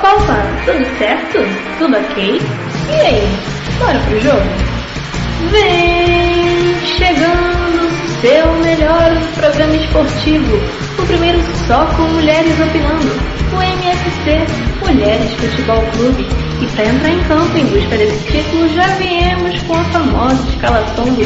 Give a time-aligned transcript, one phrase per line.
[0.00, 1.38] Palpa, tudo certo?
[1.78, 2.40] Tudo ok?
[2.88, 3.22] E aí,
[3.78, 4.42] bora pro jogo?
[5.50, 7.90] Vem chegando
[8.22, 10.56] seu melhor programa esportivo,
[10.98, 13.12] o primeiro só com mulheres opinando,
[13.52, 14.46] o MFC,
[14.86, 16.26] Mulheres Futebol Clube.
[16.62, 21.04] E para entrar em campo em busca desse título, já viemos com a famosa escalação
[21.04, 21.22] do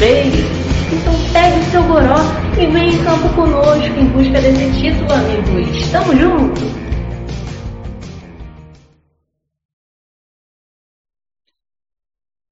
[0.00, 0.44] 4-3-3.
[0.92, 2.20] Então pegue seu goró
[2.58, 5.88] e vem em campo conosco em busca desse título, amigos.
[5.90, 6.83] Tamo junto!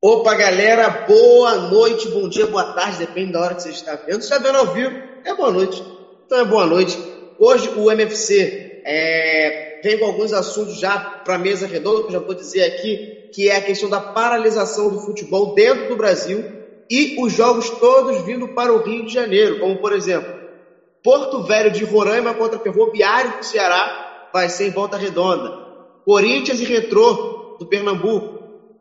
[0.04, 4.20] Opa, galera, boa noite, bom dia, boa tarde, depende da hora que você está vendo.
[4.20, 5.80] Se está vendo ao vivo, é boa noite.
[6.26, 6.98] Então é boa noite.
[7.38, 12.12] Hoje o MFC é, vem com alguns assuntos já para a mesa redonda, que eu
[12.14, 16.50] já vou dizer aqui, que é a questão da paralisação do futebol dentro do Brasil
[16.90, 20.34] e os jogos todos vindo para o Rio de Janeiro, como por exemplo,
[21.00, 25.48] Porto Velho de Roraima contra Ferroviário do Ceará vai ser em volta redonda.
[26.04, 28.31] Corinthians e Retrô do Pernambuco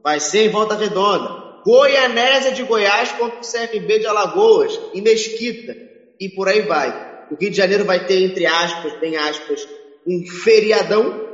[0.03, 1.41] vai ser em Volta Redonda.
[1.65, 5.75] Goianésia de Goiás contra o CRB de Alagoas, em Mesquita,
[6.19, 7.11] e por aí vai.
[7.29, 9.67] O Rio de Janeiro vai ter, entre aspas, bem aspas,
[10.05, 11.29] um feriadão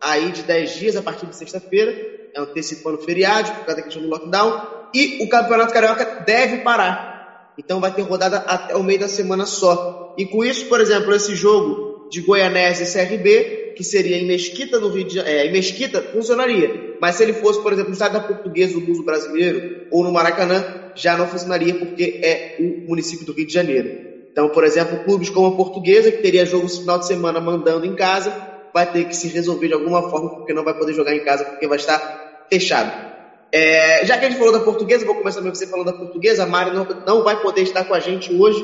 [0.00, 1.94] aí de 10 dias a partir de sexta-feira,
[2.36, 7.54] antecipando feriado por causa da questão do lockdown, e o Campeonato Carioca deve parar.
[7.58, 10.14] Então vai ter rodada até o meio da semana só.
[10.16, 14.78] E com isso, por exemplo, esse jogo de Goianésia e CRB que seria em Mesquita,
[14.78, 16.89] no Rio de é, em Mesquita, funcionaria.
[17.00, 20.12] Mas se ele fosse, por exemplo, no estado da Portuguesa, do Luso Brasileiro, ou no
[20.12, 23.88] Maracanã, já não funcionaria porque é o município do Rio de Janeiro.
[24.30, 27.86] Então, por exemplo, clubes como a Portuguesa, que teria jogo no final de semana mandando
[27.86, 28.32] em casa,
[28.72, 31.44] vai ter que se resolver de alguma forma, porque não vai poder jogar em casa,
[31.44, 33.10] porque vai estar fechado.
[33.52, 36.44] É, já que a gente falou da Portuguesa, vou começar você falando da Portuguesa.
[36.44, 38.62] A Mari não, não vai poder estar com a gente hoje,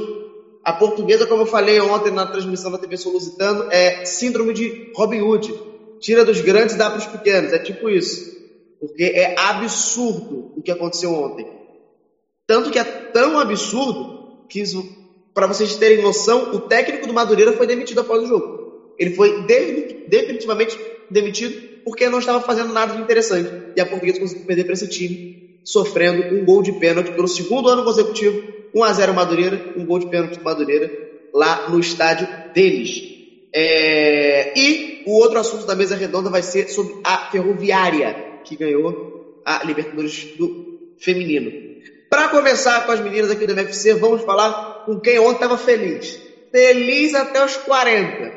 [0.67, 5.21] a portuguesa, como eu falei ontem na transmissão da TV Solusitano, é síndrome de Robin
[5.21, 5.55] Hood.
[6.01, 7.53] Tira dos grandes e dá para os pequenos.
[7.53, 8.37] É tipo isso.
[8.81, 11.47] Porque é absurdo o que aconteceu ontem.
[12.47, 14.63] Tanto que é tão absurdo que,
[15.35, 18.95] para vocês terem noção, o técnico do Madureira foi demitido após o jogo.
[18.99, 19.45] Ele foi
[20.09, 20.79] definitivamente
[21.11, 23.51] demitido porque não estava fazendo nada de interessante.
[23.77, 27.69] E a portuguesa conseguiu perder para esse time, sofrendo um gol de pênalti pelo segundo
[27.69, 28.43] ano consecutivo
[28.75, 30.91] 1 a 0 Madureira, um gol de pênalti do Madureira
[31.33, 33.16] lá no estádio deles.
[33.59, 34.53] É...
[34.55, 39.65] E o outro assunto da mesa redonda vai ser sobre a Ferroviária, que ganhou a
[39.65, 41.51] Libertadores do Feminino.
[42.11, 46.21] Para começar com as meninas aqui do MFC, vamos falar com quem ontem estava feliz.
[46.53, 48.31] Feliz até os 40.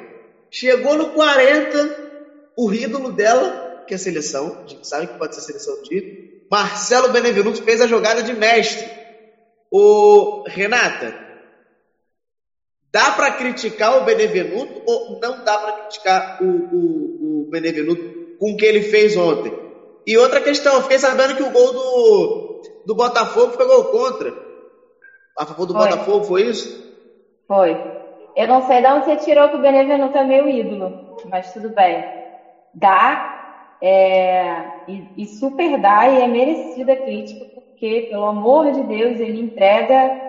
[0.50, 5.36] Chegou no 40, o ídolo dela, que é a seleção, a gente sabe que pode
[5.36, 8.90] ser seleção de Marcelo Benevenuto fez a jogada de mestre
[9.72, 11.13] o Renata,
[12.92, 18.02] dá para criticar o Benevenuto ou não dá para criticar o, o, o, Benevenuto
[18.40, 19.54] com o que ele fez ontem?
[20.06, 24.34] E outra questão, eu fiquei sabendo que o gol do, do Botafogo foi gol contra.
[25.38, 25.84] A favor do foi.
[25.84, 26.90] Botafogo, foi isso?
[27.48, 27.78] Foi.
[28.36, 31.70] Eu não sei de onde você tirou que o Benevenuto é meu ídolo, mas tudo
[31.70, 32.04] bem.
[32.74, 38.84] Dá, é, e, e super dá, e é merecida a crítica, porque, pelo amor de
[38.84, 40.29] Deus, ele entrega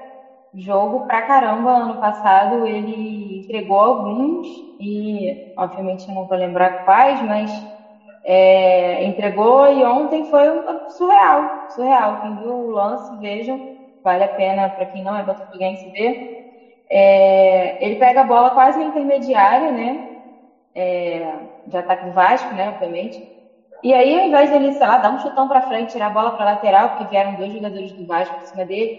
[0.55, 1.71] jogo pra caramba.
[1.73, 7.51] Ano passado ele entregou alguns, e obviamente eu não vou lembrar quais, mas
[8.25, 10.45] é, entregou e ontem foi
[10.89, 12.17] surreal, surreal.
[12.19, 13.63] Quem viu o lance, vejam,
[14.03, 16.17] vale a pena para quem não é botafoguense ver.
[16.91, 20.01] É, ele pega a bola quase na intermediária, né?
[20.75, 22.69] É, de ataque do Vasco, né?
[22.69, 23.25] Obviamente.
[23.83, 26.33] E aí, ao invés dele, sei lá, dar um chutão para frente, tirar a bola
[26.33, 28.99] para lateral, porque vieram dois jogadores do Vasco por cima dele,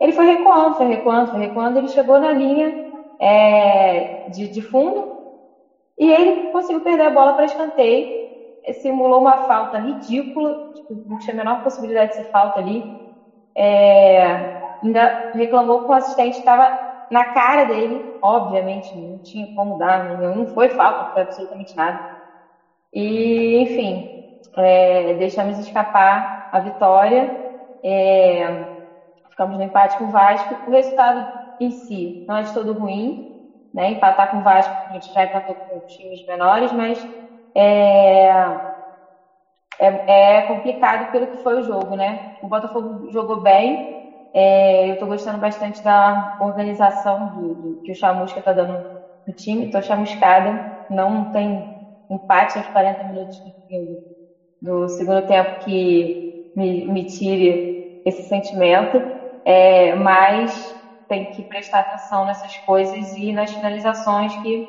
[0.00, 1.78] ele foi recuando, foi recuando, foi recuando.
[1.78, 2.74] Ele chegou na linha
[3.20, 5.08] é, de, de fundo
[5.98, 8.08] e ele conseguiu perder a bola para escanteio.
[8.74, 12.88] Simulou uma falta ridícula, tipo, não tinha a menor possibilidade de ser falta ali.
[13.56, 14.46] É,
[14.82, 16.70] ainda reclamou com o assistente, estava
[17.10, 22.00] na cara dele, obviamente, não tinha como dar, não, não foi falta, foi absolutamente nada.
[22.92, 24.08] E, enfim,
[24.56, 27.32] é, deixamos escapar a vitória,
[27.82, 28.69] é,
[29.30, 30.60] ficamos no empate com o Vasco.
[30.64, 31.26] O resultado
[31.58, 33.20] em si não é de todo ruim,
[33.72, 33.90] né?
[33.90, 37.06] Empatar com o Vasco, a gente já empatou com times menores, mas
[37.54, 38.28] é,
[39.78, 42.20] é, é, complicado pelo que foi o jogo, né?
[42.40, 43.86] O Botafogo jogou bem,
[44.32, 48.84] é, eu estou gostando bastante da organização do, do que o Chamusca está dando
[49.26, 51.66] no time, estou chamuscada, não tem
[52.10, 53.50] empate aos 40 minutos do
[54.60, 56.18] do segundo tempo que
[56.54, 57.66] me, me tire
[58.04, 59.04] esse sentimento,
[59.44, 60.76] é, mas
[61.08, 64.66] tem que prestar atenção nessas coisas e nas finalizações que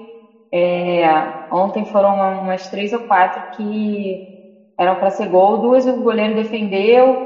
[0.54, 1.04] É,
[1.52, 4.22] ontem foram umas três ou quatro que
[4.78, 7.22] eram para ser gol, duas o goleiro defendeu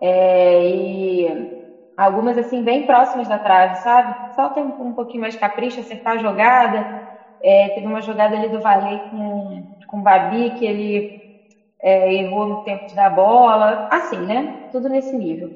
[0.00, 1.48] é, e
[1.96, 4.16] algumas assim bem próximas da trave, sabe?
[4.34, 6.88] Só tem um, pouquinho mais capricho, acertar a jogada.
[7.42, 11.08] É, teve uma jogada ali do Varley com, com o Babi que ele
[11.82, 14.48] é, errou no tempo de dar bola, assim, né?
[14.70, 15.52] Tudo nesse nível.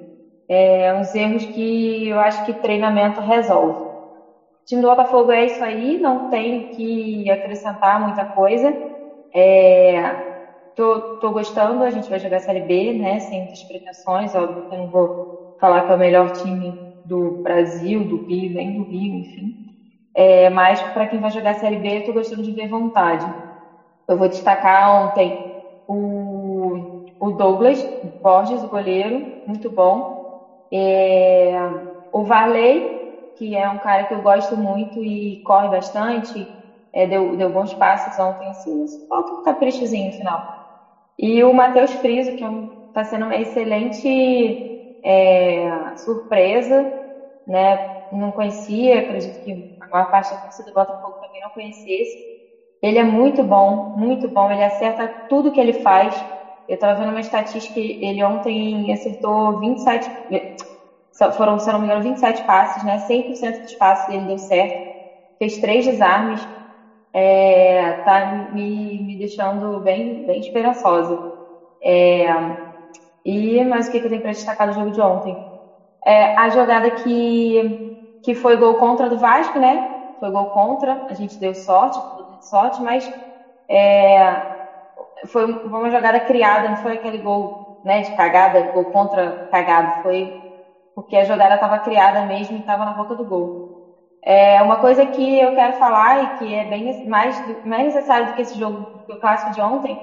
[0.59, 3.79] É, uns erros que eu acho que treinamento resolve.
[3.81, 8.77] O time do Botafogo é isso aí, não tenho que acrescentar muita coisa.
[9.35, 10.17] É,
[10.75, 13.21] tô, tô gostando, a gente vai jogar Série B, né?
[13.21, 15.15] Sem muitas pretensões, óbvio que eu não vou
[15.61, 19.55] falar que é o melhor time do Brasil, do Rio, nem do Rio, enfim.
[20.15, 23.35] É, mas para quem vai jogar Série B, eu tô gostando de ver vontade.
[24.09, 25.41] Eu vou destacar ontem
[25.87, 26.85] o,
[27.21, 27.89] o Douglas
[28.23, 30.11] Borges, o goleiro, muito bom.
[30.73, 31.57] É,
[32.13, 32.91] o Varley,
[33.35, 36.51] que é um cara que eu gosto muito e corre bastante,
[36.93, 40.45] é, deu, deu bons passos ontem, assim, falta um caprichozinho no final.
[41.19, 44.61] E o Matheus Friso, que está é sendo uma excelente
[45.03, 46.91] é, surpresa,
[47.47, 47.81] né?
[48.11, 52.19] Não conhecia, acredito que a maior parte da torcida do Botafogo também não conhecesse.
[52.83, 56.27] Ele é muito bom, muito bom, ele acerta tudo que ele faz.
[56.71, 60.09] Eu estava vendo uma estatística, ele ontem acertou 27,
[61.37, 62.99] foram, se não me engano, 27 passes, né?
[62.99, 64.79] 100% dos passes dele deu certo.
[65.39, 66.49] Fez três desarmes.
[67.13, 71.21] É, tá me, me deixando bem, bem esperançosa.
[71.83, 72.27] É,
[73.25, 75.41] e, mas o que, que eu tenho para destacar do jogo de ontem?
[76.07, 77.79] É, a jogada que,
[78.23, 79.85] que foi gol contra do Vasco, né?
[80.21, 82.01] Foi gol contra, a gente deu sorte,
[82.41, 83.11] sorte, mas
[83.69, 84.43] é,
[85.29, 90.35] foi uma jogada criada, não foi aquele gol né, de cagada, gol contra cagado, foi
[90.95, 93.55] porque a jogada estava criada mesmo e estava na boca do gol.
[94.23, 98.35] É, uma coisa que eu quero falar e que é bem mais, mais necessário do
[98.35, 100.01] que esse jogo, do clássico de ontem,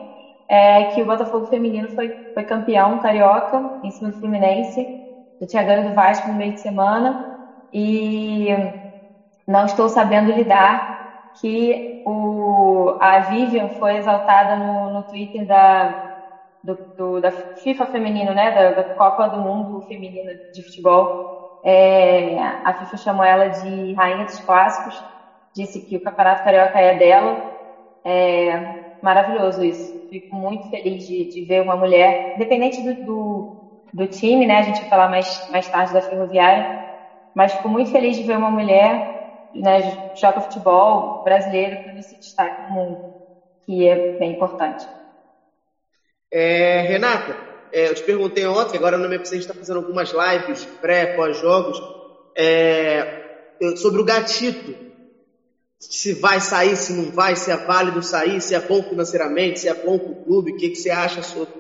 [0.48, 4.92] é que o Botafogo feminino foi, foi campeão carioca em cima do Fluminense.
[5.40, 7.19] Eu tinha ganho do Vasco no meio de semana
[7.74, 8.48] e
[9.48, 10.86] não estou sabendo lidar
[11.39, 15.94] que o, a Vivian foi exaltada no, no Twitter da,
[16.63, 21.10] do, do, da FIFA feminino, né, da, da, Copa do Mundo feminina de futebol.
[21.63, 25.06] É, a FIFA chamou ela de rainha dos clássicos,
[25.54, 27.42] disse que o Campeonato Carioca é dela.
[28.06, 28.66] É
[29.01, 29.94] maravilhoso isso.
[30.10, 33.50] Fico muito feliz de, de ver uma mulher, independente do, do,
[33.94, 36.68] do, time, né, a gente vai falar mais, mais tarde da Ferroviária,
[37.33, 39.17] mas fico muito feliz de ver uma mulher
[39.62, 39.80] né,
[40.13, 43.00] joga futebol brasileiro que se destaque no mundo,
[43.65, 44.88] que é bem importante.
[46.31, 47.38] É, Renata,
[47.71, 51.07] é, eu te perguntei ontem, agora no MFC a gente está fazendo algumas lives pré,
[51.07, 51.81] pós-jogos,
[52.36, 53.07] é,
[53.75, 54.77] sobre o gatito.
[55.80, 59.69] Se vai sair, se não vai, se é válido sair, se é bom financeiramente, se
[59.69, 61.54] é bom para o clube, o que, que você acha sobre?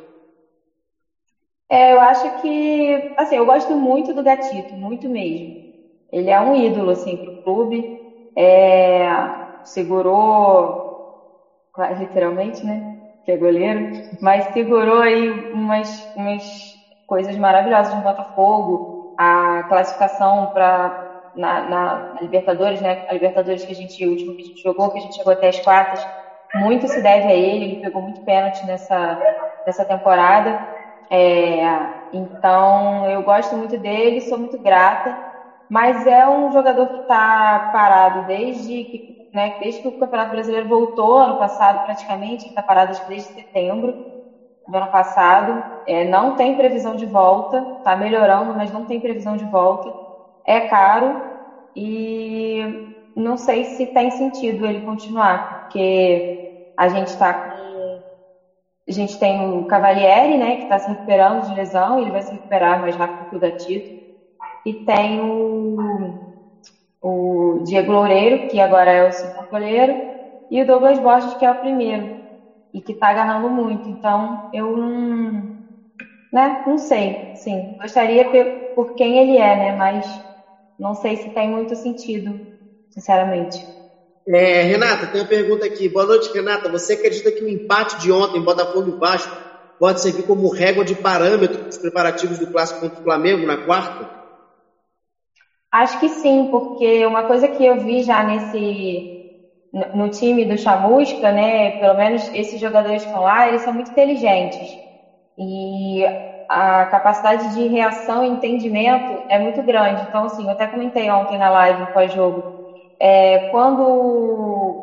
[1.69, 5.66] É, eu acho que, assim, eu gosto muito do gatito, muito mesmo.
[6.11, 7.85] Ele é um ídolo, assim, para o clube.
[8.35, 9.07] É,
[9.63, 10.75] segurou,
[11.97, 12.81] literalmente, né?
[13.27, 13.89] que é goleiro,
[14.21, 18.81] mas segurou aí umas, umas coisas maravilhosas no Botafogo,
[19.17, 20.93] a classificação para
[21.35, 22.95] na, na, Libertadores, né?
[23.05, 25.33] A Libertadores que a gente, o último que a gente jogou, que a gente chegou
[25.33, 25.99] até as quartas,
[26.55, 29.19] muito se deve a ele, ele pegou muito pênalti nessa,
[29.65, 30.57] nessa temporada.
[31.11, 31.59] É,
[32.13, 35.13] então eu gosto muito dele, sou muito grata,
[35.69, 40.67] mas é um jogador que está parado desde que né, desde que o Campeonato Brasileiro
[40.67, 43.95] voltou ano passado, praticamente, está parado desde setembro
[44.67, 49.35] do ano passado, é, não tem previsão de volta, está melhorando, mas não tem previsão
[49.37, 49.93] de volta,
[50.45, 51.21] é caro
[51.75, 52.61] e
[53.15, 56.27] não sei se tem sentido ele continuar, porque
[56.77, 57.51] a gente está com.
[58.87, 62.33] A gente tem o Cavalieri, né, que está se recuperando de lesão, ele vai se
[62.33, 63.91] recuperar mais rápido que o Gatito.
[64.65, 65.75] E tem o
[67.01, 69.97] o Diego Loureiro, que agora é o segundo goleiro,
[70.49, 72.11] e o Douglas Borges, que é o primeiro,
[72.73, 73.89] e que está agarrando muito.
[73.89, 75.47] Então, eu não,
[76.31, 77.73] né, não sei, sim.
[77.79, 80.21] Gostaria por, por quem ele é, né, mas
[80.77, 82.39] não sei se tem muito sentido,
[82.89, 83.67] sinceramente.
[84.27, 85.87] É, Renata, tem uma pergunta aqui.
[85.87, 86.69] Boa noite, Renata.
[86.69, 89.33] Você acredita que o empate de ontem, Botafogo e Vasco,
[89.79, 94.09] pode servir como régua de parâmetro dos preparativos do clássico contra o Flamengo na quarta?
[95.71, 99.05] Acho que sim, porque uma coisa que eu vi já nesse
[99.93, 103.91] no time do Chamusca, né, pelo menos esses jogadores que estão lá, eles são muito
[103.91, 104.79] inteligentes.
[105.37, 106.05] E
[106.49, 110.03] a capacidade de reação e entendimento é muito grande.
[110.03, 112.45] Então, assim, eu até comentei ontem na live pós-jogo.
[112.99, 113.81] é, quando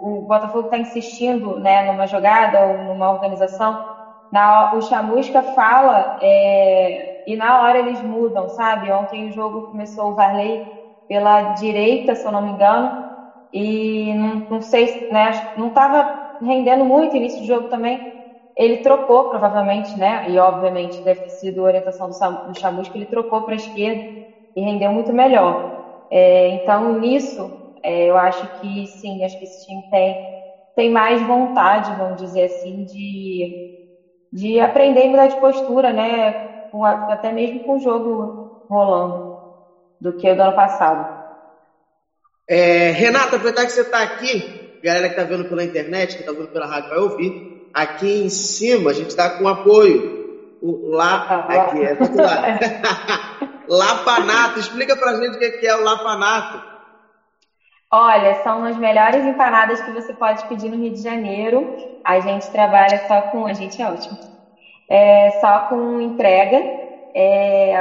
[0.01, 3.79] o Botafogo está insistindo né, numa jogada ou numa organização,
[4.31, 8.91] na, o Chamusca fala é, e na hora eles mudam, sabe?
[8.93, 10.65] Ontem o jogo começou o Varley
[11.09, 12.95] pela direita, se eu não me engano,
[13.53, 15.31] e não, não sei, né?
[15.55, 18.05] Não estava rendendo muito início do jogo também.
[18.57, 20.29] Ele trocou, provavelmente, né?
[20.29, 22.15] E obviamente deve ter sido a orientação do,
[22.45, 24.07] do Chamusca, ele trocou para a esquerda
[24.57, 25.63] e rendeu muito melhor.
[26.11, 27.53] É, então, nisso,
[27.83, 30.21] é, eu acho que sim, acho que esse time tem,
[30.75, 33.57] tem mais vontade, vamos dizer assim, de,
[34.33, 36.37] de aprender e mudar de postura, né?
[36.75, 39.39] Com, até mesmo com o jogo rolando,
[40.01, 41.07] do que o do ano passado.
[42.49, 46.33] É, Renata, aproveitar que você está aqui, galera que está vendo pela internet, que está
[46.33, 50.25] vendo pela rádio vai ouvir, aqui em cima a gente está com apoio.
[50.61, 52.59] O, lá, ah, aqui é do lado.
[53.71, 54.59] Lapanato.
[54.59, 56.61] Explica pra gente o que é o lapanato.
[57.89, 61.77] Olha, são as melhores empanadas que você pode pedir no Rio de Janeiro.
[62.05, 63.47] A gente trabalha só com.
[63.47, 64.34] A gente é ótimo.
[64.89, 66.67] É, só com entrega.
[67.15, 67.75] É,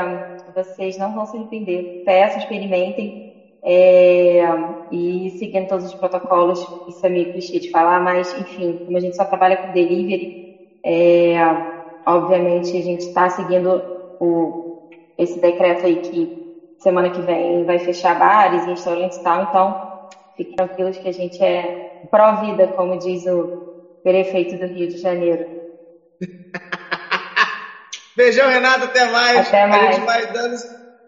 [0.53, 1.89] vocês não vão se arrepender.
[2.03, 3.15] Peçam, experimentem.
[3.63, 4.41] É,
[4.91, 8.99] e seguindo todos os protocolos, isso é meio clichê de falar, mas enfim, como a
[8.99, 10.33] gente só trabalha com delivery,
[10.85, 11.35] é,
[12.07, 13.83] obviamente a gente está seguindo
[14.19, 14.55] o,
[15.17, 16.33] esse decreto aí que
[16.77, 19.77] semana que vem vai fechar bares e restaurantes e tal, então
[20.35, 21.75] fiquem tranquilos que a gente é
[22.11, 23.51] pró-vida, como diz o
[24.03, 25.47] prefeito do Rio de Janeiro.
[28.15, 29.47] Beijão, Renato, até mais.
[29.47, 29.83] Até mais.
[29.83, 30.57] A gente vai dando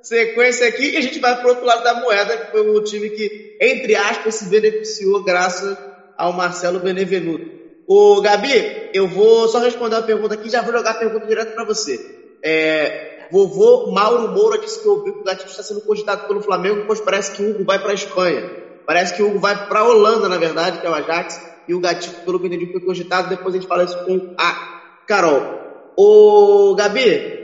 [0.02, 2.84] sequência aqui e a gente vai para o outro lado da moeda, que foi o
[2.84, 5.78] time que, entre aspas, se beneficiou graças
[6.18, 7.46] ao Marcelo Benevenuto.
[7.88, 11.28] Ô, Gabi, eu vou só responder uma pergunta aqui e já vou jogar a pergunta
[11.28, 12.00] direto para você.
[12.42, 16.84] É, Vovô Mauro Moura disse que ouviu que o Gatito está sendo cogitado pelo Flamengo,
[16.86, 18.50] pois parece que o Hugo vai para a Espanha.
[18.86, 21.74] Parece que o Hugo vai para a Holanda, na verdade, que é o Ajax, e
[21.74, 23.30] o Gatito, pelo entendi, foi cogitado.
[23.30, 25.65] Depois a gente fala isso com a Carol.
[25.98, 27.36] Ô, Gabi,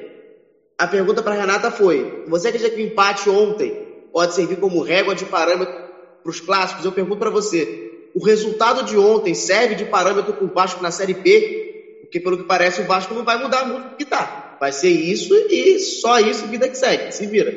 [0.78, 3.72] a pergunta para Renata foi: você acredita que o empate ontem
[4.12, 5.74] pode servir como régua de parâmetro
[6.22, 6.84] para os clássicos?
[6.84, 7.66] Eu pergunto para você:
[8.14, 12.02] o resultado de ontem serve de parâmetro para o Vasco na Série B?
[12.02, 14.58] Porque, pelo que parece, o Vasco não vai mudar muito do que está.
[14.60, 17.12] Vai ser isso e só isso, vida que segue.
[17.12, 17.52] Se vira.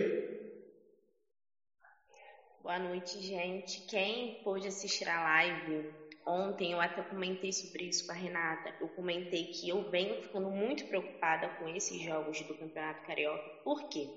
[2.62, 3.82] Boa noite, gente.
[3.88, 5.84] Quem pôde assistir a live
[6.26, 8.74] ontem, eu até comentei sobre isso com a Renata.
[8.80, 13.48] Eu comentei que eu venho ficando muito preocupada com esses jogos do Campeonato Carioca.
[13.62, 14.08] Por quê?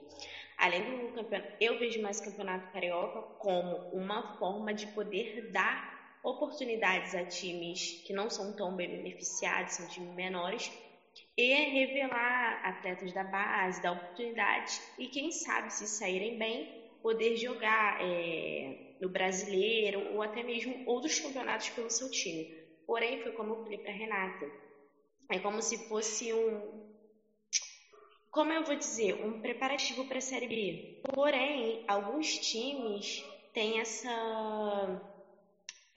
[0.58, 6.18] Além do campeonato, eu vejo mais o Campeonato Carioca como uma forma de poder dar
[6.24, 10.72] oportunidades a times que não são tão bem beneficiados, são times menores,
[11.38, 17.98] e revelar atletas da base, dar oportunidade e quem sabe se saírem bem poder jogar
[18.02, 22.48] é, no brasileiro ou até mesmo outros campeonatos pelo seu time.
[22.86, 24.52] Porém, foi como eu falei para Renata,
[25.32, 26.88] é como se fosse um,
[28.32, 31.02] como eu vou dizer, um preparativo para a Série B.
[31.14, 35.02] Porém, alguns times têm essa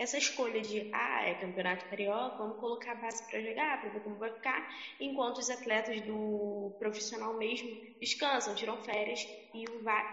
[0.01, 4.01] essa escolha de, ah, é campeonato carioca, vamos colocar a base para jogar, para ver
[4.01, 7.69] como vai ficar, enquanto os atletas do profissional mesmo
[8.01, 9.21] descansam, tiram férias,
[9.55, 9.65] e,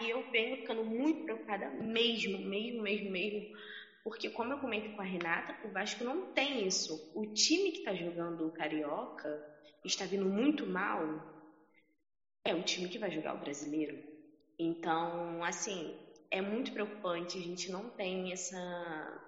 [0.10, 3.58] eu venho ficando muito preocupada mesmo, mesmo, mesmo, mesmo,
[4.04, 7.10] porque como eu comento com a Renata, o Vasco não tem isso.
[7.16, 9.42] O time que está jogando o carioca
[9.86, 11.02] está vindo muito mal,
[12.44, 14.04] é o time que vai jogar o brasileiro.
[14.60, 15.96] Então, assim,
[16.30, 19.27] é muito preocupante, a gente não tem essa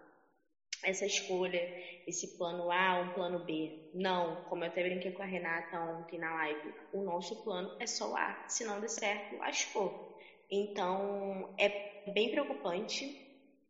[0.83, 1.61] essa escolha,
[2.07, 3.89] esse plano A, um plano B.
[3.93, 7.87] Não, como eu até brinquei com a Renata ontem na live, o nosso plano é
[7.87, 8.45] só o A.
[8.47, 10.17] Se não der certo, lascou.
[10.49, 13.27] Então, é bem preocupante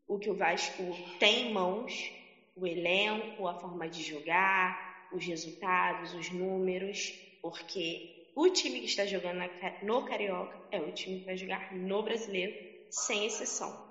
[0.08, 0.84] o que o Vasco
[1.20, 2.12] tem em mãos,
[2.56, 9.06] o elenco, a forma de jogar, os resultados, os números, porque o time que está
[9.06, 9.42] jogando
[9.84, 12.54] no Carioca é o time que vai jogar no Brasileiro,
[12.89, 13.88] sem exceção.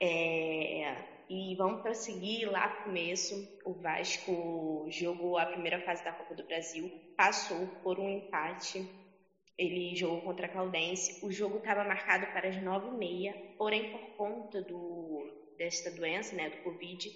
[0.00, 3.34] É, e vamos prosseguir lá no começo.
[3.64, 8.86] O Vasco jogou a primeira fase da Copa do Brasil, passou por um empate.
[9.56, 11.24] Ele jogou contra a Caldense.
[11.24, 16.36] O jogo estava marcado para as nove e meia, porém, por conta do, desta doença,
[16.36, 17.10] né, do Covid,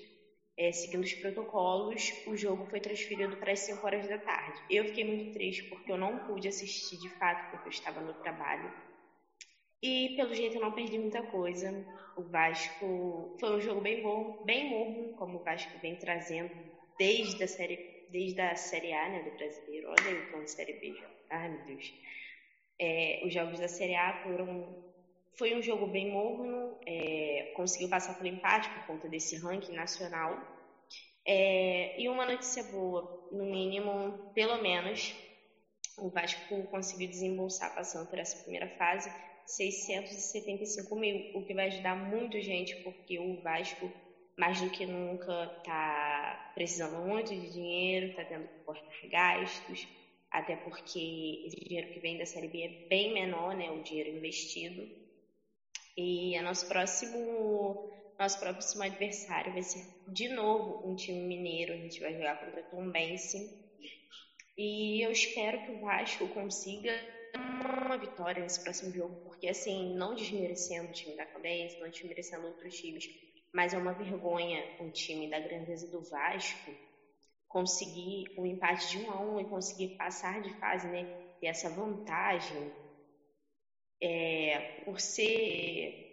[0.58, 4.58] é, seguindo os protocolos, o jogo foi transferido para as 5 horas da tarde.
[4.70, 8.14] Eu fiquei muito triste porque eu não pude assistir de fato, porque eu estava no
[8.14, 8.85] trabalho.
[9.82, 11.70] E pelo jeito eu não perdi muita coisa.
[12.16, 16.50] O Vasco foi um jogo bem bom, bem morno, como o Vasco vem trazendo
[16.98, 19.88] desde a série, desde a série A, né, do brasileiro.
[19.90, 20.94] Olha aí o série B.
[21.30, 21.94] Ai meu Deus.
[22.78, 24.86] É, os jogos da série A foram
[25.38, 30.34] foi um jogo bem morno, é, conseguiu passar pelo empate por conta desse ranking nacional.
[31.26, 35.14] É, e uma notícia boa, no mínimo, pelo menos,
[35.98, 39.10] o Vasco conseguiu desembolsar, passando por essa primeira fase,
[39.46, 43.90] 675 mil, o que vai ajudar muito gente, porque o Vasco,
[44.38, 49.88] mais do que nunca, está precisando muito de dinheiro, está tendo que cortar gastos,
[50.30, 54.10] até porque esse dinheiro que vem da Série B é bem menor, né, o dinheiro
[54.10, 54.86] investido.
[55.96, 61.74] E a nosso próximo nosso próximo adversário vai ser de novo um time mineiro.
[61.74, 63.66] A gente vai jogar contra Tom Bense.
[64.56, 66.92] E eu espero que o Vasco consiga
[67.86, 72.46] uma vitória nesse próximo jogo, porque assim, não desmerecendo o time da Caldense, não desmerecendo
[72.46, 73.08] outros times,
[73.52, 76.70] mas é uma vergonha um time da grandeza do Vasco
[77.48, 81.04] conseguir um empate de um a um e conseguir passar de fase, né?
[81.40, 82.70] Ter essa vantagem
[84.02, 86.04] é, por ser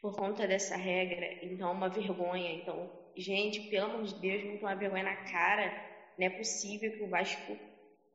[0.00, 2.52] por conta dessa regra, então é uma vergonha.
[2.52, 5.72] Então, gente, pelo amor de Deus, muito uma vergonha na cara.
[6.16, 7.56] Não é possível que o Vasco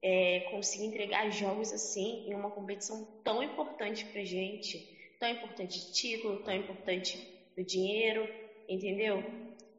[0.04, 4.86] é, consiga entregar jogos assim em uma competição tão importante pra gente,
[5.18, 7.18] tão importante título, tão importante
[7.56, 8.28] do dinheiro,
[8.68, 9.24] entendeu?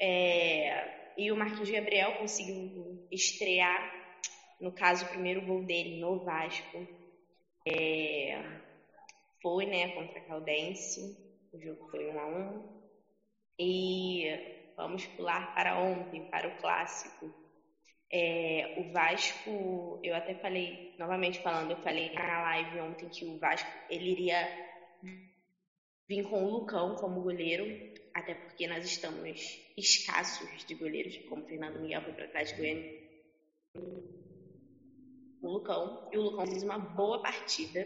[0.00, 4.02] É, e o Marquinhos Gabriel conseguiu estrear,
[4.58, 6.88] no caso, o primeiro gol dele no Vasco.
[7.68, 8.42] É,
[9.42, 11.16] foi, né, contra a Caldense.
[11.52, 12.82] O jogo foi 1 a 1
[13.58, 17.43] E vamos pular para ontem, para o clássico.
[18.16, 23.36] É, o Vasco, eu até falei, novamente falando, eu falei na live ontem que o
[23.38, 24.48] Vasco ele iria
[26.08, 27.66] vir com o Lucão como goleiro,
[28.14, 32.56] até porque nós estamos escassos de goleiros, como o Fernando Miguel foi para trás de
[32.56, 32.92] Goiânia.
[35.42, 37.84] O Lucão, e o Lucão fez uma boa partida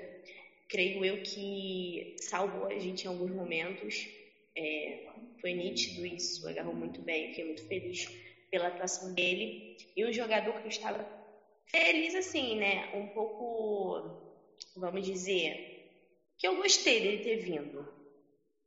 [0.69, 4.07] creio eu que salvou a gente em alguns momentos.
[4.55, 5.07] É,
[5.41, 9.77] foi nítido isso, agarrou muito bem, fiquei muito feliz pela atuação dele.
[9.97, 11.07] E um jogador que eu estava
[11.67, 12.91] feliz, assim, né?
[12.95, 15.93] Um pouco, vamos dizer,
[16.37, 17.87] que eu gostei dele ter vindo.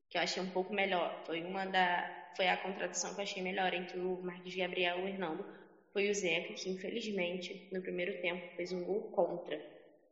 [0.09, 1.23] Que eu achei um pouco melhor.
[1.25, 2.19] Foi uma da.
[2.35, 5.45] Foi a contradição que eu achei melhor entre o Marquinhos Gabriel e o Hernando.
[5.91, 9.59] Foi o Zeca, que infelizmente, no primeiro tempo, fez um gol contra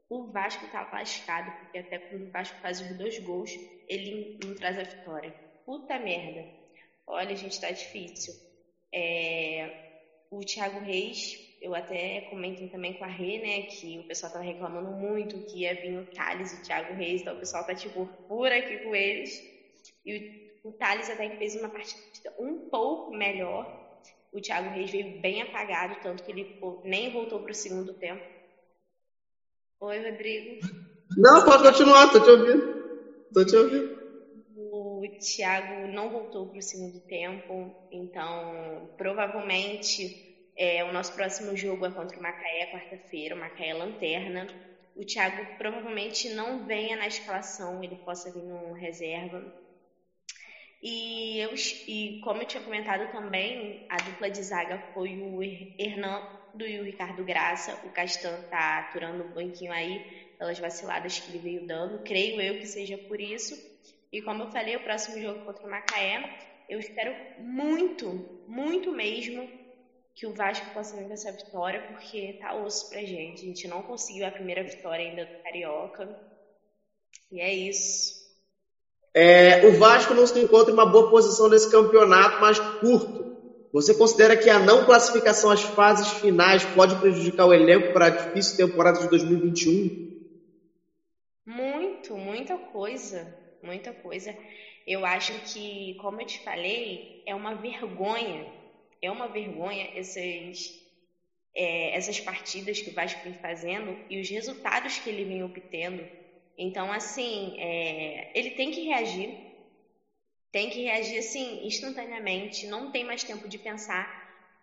[0.10, 3.52] o Vasco tá lascado, porque até quando o Vasco faz os dois gols,
[3.88, 5.32] ele não traz a vitória.
[5.66, 6.50] Puta merda.
[7.06, 8.34] Olha, gente, tá difícil.
[8.94, 9.72] É...
[10.32, 14.46] O Thiago Reis, eu até comentei também com a Rê, né, que o pessoal tava
[14.46, 17.74] reclamando muito que ia vir o Thales e o Thiago Reis, então o pessoal tá
[17.74, 19.44] tipo por aqui com eles.
[20.06, 20.32] E
[20.64, 23.66] o, o Thales até que fez uma partida um pouco melhor.
[24.32, 26.48] O Thiago Reis veio bem apagado, tanto que ele
[26.84, 28.22] nem voltou para o segundo tempo.
[29.80, 30.58] Oi, Rodrigo.
[31.18, 32.64] Não, pode continuar, tô te ouvindo.
[33.34, 33.99] Tô te ouvindo.
[35.00, 41.86] O Thiago não voltou para o segundo tempo, então provavelmente é, o nosso próximo jogo
[41.86, 44.46] é contra o Macaé, quarta-feira, o Macaé Lanterna.
[44.94, 49.42] O Thiago provavelmente não venha na escalação, ele possa vir no reserva.
[50.82, 51.54] E, eu,
[51.88, 56.22] e como eu tinha comentado também, a dupla de zaga foi o Hernan
[56.54, 57.80] do e o Ricardo Graça.
[57.86, 60.02] O Castan tá aturando um banquinho aí
[60.38, 62.04] pelas vaciladas que ele veio dando.
[62.04, 63.69] Creio eu que seja por isso.
[64.12, 69.50] E como eu falei, o próximo jogo contra o Macaé, eu espero muito, muito mesmo
[70.16, 73.44] que o Vasco possa vir com essa vitória, porque tá osso pra gente.
[73.44, 76.10] A gente não conseguiu a primeira vitória ainda do Carioca.
[77.32, 78.20] E é isso.
[79.14, 83.30] É, o Vasco não se encontra em uma boa posição nesse campeonato mais curto.
[83.72, 88.10] Você considera que a não classificação às fases finais pode prejudicar o elenco para a
[88.10, 90.10] difícil temporada de 2021?
[91.46, 93.28] Muito, muita coisa,
[93.64, 94.36] muita coisa.
[94.86, 98.52] Eu acho que, como eu te falei, é uma vergonha,
[99.02, 100.76] é uma vergonha essas,
[101.56, 106.10] é, essas partidas que o Vasco vem fazendo e os resultados que ele vem obtendo.
[106.58, 109.38] Então, assim, é, ele tem que reagir,
[110.52, 114.10] tem que reagir assim instantaneamente, não tem mais tempo de pensar.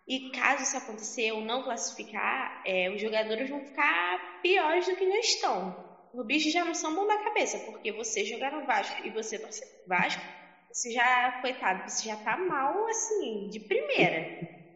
[0.07, 5.07] E caso isso acontecer ou não classificar, é, os jogadores vão ficar piores do que
[5.07, 5.86] já estão.
[6.23, 9.67] Bichos já não são bom da cabeça, porque você jogar no Vasco e você torcer
[9.85, 10.21] Vasco,
[10.69, 14.27] você já, coitado, você já tá mal assim, de primeira.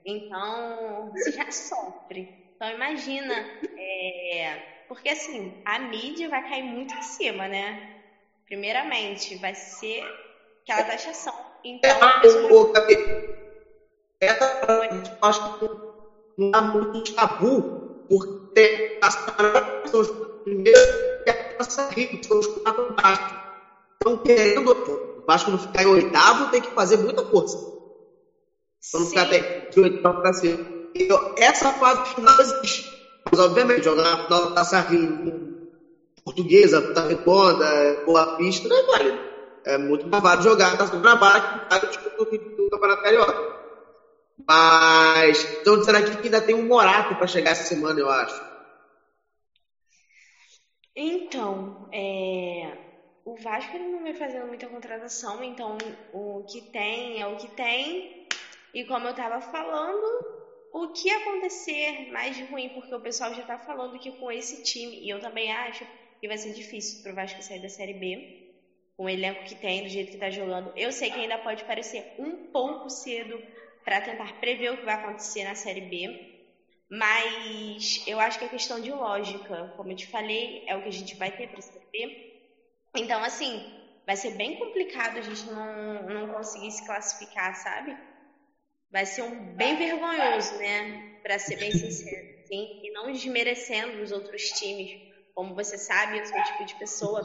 [0.05, 2.27] Então, você já sofre.
[2.55, 7.79] Então, imagina, é, porque assim, a mídia vai cair muito em cima, né?
[8.45, 10.03] Primeiramente, vai ser
[10.63, 11.33] aquela taxação.
[11.63, 12.67] Então, é, o,
[14.21, 14.59] essa,
[15.21, 15.67] acho que
[16.37, 17.63] não há muito tabu
[18.07, 19.15] por ter as
[20.43, 21.10] primeiras que
[21.61, 23.37] é sair, são os quatro baixos.
[23.95, 27.59] Então, querendo, o Vasco não ficar em oitavo, tem que fazer muita força.
[28.91, 30.59] Pra não ficar até de oitavo pra cima.
[30.95, 32.91] Então, essa fase final existe.
[33.31, 35.15] Mas, obviamente, jogar na final da Taça Rio,
[36.23, 39.19] portuguesa, Puta Redonda, Boa Pista, não é válido.
[39.63, 42.25] É muito válido jogar na Taça Guanabara que o tipo, do,
[42.57, 43.39] do Campeonato Carioca.
[44.47, 48.41] Mas, então aqui que ainda tem um Morato para chegar essa semana, eu acho.
[50.95, 52.77] Então, é,
[53.23, 55.77] o Vasco não vem fazendo muita contratação, então
[56.13, 58.27] o que tem é o que tem.
[58.73, 60.05] E como eu estava falando,
[60.73, 64.63] o que acontecer mais de ruim, porque o pessoal já está falando que com esse
[64.63, 65.85] time, e eu também acho
[66.19, 68.17] que vai ser difícil para o Vasco sair da Série B,
[68.97, 70.71] com o elenco que tem, do jeito que está jogando.
[70.75, 73.41] Eu sei que ainda pode parecer um pouco cedo
[73.83, 76.30] para tentar prever o que vai acontecer na Série B,
[76.91, 79.71] mas eu acho que é questão de lógica.
[79.77, 82.13] Como eu te falei, é o que a gente vai ter para B.
[82.97, 83.65] Então, assim,
[84.05, 87.95] vai ser bem complicado a gente não, não conseguir se classificar, sabe?
[88.91, 91.01] Vai ser um bem vergonhoso, né?
[91.23, 92.27] Para ser bem sincero.
[92.43, 92.67] Sim?
[92.83, 94.91] E não desmerecendo os outros times.
[95.33, 97.21] Como você sabe, eu sou o tipo de pessoa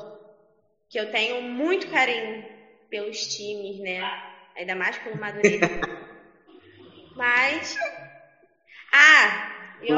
[0.89, 2.49] que eu tenho muito carinho
[2.89, 4.01] pelos times, né?
[4.55, 5.67] Ainda mais pelo Madureira.
[7.17, 7.75] Mas.
[8.93, 9.56] Ah!
[9.83, 9.97] E ó.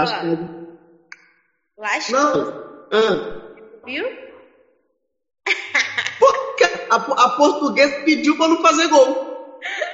[1.76, 2.16] Lascou.
[2.16, 2.88] Não.
[2.92, 3.16] Ah.
[3.84, 4.04] Viu?
[6.90, 9.14] A, a portuguesa pediu para não fazer gol.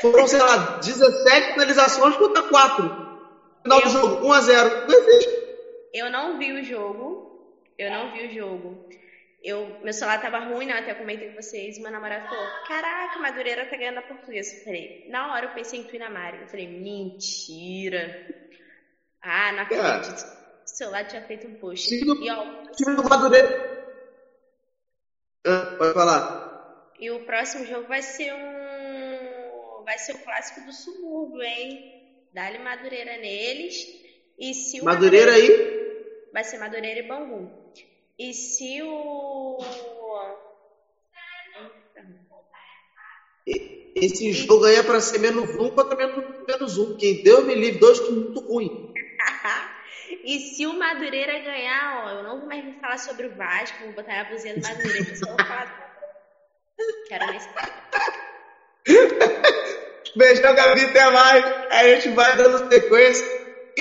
[0.01, 2.89] Foram, sei lá, 17 finalizações contra 4.
[3.63, 4.87] Final eu, do jogo, 1x0.
[4.87, 5.31] Não existe.
[5.93, 7.25] Eu não vi o jogo.
[7.77, 8.89] Eu não vi o jogo.
[9.43, 10.75] Eu, meu celular tava ruim, né?
[10.75, 11.79] Eu até comentei com vocês.
[11.79, 14.57] Meu namorado falou: Caraca, Madureira tá ganhando a portuguesa.
[14.57, 16.41] Eu falei: Na hora eu pensei em Tuinamari.
[16.41, 18.27] Eu falei: Mentira.
[19.25, 20.23] Ah, não acredito.
[20.23, 20.45] É.
[20.65, 22.05] O celular tinha feito um post.
[22.05, 23.75] Do, e, ó, time do Madureira.
[25.47, 26.93] Ah, pode falar.
[27.01, 29.85] E o próximo jogo vai ser um.
[29.85, 32.29] Vai ser o clássico do subúrbio, hein?
[32.35, 33.77] Dá-lhe Madureira neles.
[34.39, 36.31] E se o Madureira, Madureira aí?
[36.33, 37.51] Vai ser Madureira e Bangu.
[38.19, 39.59] E se o.
[43.95, 46.97] Esse jogo aí é para ser menos um contra menos, menos um.
[46.97, 48.84] Quem deu me livre, dois que muito ruim.
[50.25, 53.85] E se o Madureira ganhar, ó, eu não vou mais me falar sobre o Vasco,
[53.85, 55.85] vou botar a blusinha do Madureira, só vou falar.
[57.09, 57.49] Quero nesse.
[60.17, 61.45] Beijão, Gabi, até mais.
[61.71, 63.27] A gente vai dando sequência.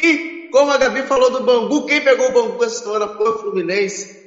[0.01, 3.38] E, como a Gabi falou do Bangu, quem pegou o Bangu essa semana foi o
[3.39, 4.23] Fluminense.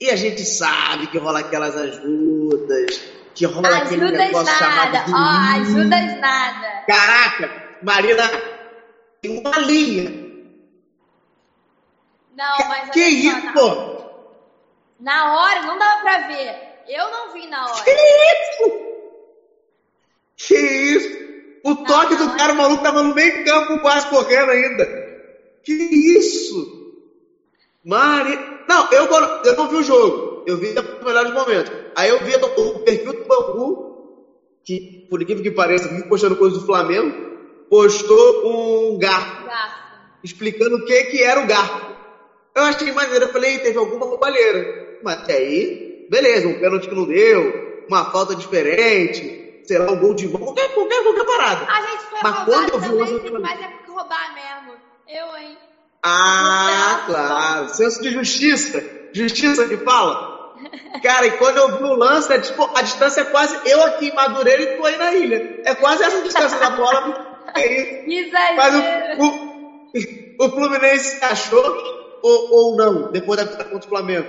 [0.00, 3.00] E a gente sabe que rola aquelas ajudas,
[3.34, 4.58] que rola ajudas aquele negócio nada.
[4.58, 5.12] chamado.
[5.12, 6.84] Ó, oh, ajudas nada.
[6.86, 7.50] Caraca,
[7.82, 8.30] Marina,
[9.20, 10.27] tem uma linha.
[12.38, 13.98] Não, mas Que isso, pô?
[15.00, 16.56] Na hora, não dava pra ver.
[16.86, 17.84] Eu não vi na hora.
[17.84, 18.88] Que isso?
[20.36, 21.18] Que isso?
[21.64, 24.86] O não, toque não, do cara, maluco tava no meio campo quase correndo ainda.
[25.64, 26.94] Que isso?
[27.84, 28.38] Mari...
[28.68, 29.08] Não, eu,
[29.44, 30.44] eu não vi o jogo.
[30.46, 31.72] Eu vi os melhores momentos.
[31.96, 34.24] Aí eu vi o perfil do Bangu,
[34.62, 37.12] que, por incrível que pareça, me postando coisa do Flamengo,
[37.68, 39.44] postou um garfo.
[39.44, 39.88] Garfo.
[40.22, 41.87] Explicando o que, que era o garfo.
[42.58, 43.24] Eu achei maneiro.
[43.24, 44.98] Eu falei, teve alguma roubalheira.
[45.02, 50.00] Mas até aí, beleza, um pênalti que não deu, uma falta diferente, sei lá, um
[50.00, 51.66] gol de mão, qualquer, qualquer, qualquer parada.
[51.70, 54.78] A gente foi Mas quando eu vi o lance, mas é porque roubar mesmo.
[55.06, 55.56] Eu, hein?
[56.02, 57.68] Ah, claro.
[57.68, 58.82] Senso de justiça.
[59.12, 60.38] Justiça que fala.
[61.02, 64.08] Cara, e quando eu vi o lance, é, tipo, a distância é quase eu aqui
[64.08, 65.62] em Madureira e tu aí na ilha.
[65.64, 67.28] É quase essa distância da bola.
[67.54, 68.30] É isso.
[68.30, 68.74] Mas
[69.18, 74.28] o, o, o Fluminense achou ou, ou não, depois da vitória contra o Flamengo?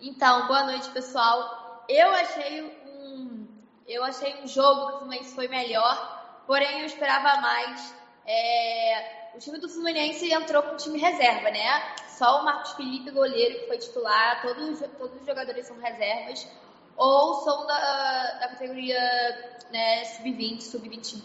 [0.00, 1.84] Então, boa noite, pessoal.
[1.88, 3.46] Eu achei um,
[3.86, 7.94] eu achei um jogo que o Fluminense foi melhor, porém eu esperava mais.
[8.26, 11.96] É, o time do Fluminense entrou com o time reserva, né?
[12.08, 16.46] Só o Marcos Felipe, goleiro, que foi titular, todos, todos os jogadores são reservas,
[16.96, 19.00] ou são da, da categoria
[19.70, 21.22] né, sub-20, sub-20,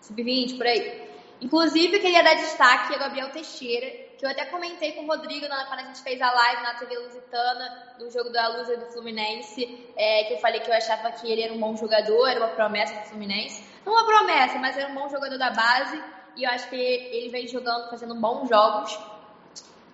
[0.00, 1.08] sub-20, por aí.
[1.40, 5.48] Inclusive, eu queria dar destaque a Gabriel Teixeira, que eu até comentei com o Rodrigo
[5.48, 8.86] na, quando a gente fez a live na TV Lusitana, do jogo da Lusa do
[8.86, 12.38] Fluminense, é, que eu falei que eu achava que ele era um bom jogador, era
[12.38, 13.64] uma promessa do Fluminense.
[13.84, 16.00] Não uma promessa, mas era um bom jogador da base
[16.36, 18.96] e eu acho que ele vem jogando, fazendo bons jogos,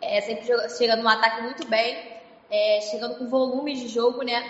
[0.03, 4.47] é, sempre chegando no ataque muito bem, é, chegando com volume de jogo, né?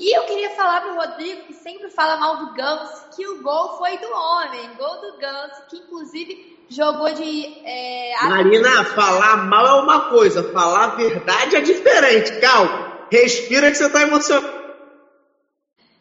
[0.00, 3.78] E eu queria falar pro Rodrigo, que sempre fala mal do Ganso, que o gol
[3.78, 7.62] foi do homem, gol do Ganso, que inclusive jogou de.
[7.64, 12.40] É, Marina, falar mal é uma coisa, falar a verdade é diferente.
[12.40, 14.52] Calma, respira que você tá emocionado.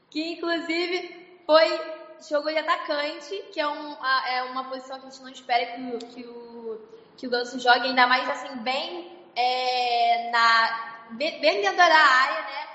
[0.10, 1.95] que inclusive foi
[2.30, 5.82] jogou de atacante, que é, um, é uma posição que a gente não espera que
[5.82, 6.82] o, que o,
[7.17, 12.67] que o Ganso jogue, ainda mais assim, bem é, na, bem dentro da área, né?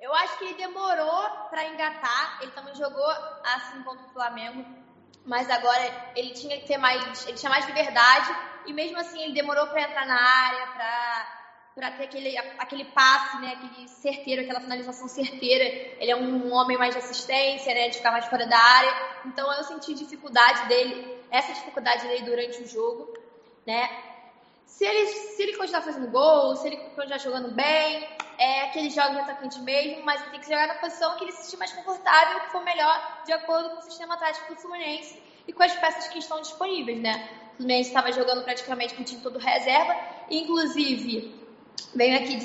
[0.00, 3.06] Eu acho que ele demorou para engatar, ele também jogou
[3.44, 4.64] assim contra o Flamengo,
[5.24, 8.34] mas agora ele tinha que ter mais, ele tinha mais liberdade
[8.66, 11.40] e mesmo assim ele demorou para entrar na área, para
[11.74, 15.64] para ter aquele, aquele passe, né, aquele certeiro, aquela finalização certeira.
[15.98, 18.92] Ele é um homem mais de assistência, né, de ficar mais fora da área.
[19.24, 23.16] Então eu senti dificuldade dele, essa dificuldade dele durante o jogo,
[23.66, 23.88] né?
[24.70, 29.10] Se ele, se ele continuar fazendo gol, se ele continuar jogando bem, é aquele jogo
[29.10, 31.72] de atacante mesmo, mas ele tem que jogar na posição que ele se sentir mais
[31.72, 35.74] confortável, que for melhor, de acordo com o sistema tático do Fluminense e com as
[35.74, 37.28] peças que estão disponíveis, né?
[37.52, 39.94] O Fluminense estava jogando praticamente com o time todo reserva,
[40.30, 41.34] inclusive
[41.94, 42.38] venho aqui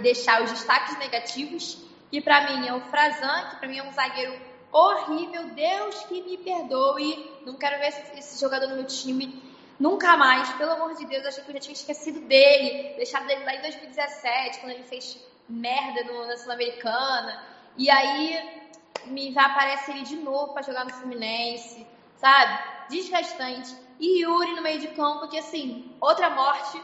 [0.00, 3.92] deixar os destaques negativos, e para mim é o Frazan, que para mim é um
[3.92, 4.40] zagueiro
[4.72, 9.42] horrível, Deus que me perdoe, não quero ver esse, jogador no meu time
[9.78, 13.44] nunca mais, pelo amor de Deus, achei que eu já tinha esquecido dele, deixado ele
[13.44, 17.42] lá em 2017, quando ele fez merda no, na Sul-Americana,
[17.76, 18.64] e aí
[19.06, 21.86] me vai aparecer ele de novo para jogar no Fluminense,
[22.16, 22.58] sabe?
[22.88, 23.76] Desgastante.
[23.98, 26.82] E Yuri no meio de campo, que assim, outra morte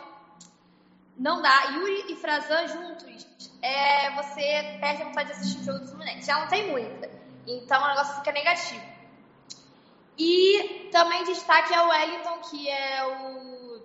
[1.16, 1.64] não dá.
[1.74, 3.26] Yuri e Frazan juntos,
[3.60, 6.26] é, você perde a vontade de assistir o jogo do Fluminense.
[6.26, 7.10] Já não tem muita.
[7.46, 8.91] Então o negócio fica negativo.
[10.24, 13.82] E também destaque é o Wellington, que é o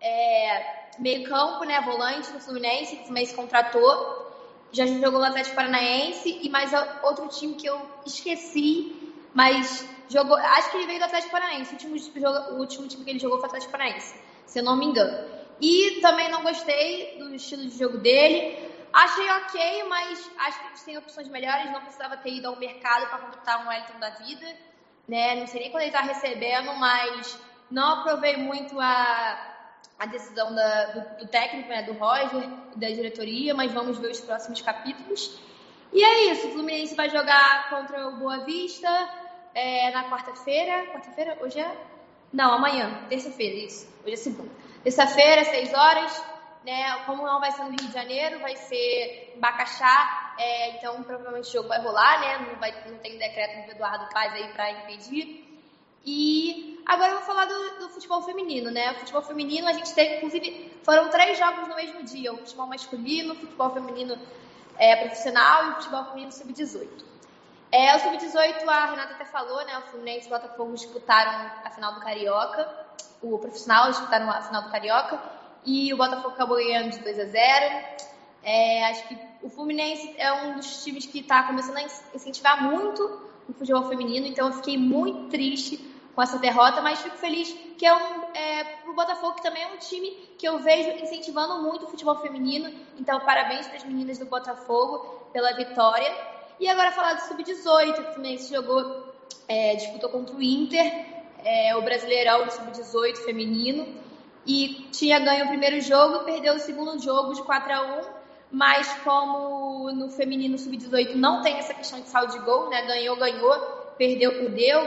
[0.00, 4.32] é, meio-campo, né, volante do Fluminense, que o Fluminense contratou.
[4.72, 10.34] Já jogou no Atlético Paranaense e mais outro time que eu esqueci, mas jogou.
[10.34, 11.74] Acho que ele veio do Atlético Paranaense.
[11.74, 14.14] O último, o último time que ele jogou foi o Atlético Paranaense,
[14.46, 15.28] se eu não me engano.
[15.60, 18.66] E também não gostei do estilo de jogo dele.
[18.94, 21.70] Achei ok, mas acho que eles têm opções melhores.
[21.70, 24.73] Não precisava ter ido ao mercado para contratar um Wellington da vida.
[25.06, 25.34] Né?
[25.36, 27.38] Não sei nem quando ele está recebendo, mas
[27.70, 29.56] não aprovei muito a,
[29.98, 31.82] a decisão da, do, do, técnico, né?
[31.82, 35.38] do Roger, da diretoria, mas vamos ver os próximos capítulos.
[35.92, 38.88] E é isso, o Fluminense vai jogar contra o Boa Vista
[39.54, 40.86] é, na quarta-feira.
[40.92, 41.38] Quarta-feira?
[41.40, 41.76] Hoje é?
[42.32, 43.86] Não, amanhã, terça-feira, isso.
[44.02, 44.50] Hoje é segunda.
[44.82, 46.24] Terça-feira, 6 horas,
[46.64, 47.04] né?
[47.06, 51.48] Como não vai ser no Rio de Janeiro, vai ser em Bacaxá, é, então provavelmente
[51.48, 52.38] o jogo vai rolar, né?
[52.38, 55.42] Não, vai, não tem decreto do Eduardo Paz aí para impedir.
[56.04, 58.92] E agora eu vou falar do, do, futebol feminino, né?
[58.92, 62.66] O futebol feminino a gente teve, inclusive, foram três jogos no mesmo dia: o futebol
[62.66, 64.18] masculino, o futebol feminino
[64.76, 66.88] é, profissional e o futebol feminino sub-18.
[67.72, 69.78] É, o sub-18, a Renata até falou, né?
[69.78, 72.84] O Fluminense e o Botafogo disputaram a final do Carioca
[73.24, 75.18] o profissional disputaram a final do Carioca
[75.64, 78.04] e o Botafogo acabou ganhando de 2 a 0.
[78.44, 81.82] É, acho que o Fluminense é um dos times que está começando a
[82.14, 83.02] incentivar muito
[83.48, 85.78] o futebol feminino, então eu fiquei muito triste
[86.14, 89.72] com essa derrota, mas fico feliz que é um é, o Botafogo que também é
[89.72, 92.72] um time que eu vejo incentivando muito o futebol feminino.
[92.98, 96.14] Então parabéns para as meninas do Botafogo pela vitória.
[96.60, 99.12] E agora falar do sub-18, o Fluminense jogou,
[99.48, 103.86] é, disputou contra o Inter é, o Brasileirão Sub-18 feminino
[104.46, 108.13] e tinha ganho o primeiro jogo perdeu o segundo jogo de 4 a 1
[108.50, 112.82] mas como no feminino Sub-18 não tem essa questão de saldo de gol, né?
[112.86, 113.58] Ganhou, ganhou,
[113.98, 114.80] perdeu, perdeu,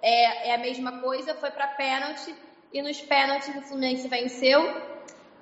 [0.00, 2.34] é, é a mesma coisa, foi para pênalti
[2.72, 4.62] e nos pênaltis o Fluminense venceu.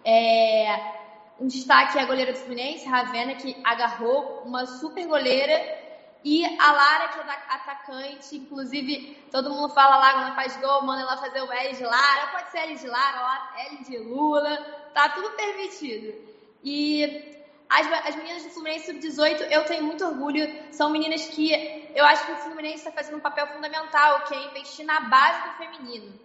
[0.04, 1.00] É,
[1.40, 5.82] um destaque é a goleira do Fluminense, Ravena, que agarrou uma super goleira
[6.24, 11.02] e a Lara, que é atacante, inclusive todo mundo fala lá quando faz gol, manda
[11.02, 14.56] ela fazer o L de Lara, pode ser L de Lara, L de Lula,
[14.94, 16.14] tá tudo permitido.
[16.62, 17.41] E
[17.72, 22.26] as, as meninas do Fluminense Sub-18, eu tenho muito orgulho, são meninas que eu acho
[22.26, 26.20] que o Fluminense está fazendo um papel fundamental, que é investir na base do feminino.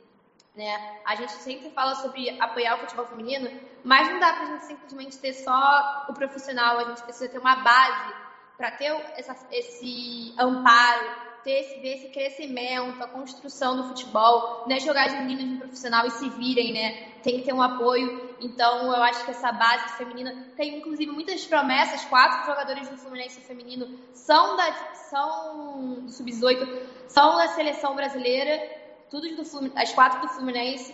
[0.55, 0.99] Né?
[1.05, 3.49] A gente sempre fala sobre apoiar o futebol feminino,
[3.83, 7.55] mas não dá pra gente simplesmente ter só o profissional, a gente precisa ter uma
[7.57, 8.13] base
[8.57, 14.81] para ter essa, esse amparo, ter esse, ver esse crescimento, a construção do futebol, né?
[14.81, 17.07] jogar as meninas no profissional e se virem, né?
[17.23, 18.35] Tem que ter um apoio.
[18.41, 22.03] Então, eu acho que essa base feminina tem, inclusive, muitas promessas.
[22.05, 28.61] Quatro jogadores do Fluminense feminino são, da, são do Sub-18, são da seleção brasileira,
[29.09, 30.93] tudo do, as quatro do Fluminense.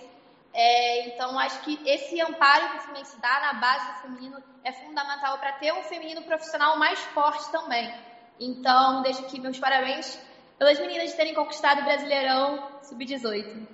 [0.53, 4.71] É, então, acho que esse amparo que o Fluminense dá na base do feminino é
[4.71, 7.91] fundamental para ter um feminino profissional mais forte também.
[8.39, 10.19] Então, deixo aqui meus parabéns
[10.63, 13.67] pelas meninas terem conquistado o Brasileirão Sub-18.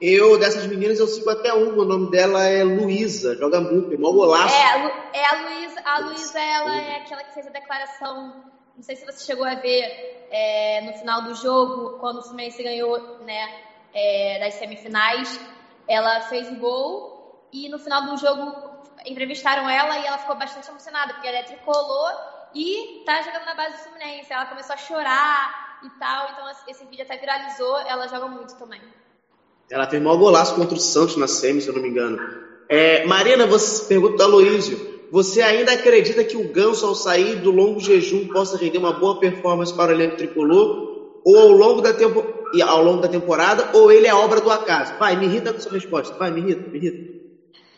[0.00, 1.82] Eu, dessas meninas, eu sigo até uma.
[1.82, 4.54] O nome dela é Luísa, joga muito, é mó golaço.
[4.54, 8.44] É, é a Luísa, a Luísa, ela é aquela que fez a declaração
[8.76, 12.62] Não sei se você chegou a ver é, no final do jogo, quando o Fluminense
[12.62, 15.40] ganhou né, é, das semifinais,
[15.88, 18.54] ela fez o gol e no final do jogo
[19.04, 23.54] entrevistaram ela e ela ficou bastante emocionada, porque ela é tricolor e tá jogando na
[23.54, 24.32] base do Fluminense.
[24.32, 27.78] Ela começou a chorar e tal, então esse vídeo até viralizou.
[27.80, 28.80] Ela joga muito também.
[29.70, 32.18] Ela fez maior golaço contra o Santos na semi, se eu não me engano.
[32.68, 34.96] É, Marina, você pergunta do Aloysio.
[35.10, 39.20] Você ainda acredita que o Ganso, ao sair do longo jejum, possa render uma boa
[39.20, 41.20] performance para o elenco tricolor?
[41.24, 42.24] Ou ao longo da, tempo,
[42.64, 44.94] ao longo da temporada, ou ele é obra do acaso?
[44.98, 46.16] Vai, me irrita com sua resposta.
[46.16, 47.15] Vai, me irrita, me irrita.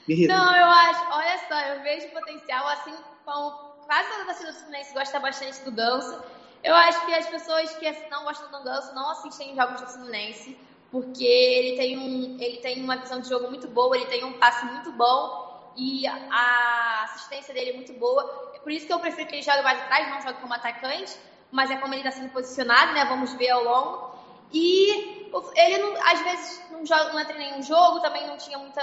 [0.08, 2.94] Não, eu acho, olha só, eu vejo potencial, assim
[3.24, 3.50] como
[3.84, 6.22] quase toda a torcida do Fluminense gosta bastante do Ganso.
[6.62, 10.56] Eu acho que as pessoas que não gostam do Ganso não assistem jogos do Fluminense
[10.90, 14.38] porque ele tem, um, ele tem uma visão de jogo muito boa, ele tem um
[14.38, 18.24] passe muito bom e a assistência dele é muito boa.
[18.62, 21.16] Por isso que eu prefiro que ele jogue mais atrás, não jogue como atacante,
[21.50, 23.04] mas é como ele está sendo posicionado, né?
[23.04, 24.18] Vamos ver ao longo.
[24.52, 28.58] E ele não, às vezes não, joga, não entra em nenhum jogo, também não tinha
[28.58, 28.82] muita,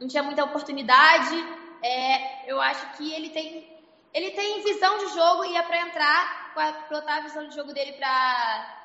[0.00, 1.36] não tinha muita oportunidade.
[1.82, 3.68] É, eu acho que ele tem,
[4.12, 7.72] ele tem visão de jogo e é para entrar, para botar a visão de jogo
[7.72, 8.76] dele para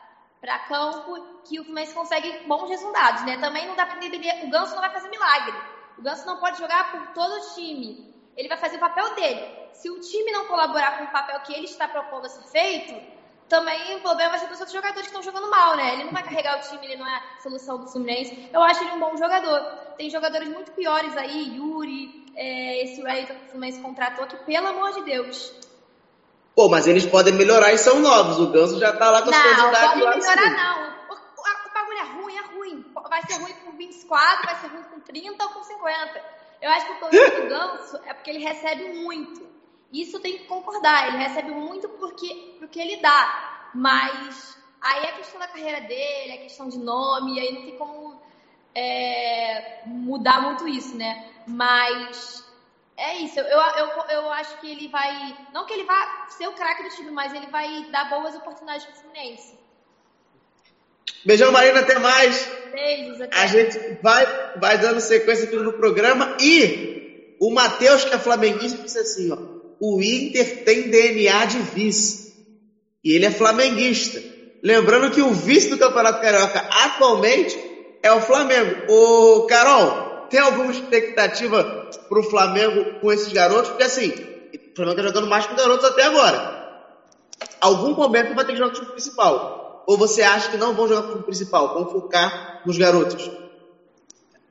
[0.42, 3.38] para campo que o Fluminense consegue bons resultados, né?
[3.38, 5.54] Também não dá para entender, o Ganso não vai fazer milagre.
[6.00, 8.12] O Ganso não pode jogar por todo o time.
[8.36, 9.70] Ele vai fazer o papel dele.
[9.72, 13.21] Se o time não colaborar com o papel que ele está propondo a ser feito,
[13.52, 15.96] também o problema vai ser dos outros jogadores que estão jogando mal, né?
[15.96, 18.50] Ele não vai carregar o time, ele não é a solução do Fluminense.
[18.52, 19.60] Eu acho ele um bom jogador.
[19.98, 24.68] Tem jogadores muito piores aí, Yuri, é, esse Wellington que o Fluminense contratou, que pelo
[24.68, 25.54] amor de Deus,
[26.56, 28.40] Pô, mas eles podem melhorar e são novos.
[28.40, 30.84] O Ganso já tá lá com as não, idades Não, pode melhorar não.
[31.10, 32.86] O, o, o, bagulho é ruim, é ruim.
[33.10, 36.22] Vai ser ruim com 24, vai ser ruim com 30 ou com 50.
[36.62, 39.51] Eu acho que o problema do Ganso é porque ele recebe muito.
[39.92, 41.08] Isso tem que concordar.
[41.08, 43.70] Ele recebe muito porque, porque ele dá.
[43.74, 48.22] Mas aí é questão da carreira dele, é questão de nome, aí não tem como
[48.74, 51.30] é, mudar muito isso, né?
[51.48, 52.46] Mas
[52.98, 55.36] é isso, eu, eu, eu acho que ele vai.
[55.54, 58.86] Não que ele vá ser o craque do time, mas ele vai dar boas oportunidades
[58.86, 59.60] para o Fluminense.
[61.26, 62.46] Beijão, Marina, até mais.
[62.72, 63.38] Beijos, até.
[63.38, 64.26] A gente vai,
[64.58, 66.38] vai dando sequência aqui no programa.
[66.40, 69.38] E o Matheus, que é flamenguista, disse assim: ó,
[69.82, 72.36] o Inter tem DNA de vice.
[73.04, 74.22] E ele é flamenguista.
[74.62, 77.58] Lembrando que o vice do Campeonato Carioca atualmente
[78.04, 78.94] é o Flamengo.
[78.94, 83.72] Ô, Carol, tem alguma expectativa para o Flamengo com esses garotos?
[83.72, 86.62] Porque assim, o Flamengo está jogando mais com garotos até agora.
[87.60, 89.84] Algum momento vai ter que jogar com o principal.
[89.88, 93.32] Ou você acha que não vão jogar com o principal, vão focar nos garotos?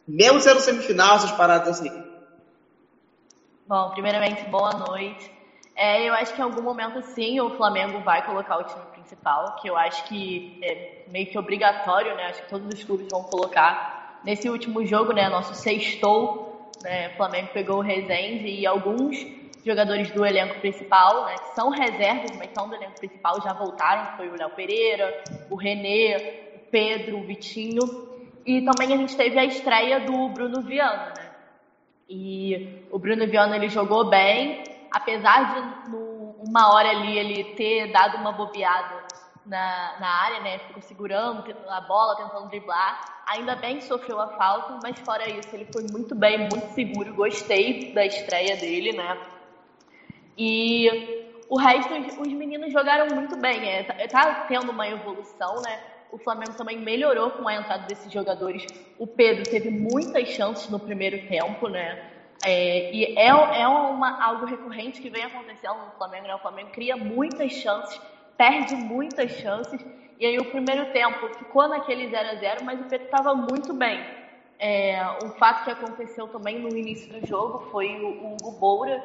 [0.08, 2.10] Mesmo sendo semifinal, essas paradas assim.
[3.70, 5.30] Bom, primeiramente, boa noite.
[5.76, 9.54] É, eu acho que em algum momento sim o Flamengo vai colocar o time principal,
[9.62, 12.24] que eu acho que é meio que obrigatório, né?
[12.24, 17.16] Acho que todos os clubes vão colocar nesse último jogo, né, nosso sextou, né, o
[17.16, 19.16] Flamengo pegou o Rezende e alguns
[19.64, 24.16] jogadores do elenco principal, né, que são reservas, mas são do elenco principal, já voltaram,
[24.16, 27.83] foi o Léo Pereira, o Renê, o Pedro, o Vitinho,
[28.44, 31.29] e também a gente teve a estreia do Bruno Viana, né,
[32.11, 37.92] e o Bruno Viana, ele jogou bem, apesar de, no, uma hora ali, ele ter
[37.92, 39.05] dado uma bobeada
[39.46, 40.59] na, na área, né?
[40.59, 43.23] Ficou segurando a bola, tentando driblar.
[43.29, 47.14] Ainda bem que sofreu a falta, mas fora isso, ele foi muito bem, muito seguro.
[47.14, 49.16] Gostei da estreia dele, né?
[50.37, 53.68] E o resto, os meninos jogaram muito bem.
[53.68, 55.81] É, tá, tá tendo uma evolução, né?
[56.12, 58.66] O Flamengo também melhorou com a entrada desses jogadores.
[58.99, 62.11] O Pedro teve muitas chances no primeiro tempo, né?
[62.44, 66.35] É, e é, é uma, algo recorrente que vem acontecendo no Flamengo, né?
[66.35, 68.00] O Flamengo cria muitas chances
[68.40, 69.85] perde muitas chances.
[70.19, 73.75] E aí o primeiro tempo ficou naquele 0 a 0 mas o Pedro estava muito
[73.75, 74.02] bem.
[74.58, 79.02] É, um fato que aconteceu também no início do jogo foi o, Hugo Boura,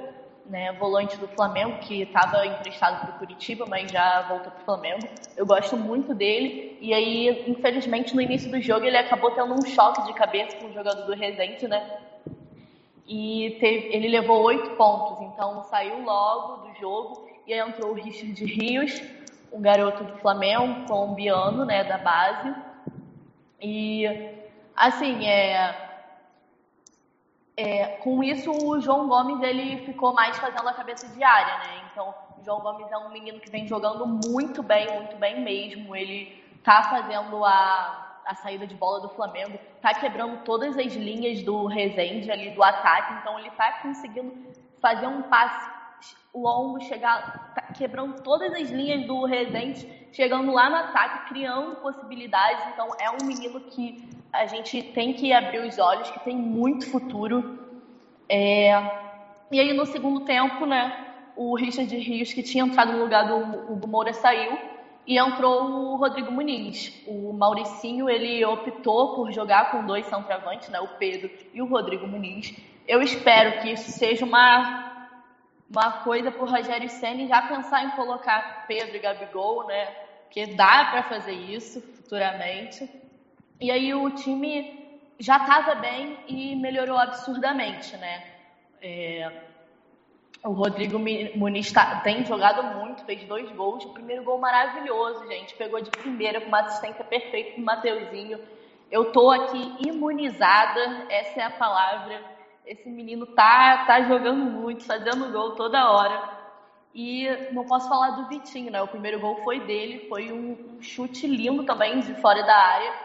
[0.48, 4.66] né, volante do Flamengo, que estava emprestado para o Curitiba, mas já voltou para o
[4.66, 5.08] Flamengo.
[5.36, 6.78] Eu gosto muito dele.
[6.80, 10.68] E aí, infelizmente, no início do jogo ele acabou tendo um choque de cabeça com
[10.68, 12.00] o jogador do Resende, né?
[13.08, 17.94] E teve, ele levou oito pontos, então saiu logo do jogo e aí entrou o
[17.94, 19.00] Richard Rios,
[19.54, 22.54] um garoto do Flamengo, colombiano, né, da base.
[23.62, 24.08] E,
[24.76, 25.85] assim, é,
[27.58, 31.84] é, com isso o João Gomes ele ficou mais fazendo a cabeça de área, né?
[31.92, 35.96] Então, o João Gomes é um menino que vem jogando muito bem, muito bem mesmo.
[35.96, 41.42] Ele tá fazendo a, a saída de bola do Flamengo, tá quebrando todas as linhas
[41.44, 44.34] do Rezende ali do ataque, então ele tá conseguindo
[44.82, 45.74] fazer um passe
[46.34, 52.66] longo, chegar tá quebrando todas as linhas do Resende, chegando lá no ataque, criando possibilidades.
[52.74, 56.90] Então é um menino que a gente tem que abrir os olhos, que tem muito
[56.90, 57.60] futuro.
[58.30, 58.72] É...
[59.52, 61.06] E aí no segundo tempo, né,
[61.36, 64.58] o Richard Rios, que tinha entrado no lugar do Hugo Moura, saiu
[65.08, 67.04] e entrou o Rodrigo Muniz.
[67.06, 72.08] O Mauricinho, ele optou por jogar com dois centroavantes, né, o Pedro e o Rodrigo
[72.08, 72.56] Muniz.
[72.88, 74.94] Eu espero que isso seja uma
[75.70, 79.86] uma coisa para o Rogério Senna já pensar em colocar Pedro e Gabigol, né?
[80.24, 82.90] Porque dá para fazer isso futuramente.
[83.60, 88.24] E aí o time já estava bem e melhorou absurdamente, né?
[88.82, 89.32] É,
[90.44, 93.86] o Rodrigo Muniz tá, tem jogado muito, fez dois gols.
[93.86, 95.56] O primeiro gol maravilhoso, gente.
[95.56, 98.40] Pegou de primeira com uma assistência perfeita do Mateuzinho.
[98.92, 102.22] Eu tô aqui imunizada, essa é a palavra.
[102.66, 106.36] Esse menino tá, tá jogando muito, fazendo gol toda hora.
[106.94, 108.82] E não posso falar do Vitinho, né?
[108.82, 113.05] O primeiro gol foi dele, foi um, um chute lindo também de fora da área.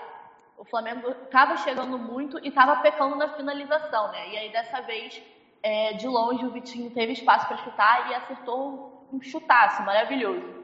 [0.60, 4.28] O Flamengo estava chegando muito e estava pecando na finalização, né?
[4.28, 5.18] E aí dessa vez
[5.62, 10.60] é, de longe o Vitinho teve espaço para chutar e acertou um chutaço maravilhoso.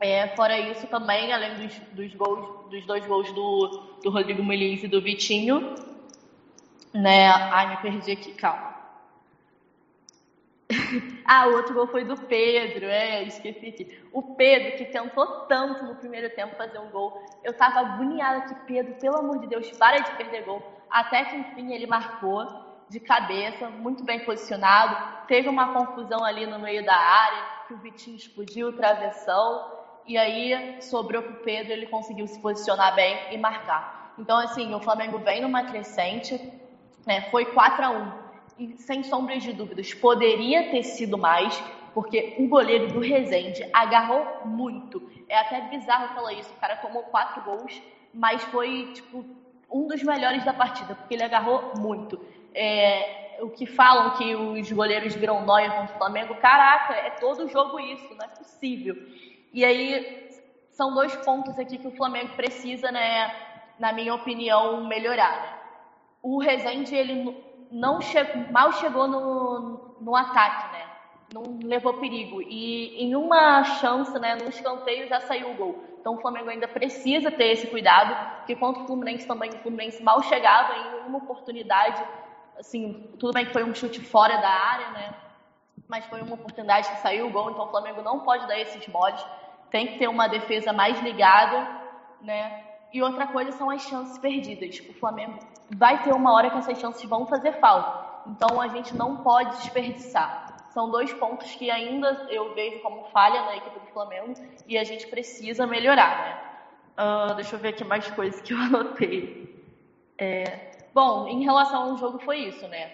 [0.00, 3.68] É, fora isso também, além dos, dos, gols, dos dois gols do,
[4.02, 5.76] do Rodrigo Muniz e do Vitinho,
[6.92, 7.28] né?
[7.28, 8.67] Ai, me perdi aqui, calma.
[11.24, 13.98] ah, o outro gol foi do Pedro, é, esqueci aqui.
[14.12, 17.22] O Pedro, que tentou tanto no primeiro tempo fazer um gol.
[17.42, 20.62] Eu tava agoniada que Pedro, pelo amor de Deus, para de perder gol.
[20.90, 22.46] Até que enfim ele marcou
[22.90, 25.26] de cabeça, muito bem posicionado.
[25.26, 29.78] Teve uma confusão ali no meio da área, que o Vitinho explodiu o travessão.
[30.06, 34.14] E aí sobrou para o Pedro, ele conseguiu se posicionar bem e marcar.
[34.18, 36.34] Então, assim, o Flamengo vem numa crescente,
[37.06, 38.27] né, foi 4 a 1
[38.58, 41.62] e sem sombras de dúvidas, poderia ter sido mais,
[41.94, 45.02] porque o goleiro do Rezende agarrou muito.
[45.28, 47.82] É até bizarro falar isso, o cara tomou quatro gols,
[48.12, 49.24] mas foi, tipo,
[49.70, 52.18] um dos melhores da partida, porque ele agarrou muito
[52.54, 57.48] é, o que falam que os goleiros viram nóia contra o Flamengo, caraca, é todo
[57.48, 58.96] jogo isso, não é possível.
[59.52, 60.28] E aí
[60.72, 63.32] são dois pontos aqui que o Flamengo precisa, né,
[63.78, 65.56] na minha opinião, melhorar.
[66.22, 67.34] O Rezende, ele
[67.70, 70.86] não chegou, mal chegou no, no ataque, né?
[71.32, 72.40] Não levou perigo.
[72.40, 75.84] E em uma chance, né, no escanteio já saiu o gol.
[76.00, 80.02] Então o Flamengo ainda precisa ter esse cuidado, porque contra o Fluminense também, o Fluminense
[80.02, 82.02] mal chegava em uma oportunidade,
[82.58, 85.14] assim, tudo bem que foi um chute fora da área, né?
[85.86, 88.86] Mas foi uma oportunidade que saiu o gol, então o Flamengo não pode dar esses
[88.88, 89.22] moles.
[89.70, 91.68] Tem que ter uma defesa mais ligada,
[92.22, 92.67] né?
[92.92, 94.80] E outra coisa são as chances perdidas.
[94.88, 95.38] O Flamengo
[95.76, 98.30] vai ter uma hora que essas chances vão fazer falta.
[98.30, 100.56] Então a gente não pode desperdiçar.
[100.70, 104.34] São dois pontos que ainda eu vejo como falha na equipe do Flamengo
[104.66, 106.38] e a gente precisa melhorar, né?
[106.98, 109.48] Uh, deixa eu ver aqui mais coisas que eu anotei.
[110.18, 110.68] É,
[110.98, 112.90] Bom, em relação ao jogo foi isso, né?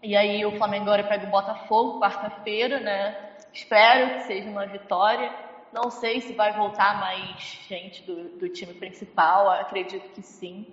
[0.00, 3.32] E aí o Flamengo agora pega o Botafogo quarta-feira, né?
[3.52, 5.32] Espero que seja uma vitória.
[5.74, 7.36] Não sei se vai voltar mais
[7.68, 10.64] gente do, do time principal, acredito que sim,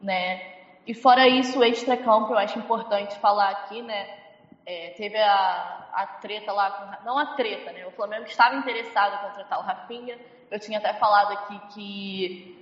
[0.00, 0.58] né?
[0.86, 4.08] E fora isso, o extra-campo eu acho importante falar aqui, né?
[4.64, 7.84] É, teve a, a treta lá, com, não a treta, né?
[7.84, 10.16] O Flamengo estava interessado em contratar o Rafinha.
[10.48, 12.54] Eu tinha até falado aqui que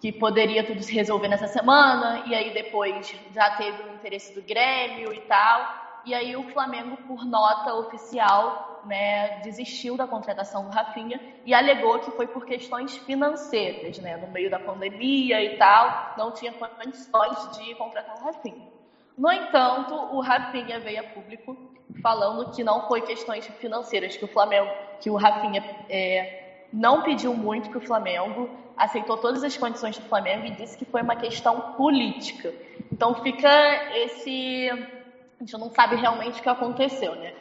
[0.00, 4.42] que poderia tudo se resolver nessa semana, e aí depois já teve o interesse do
[4.42, 6.00] Grêmio e tal.
[6.04, 11.98] E aí o Flamengo, por nota oficial, né, desistiu da contratação do Rafinha e alegou
[11.98, 17.56] que foi por questões financeiras, né, no meio da pandemia e tal, não tinha condições
[17.56, 18.72] de contratar o Rafinha.
[19.16, 21.56] No entanto, o Rafinha veio a público
[22.02, 24.70] falando que não foi questões financeiras, que o Flamengo,
[25.00, 30.04] que o Rafinha é, não pediu muito para o Flamengo, aceitou todas as condições do
[30.04, 32.52] Flamengo e disse que foi uma questão política.
[32.90, 33.48] Então fica
[33.96, 34.70] esse.
[34.70, 37.32] A gente não sabe realmente o que aconteceu, né?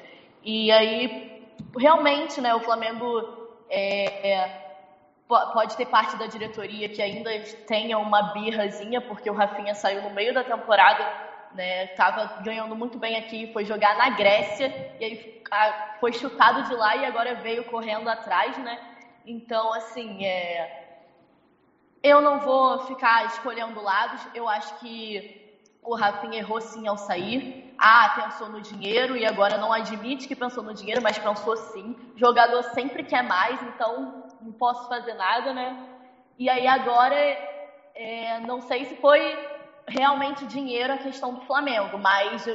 [0.44, 1.31] E aí,
[1.78, 4.62] realmente, né, o Flamengo é, é,
[5.28, 7.32] pode ter parte da diretoria que ainda
[7.66, 11.06] tenha uma birrazinha, porque o Rafinha saiu no meio da temporada,
[11.54, 11.88] né?
[11.88, 15.44] Tava ganhando muito bem aqui, foi jogar na Grécia, e aí
[16.00, 18.80] foi chutado de lá e agora veio correndo atrás, né?
[19.26, 20.82] Então, assim, é,
[22.04, 24.22] eu não vou ficar escolhendo lados.
[24.34, 27.71] Eu acho que o Rafinha errou sim ao sair.
[27.84, 31.96] Ah, pensou no dinheiro e agora não admite que pensou no dinheiro, mas pensou sim.
[32.16, 35.76] Jogador sempre quer mais, então não posso fazer nada, né?
[36.38, 37.16] E aí agora,
[37.96, 39.36] é, não sei se foi
[39.88, 42.46] realmente dinheiro a questão do Flamengo, mas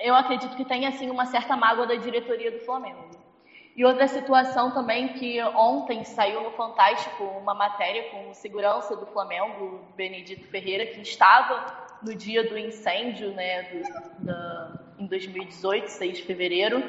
[0.00, 3.31] eu acredito que tem assim uma certa mágoa da diretoria do Flamengo.
[3.74, 9.06] E outra situação também que ontem saiu no Fantástico uma matéria com o segurança do
[9.06, 16.18] Flamengo, Benedito Ferreira, que estava no dia do incêndio, né, do, da, em 2018, 6
[16.18, 16.82] de fevereiro,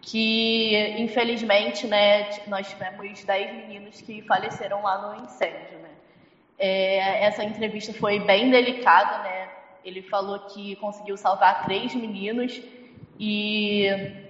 [0.00, 5.90] que infelizmente, né, nós tivemos 10 meninos que faleceram lá no incêndio, né.
[6.56, 9.48] É, essa entrevista foi bem delicada, né,
[9.84, 12.62] ele falou que conseguiu salvar três meninos
[13.18, 14.25] e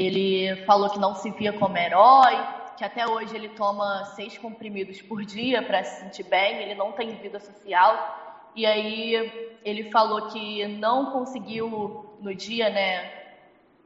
[0.00, 2.34] ele falou que não se via como herói,
[2.76, 6.92] que até hoje ele toma seis comprimidos por dia para se sentir bem, ele não
[6.92, 8.48] tem vida social.
[8.56, 13.12] E aí ele falou que não conseguiu no dia, né,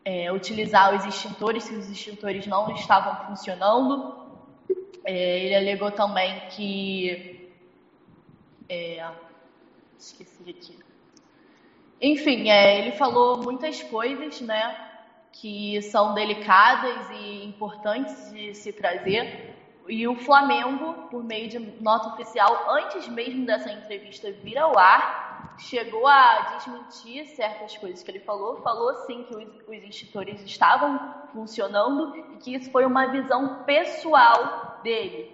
[0.05, 4.15] é, utilizar os extintores, que os extintores não estavam funcionando.
[5.05, 7.51] É, ele alegou também que.
[8.69, 9.05] É,
[9.99, 10.79] esqueci aqui.
[12.01, 14.84] Enfim, é, ele falou muitas coisas, né?
[15.35, 19.55] Que são delicadas e importantes de se trazer.
[19.87, 25.55] E o Flamengo, por meio de nota oficial, antes mesmo dessa entrevista vir ao ar,
[25.59, 28.63] chegou a desmentir certas coisas que ele falou.
[28.63, 34.81] Falou sim que os, os extintores estavam funcionando e que isso foi uma visão pessoal
[34.83, 35.31] dele.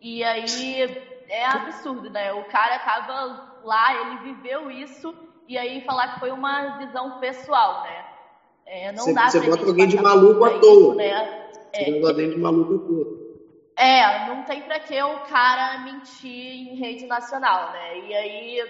[0.00, 0.82] E aí
[1.28, 2.32] é absurdo, né?
[2.32, 5.14] O cara tava lá, ele viveu isso
[5.48, 8.13] e aí falar que foi uma visão pessoal, né?
[8.66, 10.94] É, não você, dá você bota alguém de maluco à toa.
[10.94, 11.50] Né?
[11.72, 13.06] Você É, bota alguém de maluco à toa.
[13.76, 17.98] é, não tem pra que o cara mentir em rede nacional, né?
[17.98, 18.64] E aí,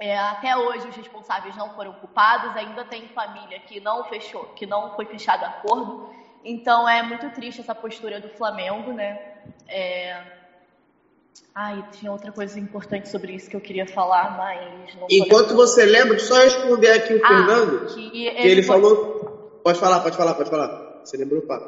[0.00, 4.66] é, até hoje os responsáveis não foram culpados, ainda tem família que não fechou, que
[4.66, 6.08] não foi fechado acordo.
[6.42, 9.18] Então é muito triste essa postura do Flamengo, né?
[9.68, 10.22] É...
[11.54, 15.84] Ai, tinha outra coisa importante sobre isso que eu queria falar, mas não Enquanto você
[15.84, 19.09] lembra, só responder aqui o Ah, Fernando, que que ele, ele foi- falou.
[19.62, 21.00] Pode falar, pode falar, pode falar.
[21.04, 21.58] Você lembrou, pá?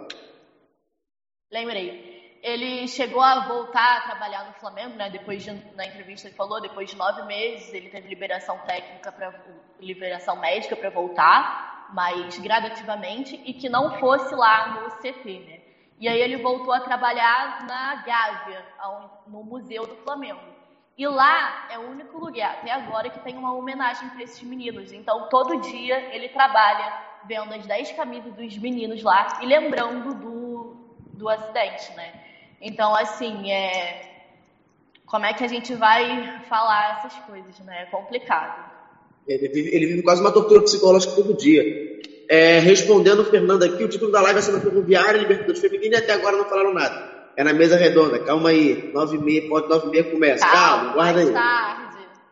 [1.51, 2.41] Lembrei.
[2.43, 5.11] Ele chegou a voltar a trabalhar no Flamengo, né?
[5.11, 9.33] Depois de, na entrevista ele falou, depois de nove meses ele teve liberação técnica para
[9.79, 15.61] liberação médica para voltar, mas gradativamente e que não fosse lá no CT, né?
[16.01, 18.67] E aí ele voltou a trabalhar na Gávea,
[19.29, 20.41] no Museu do Flamengo.
[20.99, 24.93] E lá é o único lugar até agora que tem uma homenagem para esses meninos.
[24.93, 30.77] Então todo dia ele trabalha vendo as 10 camisas dos meninos lá e lembrando do,
[31.15, 32.13] do acidente, né?
[32.61, 34.25] Então, assim, é...
[35.07, 37.83] como é que a gente vai falar essas coisas, né?
[37.83, 38.71] É complicado.
[39.27, 42.01] Ele vive, ele vive quase uma tortura psicológica todo dia.
[42.29, 45.99] É, respondendo o Fernando aqui, o título da live ser na Ferroviária, Libertadores Feminina e
[45.99, 47.13] até agora não falaram nada.
[47.37, 48.91] É na mesa redonda, calma aí.
[48.93, 50.47] Nove e meia, pode nove e meia começa.
[50.47, 51.33] Calma, guarda aí.
[51.33, 51.83] tarde.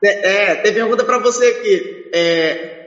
[0.02, 2.79] É, tem pergunta pra você aqui, é,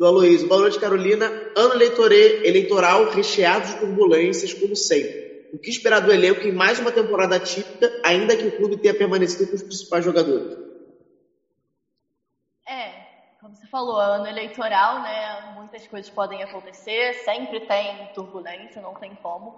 [0.00, 0.48] do Aloysio.
[0.48, 1.30] Boa noite, Carolina.
[1.54, 5.12] Ano eleitoral recheado de turbulências, como sempre.
[5.52, 8.94] O que esperar do elenco em mais uma temporada atípica, ainda que o clube tenha
[8.94, 10.56] permanecido com os principais jogadores?
[12.66, 12.94] É,
[13.42, 15.52] como você falou, ano eleitoral, né?
[15.52, 19.54] Muitas coisas podem acontecer, sempre tem turbulência, não tem como.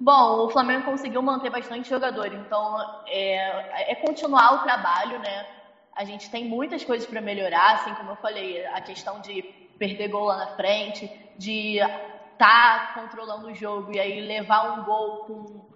[0.00, 5.46] Bom, o Flamengo conseguiu manter bastante jogador, então é, é continuar o trabalho, né?
[5.94, 10.08] A gente tem muitas coisas para melhorar, assim como eu falei, a questão de perder
[10.08, 11.08] gol lá na frente,
[11.38, 11.98] de estar
[12.38, 15.66] tá controlando o jogo e aí levar um gol com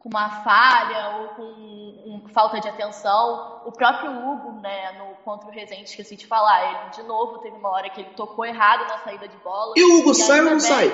[0.00, 3.60] com uma falha ou com um, falta de atenção.
[3.66, 7.54] O próprio Hugo, né, no contra o Rezende, esqueci de falar, ele de novo teve
[7.54, 9.74] uma hora que ele tocou errado na saída de bola.
[9.76, 10.88] E o Hugo E sai ou não bem- sai?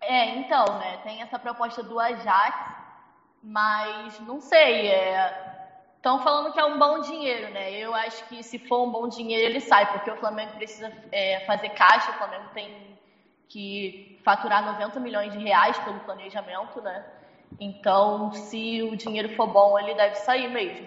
[0.00, 2.54] É, então, né, tem essa proposta do Ajax,
[3.42, 4.86] mas não sei,
[6.06, 7.72] Estão falando que é um bom dinheiro, né?
[7.72, 11.40] Eu acho que se for um bom dinheiro, ele sai, porque o Flamengo precisa é,
[11.40, 12.96] fazer caixa, o Flamengo tem
[13.48, 17.04] que faturar 90 milhões de reais pelo planejamento, né?
[17.58, 20.86] Então, se o dinheiro for bom, ele deve sair mesmo.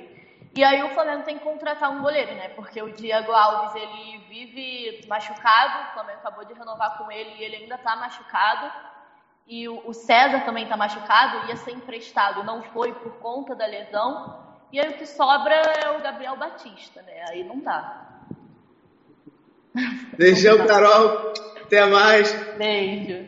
[0.56, 2.48] E aí o Flamengo tem que contratar um goleiro, né?
[2.56, 7.44] Porque o Diego Alves, ele vive machucado, o Flamengo acabou de renovar com ele e
[7.44, 8.72] ele ainda tá machucado.
[9.46, 14.48] E o César também tá machucado, ia ser emprestado, não foi por conta da lesão.
[14.72, 17.26] E aí o que sobra é o Gabriel Batista, né?
[17.30, 18.08] Aí não dá.
[20.18, 21.34] Beijão, Carol.
[21.64, 22.32] Até mais.
[22.58, 23.28] Beijo.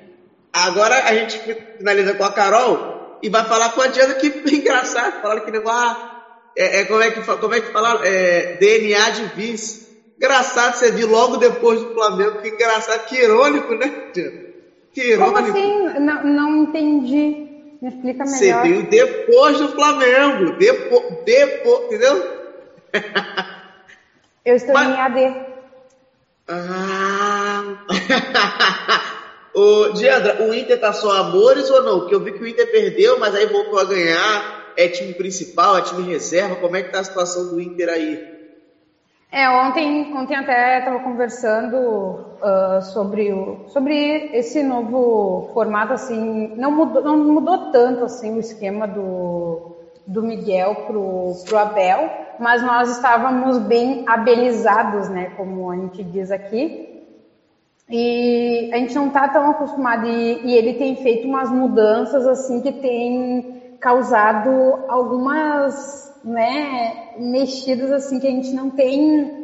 [0.54, 1.40] Agora a gente
[1.78, 5.22] finaliza com a Carol e vai falar com a Diana que engraçado.
[5.22, 5.78] Falaram que negócio.
[5.80, 6.24] ah,
[6.56, 8.02] É, é, como, é que, como é que falaram?
[8.04, 9.90] É, DNA de vice.
[10.18, 12.42] Engraçado você vir logo depois do Flamengo.
[12.42, 14.42] Que engraçado, que irônico, né, Diana?
[14.94, 15.58] Que Como irônico.
[15.58, 16.00] assim?
[16.00, 17.51] Não, não entendi.
[17.82, 18.62] Me explica Você melhor.
[18.64, 20.52] veio depois do Flamengo.
[20.58, 22.24] Depois, depois, entendeu?
[24.46, 25.36] Eu estou Mas- em AD.
[26.48, 27.64] Ah,
[29.54, 32.00] Ô, Diandra, o Inter tá só amores ou não?
[32.00, 34.74] Porque eu vi que o Inter perdeu, mas aí voltou a ganhar.
[34.78, 36.56] É time principal, é time reserva?
[36.56, 38.31] Como é que tá a situação do Inter aí?
[39.34, 46.70] É, ontem, ontem até estava conversando uh, sobre, o, sobre esse novo formato, assim, não
[46.70, 52.10] mudou, não mudou tanto assim o esquema do, do Miguel pro, pro Abel,
[52.42, 57.02] mas nós estávamos bem abelizados, né, como a gente diz aqui,
[57.90, 62.62] e a gente não está tão acostumado, e, e ele tem feito umas mudanças, assim,
[62.62, 64.50] que tem causado
[64.90, 69.42] algumas né, mexidas assim que a gente não tem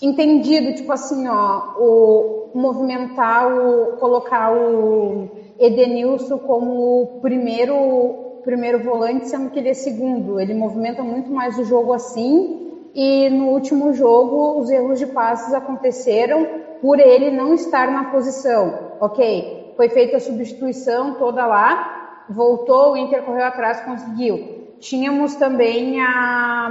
[0.00, 5.28] entendido, tipo assim, ó, o movimentar, o colocar o
[5.58, 10.40] Edenilson como o primeiro primeiro volante, sendo que ele é segundo.
[10.40, 12.88] Ele movimenta muito mais o jogo assim.
[12.94, 16.46] E no último jogo, os erros de passes aconteceram
[16.80, 18.96] por ele não estar na posição.
[19.00, 24.57] Ok, foi feita a substituição toda lá, voltou, o Inter correu atrás, conseguiu.
[24.80, 26.70] Tínhamos também a.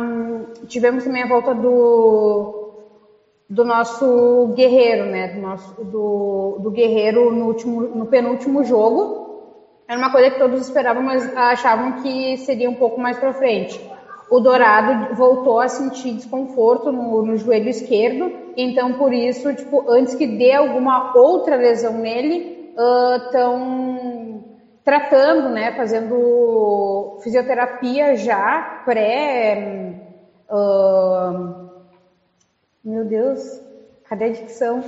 [0.68, 2.72] Tivemos também a volta do,
[3.50, 5.28] do nosso guerreiro, né?
[5.30, 9.28] Do nosso do, do guerreiro no, último, no penúltimo jogo.
[9.88, 13.80] Era uma coisa que todos esperavam, mas achavam que seria um pouco mais para frente.
[14.30, 20.16] O Dourado voltou a sentir desconforto no, no, joelho esquerdo, então por isso, tipo, antes
[20.16, 22.74] que dê alguma outra lesão nele,
[23.26, 24.17] estão uh,
[24.88, 29.96] tratando, né, fazendo fisioterapia já pré.
[30.50, 31.68] Uh,
[32.86, 33.62] meu Deus,
[34.08, 34.82] cadê a dicção?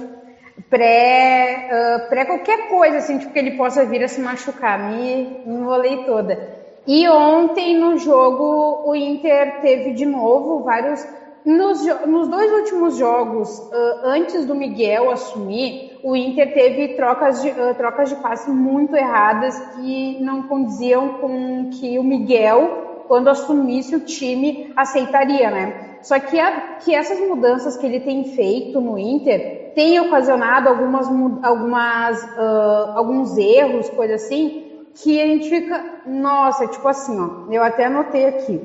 [0.69, 4.79] Pré, uh, pré qualquer coisa, assim, tipo, que ele possa vir a se machucar.
[4.79, 6.47] Me, me enrolei toda.
[6.87, 11.05] E ontem no jogo o Inter teve de novo vários.
[11.43, 17.49] Nos, nos dois últimos jogos, uh, antes do Miguel assumir, o Inter teve trocas de,
[17.49, 23.95] uh, trocas de passe muito erradas que não condiziam com que o Miguel, quando assumisse
[23.95, 25.97] o time, aceitaria, né?
[26.01, 31.07] Só que, a, que essas mudanças que ele tem feito no Inter têm ocasionado algumas,
[31.43, 37.63] algumas, uh, alguns erros, coisa assim, que a gente fica, nossa, tipo assim, ó, eu
[37.63, 38.61] até anotei aqui.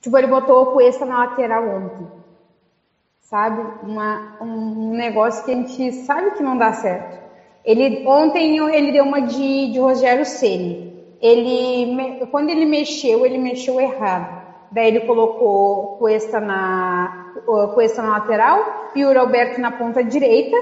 [0.00, 2.21] Tipo, ele botou o Cuesta na lateral ontem
[3.32, 3.64] sabe?
[3.82, 7.18] Uma, um negócio que a gente sabe que não dá certo.
[7.64, 10.92] Ele ontem ele deu uma de, de Rogério Ceni.
[11.18, 14.42] Ele quando ele mexeu, ele mexeu errado.
[14.70, 17.32] Daí ele colocou Cuesta na
[17.74, 20.56] Cuesta na lateral e o Roberto na ponta direita.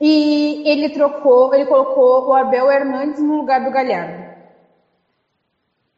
[0.00, 4.29] E ele trocou, ele colocou o Abel Hernandes no lugar do Galhardo.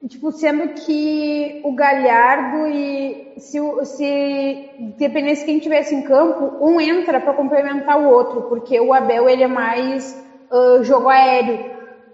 [0.09, 4.59] Tipo, sendo que o Galhardo e se, se
[4.99, 9.45] dependesse quem tivesse em campo, um entra para complementar o outro, porque o Abel ele
[9.45, 10.13] é mais
[10.51, 11.57] uh, jogo aéreo.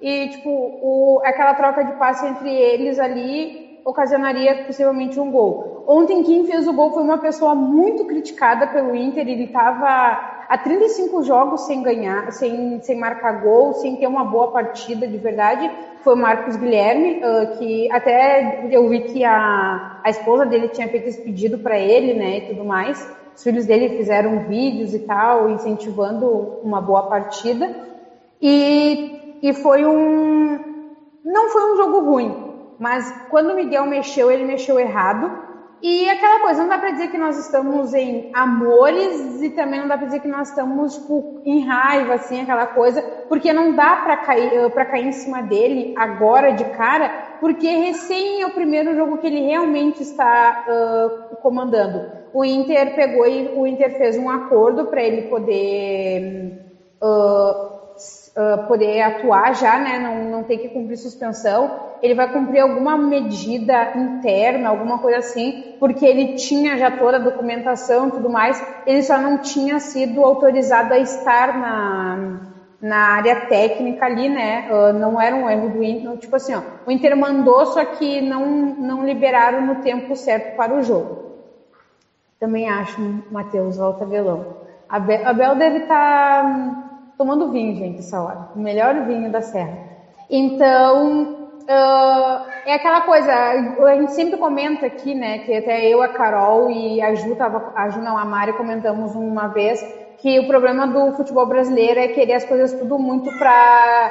[0.03, 5.78] E tipo, o, aquela troca de passe entre eles ali ocasionaria possivelmente um gol.
[5.89, 10.59] Ontem quem fez o gol foi uma pessoa muito criticada pelo Inter, ele estava há
[10.59, 15.71] 35 jogos sem ganhar, sem, sem marcar gol, sem ter uma boa partida de verdade
[16.09, 20.89] foi o Marcos Guilherme, uh, que até eu vi que a, a esposa dele tinha
[20.89, 22.99] feito esse pedido para ele, né, e tudo mais.
[23.37, 26.27] Os filhos dele fizeram vídeos e tal, incentivando
[26.63, 27.71] uma boa partida.
[28.41, 30.59] E, e foi um.
[31.25, 32.35] Não foi um jogo ruim,
[32.79, 35.48] mas quando o Miguel mexeu, ele mexeu errado.
[35.81, 39.87] E aquela coisa, não dá para dizer que nós estamos em amores e também não
[39.87, 43.97] dá para dizer que nós estamos tipo, em raiva, assim, aquela coisa, porque não dá
[43.97, 48.55] para cair, eh, para cair em cima dele agora de cara, porque recém é o
[48.55, 52.11] primeiro jogo que ele realmente está uh, comandando.
[52.35, 56.61] O Inter pegou e o Inter fez um acordo para ele poder
[57.01, 57.78] uh,
[58.39, 59.99] uh, poder atuar já, né?
[59.99, 65.75] Não, não ter que cumprir suspensão ele vai cumprir alguma medida interna, alguma coisa assim,
[65.79, 70.25] porque ele tinha já toda a documentação e tudo mais, ele só não tinha sido
[70.25, 72.41] autorizado a estar na,
[72.81, 74.69] na área técnica ali, né?
[74.71, 78.21] Uh, não era um erro do Inter, tipo assim, ó, o Inter mandou, só que
[78.21, 81.29] não, não liberaram no tempo certo para o jogo.
[82.39, 84.59] Também acho, Matheus, volta velão.
[84.89, 86.88] A Bel deve estar tá
[87.19, 88.49] tomando vinho, gente, essa hora.
[88.55, 89.77] O melhor vinho da Serra.
[90.31, 91.37] Então,
[91.69, 96.71] Uh, é aquela coisa, a gente sempre comenta aqui, né, que até eu, a Carol
[96.71, 99.85] e a Ju, tava, a Ju não, a Mari comentamos uma vez
[100.17, 104.11] que o problema do futebol brasileiro é querer as coisas tudo muito para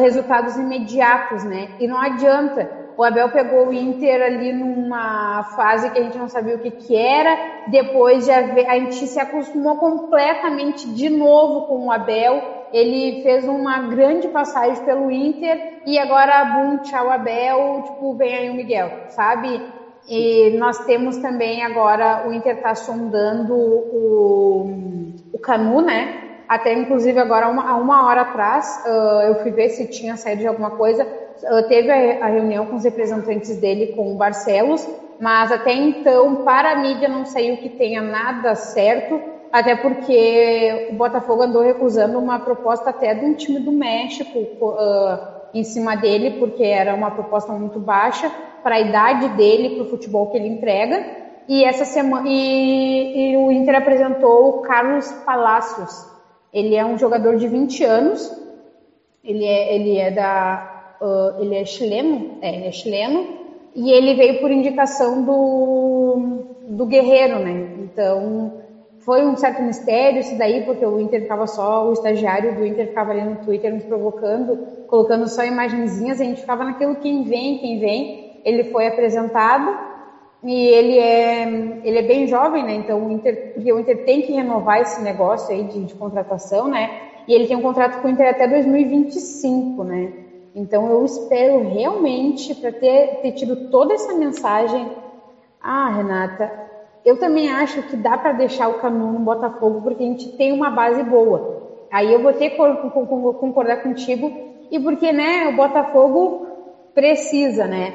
[0.00, 1.72] resultados imediatos, né?
[1.78, 2.83] E não adianta.
[2.96, 6.70] O Abel pegou o Inter ali numa fase que a gente não sabia o que,
[6.70, 7.36] que era.
[7.68, 12.40] Depois já a gente se acostumou completamente de novo com o Abel.
[12.72, 18.50] Ele fez uma grande passagem pelo Inter e agora, bum, tchau Abel, tipo, vem aí
[18.50, 19.60] o Miguel, sabe?
[20.08, 26.20] E nós temos também agora, o Inter está sondando o, o Canu, né?
[26.48, 30.42] Até inclusive agora, uma, há uma hora atrás, uh, eu fui ver se tinha saído
[30.42, 31.23] de alguma coisa
[31.68, 34.86] teve a, reunião com os representantes dele com o Barcelos,
[35.20, 39.20] mas até então, para a mídia, não saiu que tenha nada certo,
[39.52, 45.18] até porque o Botafogo andou recusando uma proposta até de um time do México uh,
[45.54, 48.30] em cima dele, porque era uma proposta muito baixa
[48.62, 51.24] para a idade dele, para o futebol que ele entrega.
[51.46, 56.04] E essa semana e, e o Inter apresentou o Carlos Palacios.
[56.52, 58.44] Ele é um jogador de 20 anos.
[59.22, 63.26] Ele é, ele é da uh, ele é chileno, é, ele é chileno,
[63.74, 67.74] e ele veio por indicação do, do Guerreiro, né?
[67.80, 68.52] Então,
[69.04, 72.88] foi um certo mistério isso daí, porque o Inter ficava só, o estagiário do Inter
[72.88, 77.58] ficava ali no Twitter nos provocando, colocando só imagenzinhas, a gente ficava naquilo quem vem,
[77.58, 78.40] quem vem.
[78.44, 79.76] Ele foi apresentado
[80.42, 81.42] e ele é,
[81.84, 82.74] ele é bem jovem, né?
[82.74, 86.68] Então o Inter, porque o Inter tem que renovar esse negócio aí de, de contratação,
[86.68, 87.00] né?
[87.26, 90.12] E ele tem um contrato com o Inter até 2025, né?
[90.54, 94.88] Então eu espero realmente para ter, ter tido toda essa mensagem.
[95.60, 96.52] Ah, Renata,
[97.04, 100.52] eu também acho que dá para deixar o Canu no Botafogo porque a gente tem
[100.52, 101.62] uma base boa.
[101.90, 104.32] Aí eu vou ter que concordar contigo
[104.70, 106.46] e porque, né, o Botafogo
[106.94, 107.92] precisa, né?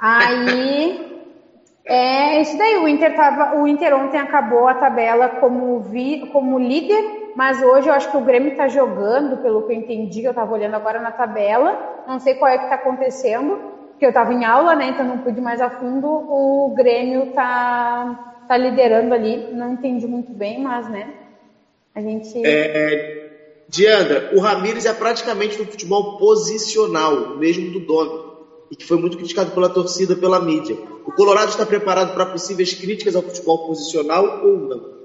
[0.00, 1.18] Aí
[1.84, 2.76] é isso daí.
[2.78, 7.88] O Inter tava, o Inter ontem acabou a tabela como vi, como líder mas hoje
[7.88, 11.00] eu acho que o Grêmio está jogando, pelo que eu entendi, eu estava olhando agora
[11.00, 13.60] na tabela, não sei qual é que está acontecendo,
[13.90, 18.42] porque eu estava em aula, né, então não pude mais a fundo, o Grêmio está
[18.48, 21.14] tá liderando ali, não entendi muito bem, mas, né,
[21.94, 22.44] a gente...
[22.44, 28.20] É, Diandra, o Ramires é praticamente no futebol posicional, mesmo do Domi,
[28.68, 30.76] e que foi muito criticado pela torcida, pela mídia.
[31.06, 34.97] O Colorado está preparado para possíveis críticas ao futebol posicional ou não?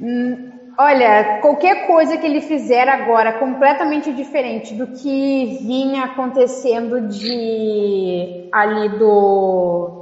[0.00, 8.48] Hum, olha, qualquer coisa que ele fizer agora completamente diferente do que vinha acontecendo de
[8.50, 9.99] ali do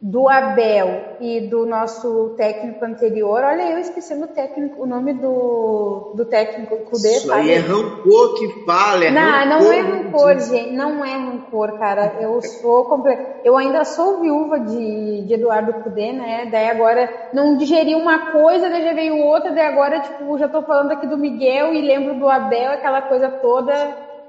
[0.00, 6.12] do Abel e do nosso técnico anterior, olha, eu esqueci o técnico, o nome do,
[6.14, 7.16] do técnico Cudê.
[7.16, 11.16] Isso aí é rancor que fala, é Não, rancor, não é rancor, gente, não é
[11.16, 12.16] rancor, cara.
[12.20, 13.22] Eu sou completo.
[13.42, 16.48] Eu ainda sou viúva de, de Eduardo Cudê, né?
[16.50, 20.62] Daí agora não digeri uma coisa, daí já veio outra, daí agora, tipo, já tô
[20.62, 23.74] falando aqui do Miguel e lembro do Abel, aquela coisa toda,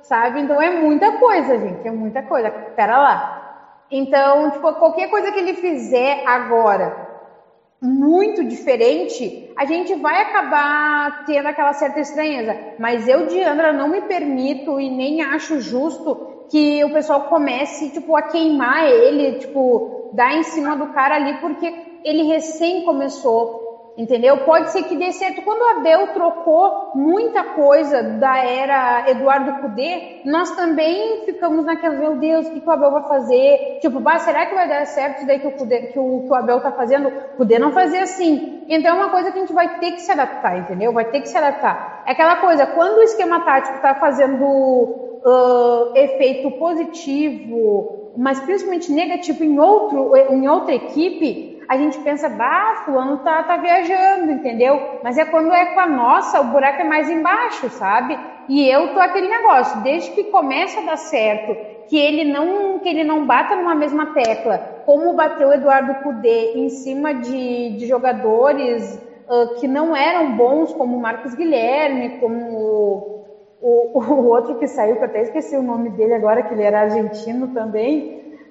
[0.01, 0.41] sabe?
[0.41, 2.49] Então é muita coisa, gente, é muita coisa.
[2.49, 3.38] Pera lá.
[3.91, 7.07] Então, tipo, qualquer coisa que ele fizer agora
[7.81, 12.55] muito diferente, a gente vai acabar tendo aquela certa estranheza.
[12.77, 18.15] Mas eu, Diandra, não me permito e nem acho justo que o pessoal comece, tipo,
[18.15, 21.73] a queimar ele, tipo, dar em cima do cara ali, porque
[22.03, 23.68] ele recém começou
[23.99, 24.37] Entendeu?
[24.45, 25.41] Pode ser que dê certo.
[25.41, 32.15] Quando o Abel trocou muita coisa da era Eduardo Cudê, nós também ficamos naquela, meu
[32.15, 33.79] Deus, o que, que o Abel vai fazer?
[33.81, 36.31] Tipo, bah, será que vai dar certo isso daí que o, Cudê, que o, que
[36.31, 37.11] o Abel tá fazendo?
[37.35, 38.63] Cudê não fazia assim.
[38.69, 40.93] Então é uma coisa que a gente vai ter que se adaptar, entendeu?
[40.93, 42.03] Vai ter que se adaptar.
[42.07, 49.43] É aquela coisa, quando o esquema tático tá fazendo uh, efeito positivo, mas principalmente negativo
[49.43, 54.81] em, outro, em outra equipe, a gente pensa, bah, fulano tá, tá viajando, entendeu?
[55.03, 58.17] Mas é quando é com a nossa, o buraco é mais embaixo, sabe?
[58.47, 61.55] E eu tô aquele negócio, desde que começa a dar certo,
[61.87, 66.53] que ele não, que ele não bata numa mesma tecla, como bateu o Eduardo Cudê
[66.55, 73.03] em cima de, de jogadores uh, que não eram bons, como o Marcos Guilherme, como
[73.61, 76.63] o, o, outro que saiu, que eu até esqueci o nome dele agora, que ele
[76.63, 78.03] era argentino também,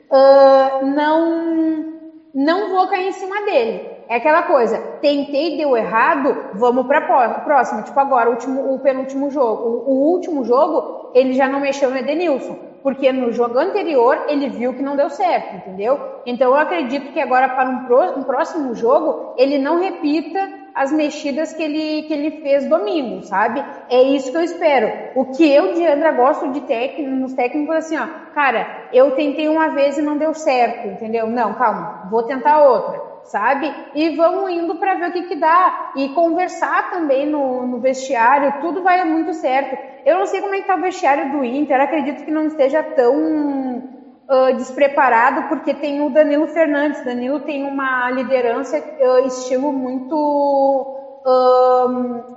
[0.09, 1.98] uh, não
[2.39, 3.99] não vou cair em cima dele.
[4.09, 7.01] É aquela coisa, tentei, deu errado, vamos para
[7.41, 7.83] próxima.
[7.83, 9.85] Tipo agora, o, último, o penúltimo jogo.
[9.87, 14.49] O, o, último jogo, ele já não mexeu no Edenilson, porque no jogo anterior ele
[14.49, 15.99] viu que não deu certo, entendeu?
[16.25, 20.93] Então eu acredito que agora para um, pro, um próximo jogo, ele não repita as
[20.93, 23.65] mexidas que ele, que ele fez domingo, sabe?
[23.91, 24.93] É isso que eu espero.
[25.17, 29.71] O que eu, Diandra, gosto de técnico, nos técnicos, assim, ó, cara, eu tentei uma
[29.71, 31.27] vez e não deu certo, entendeu?
[31.27, 33.75] Não, calma, vou tentar outra, sabe?
[33.93, 35.91] E vamos indo para ver o que que dá.
[35.97, 39.77] E conversar também no, no vestiário, tudo vai muito certo.
[40.07, 42.85] Eu não sei como é que tá o vestiário do Inter, acredito que não esteja
[42.85, 43.98] tão
[44.29, 47.05] uh, despreparado, porque tem o Danilo Fernandes.
[47.05, 50.95] Danilo tem uma liderança uh, estilo muito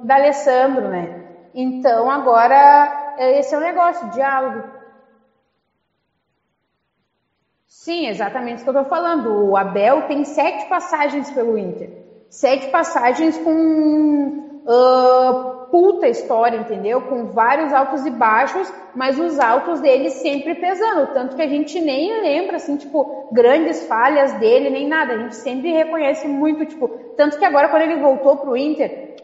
[0.03, 1.07] da Alessandro, né?
[1.53, 4.63] Então agora esse é o negócio, diálogo.
[7.67, 9.49] Sim, exatamente isso que eu estou falando.
[9.49, 11.89] O Abel tem sete passagens pelo Inter.
[12.29, 17.01] Sete passagens com uh, puta história, entendeu?
[17.01, 21.79] Com vários altos e baixos, mas os altos dele sempre pesando, tanto que a gente
[21.79, 26.87] nem lembra, assim, tipo, grandes falhas dele, nem nada, a gente sempre reconhece muito, tipo,
[27.15, 29.15] tanto que agora quando ele voltou pro Inter,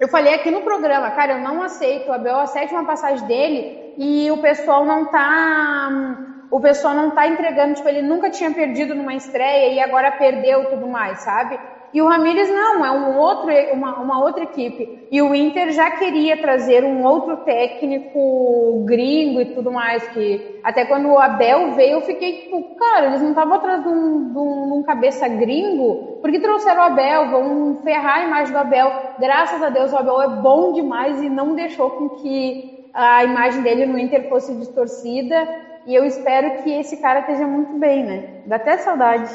[0.00, 3.94] eu falei aqui no programa, cara, eu não aceito, a Abel, a sétima passagem dele,
[3.98, 8.94] e o pessoal não tá o pessoal não tá entregando, tipo, ele nunca tinha perdido
[8.94, 11.58] numa estreia e agora perdeu tudo mais, sabe?
[11.92, 15.06] E o Ramires não, é um outro, uma, uma outra equipe.
[15.10, 20.06] E o Inter já queria trazer um outro técnico gringo e tudo mais.
[20.08, 23.88] que Até quando o Abel veio, eu fiquei tipo, cara, eles não estavam atrás de
[23.88, 26.18] um, de, um, de um, cabeça gringo?
[26.22, 27.30] Por que trouxeram o Abel?
[27.30, 28.90] Vão ferrar a imagem do Abel.
[29.18, 33.62] Graças a Deus o Abel é bom demais e não deixou com que a imagem
[33.62, 35.46] dele no Inter fosse distorcida.
[35.86, 38.42] E eu espero que esse cara esteja muito bem, né?
[38.46, 39.30] Dá até saudade.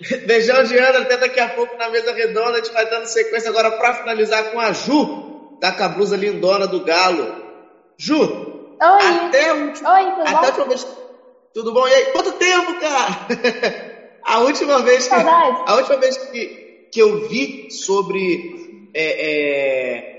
[0.26, 1.00] Beijão, Diana.
[1.00, 2.52] Até daqui a pouco na mesa redonda.
[2.52, 6.84] A gente vai dando sequência agora para finalizar com a Ju, da cablusa lindona do
[6.84, 7.44] Galo.
[7.98, 8.78] Ju, Oi.
[8.78, 10.36] até, Oi, tudo até bom?
[10.36, 10.86] a última vez.
[11.54, 11.88] Tudo bom?
[11.88, 12.04] E aí?
[12.12, 13.26] Quanto tempo, cara?
[14.22, 18.90] a última vez que, a última vez que, que eu vi sobre.
[18.94, 20.16] É, é,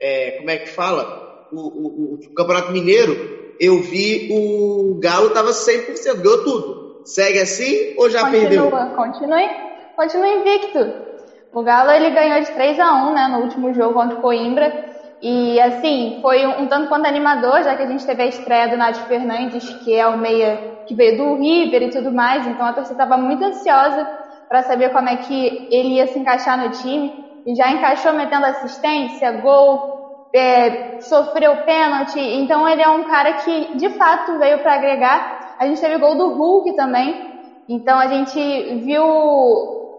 [0.00, 1.46] é, como é que fala?
[1.52, 3.16] O, o, o, Campeonato Mineiro,
[3.58, 6.79] eu vi o Galo tava 100%, ganhou tudo.
[7.04, 8.70] Segue assim ou já Continua, perdeu?
[8.96, 9.50] Continue,
[9.96, 11.10] continue invicto.
[11.52, 14.90] O Galo ele ganhou de 3 a 1 né, no último jogo contra o Coimbra.
[15.20, 18.68] E assim, foi um, um tanto quanto animador, já que a gente teve a estreia
[18.68, 22.46] do Nath Fernandes, que é o meia que veio do River e tudo mais.
[22.46, 24.06] Então a torcida estava muito ansiosa
[24.48, 27.12] para saber como é que ele ia se encaixar no time.
[27.44, 32.18] E já encaixou metendo assistência, gol, é, sofreu pênalti.
[32.18, 36.16] Então ele é um cara que de fato veio para agregar a gente teve gol
[36.16, 37.16] do Hulk também.
[37.68, 38.38] Então a gente
[38.78, 39.04] viu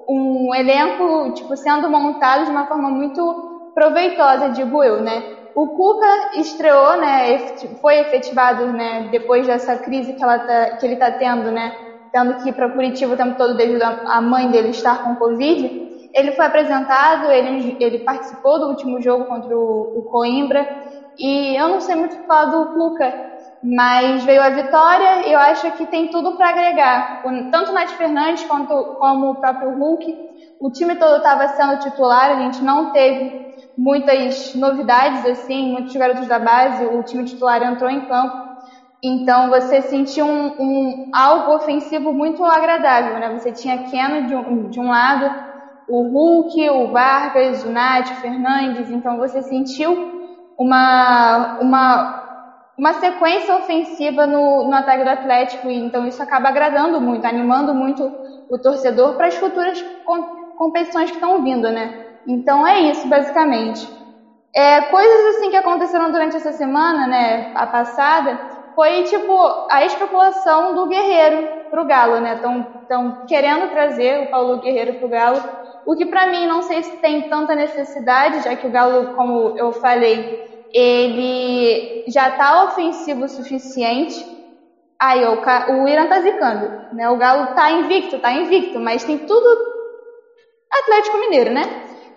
[0.10, 3.36] um elenco tipo sendo montado de uma forma muito
[3.74, 5.24] proveitosa, digo eu, né?
[5.54, 7.38] O Cuca estreou, né?
[7.82, 9.02] Foi efetivado, né?
[9.12, 11.72] Depois dessa crise que, ela tá, que ele está tendo, né?
[12.12, 15.72] Tendo que ir para Curitiba o tempo todo devido a mãe dele estar com Covid.
[16.14, 20.68] Ele foi apresentado, ele, ele participou do último jogo contra o, o Coimbra.
[21.18, 23.14] E eu não sei muito falar do Cuca,
[23.64, 27.22] mas veio a vitória e eu acho que tem tudo para agregar.
[27.52, 30.32] Tanto o Nath Fernandes quanto como o próprio Hulk.
[30.60, 36.28] O time todo estava sendo titular, a gente não teve muitas novidades assim, muitos garotos
[36.28, 38.52] da base, o time titular entrou em campo.
[39.04, 43.30] Então você sentiu um, um algo ofensivo muito agradável, né?
[43.38, 45.34] Você tinha Keno de um, de um lado,
[45.88, 50.22] o Hulk, o Vargas, o Nath, o Fernandes, então você sentiu
[50.58, 52.21] uma, uma
[52.82, 57.76] uma sequência ofensiva no, no ataque do Atlético, e então isso acaba agradando muito, animando
[57.76, 58.12] muito
[58.50, 60.24] o torcedor para as futuras com,
[60.58, 62.08] competições que estão vindo, né?
[62.26, 63.88] Então é isso, basicamente.
[64.56, 68.40] É, coisas assim que aconteceram durante essa semana, né, a passada,
[68.74, 69.32] foi tipo
[69.70, 72.34] a especulação do Guerreiro pro Galo, né?
[72.34, 75.40] Estão querendo trazer o Paulo Guerreiro pro Galo,
[75.86, 79.54] o que para mim não sei se tem tanta necessidade, já que o Galo, como
[79.56, 84.26] eu falei, ele já está ofensivo o suficiente.
[85.00, 87.10] Aí o, o Irã tá zicando, né?
[87.10, 89.48] O Galo tá invicto, tá invicto, mas tem tudo
[90.72, 91.64] Atlético Mineiro, né?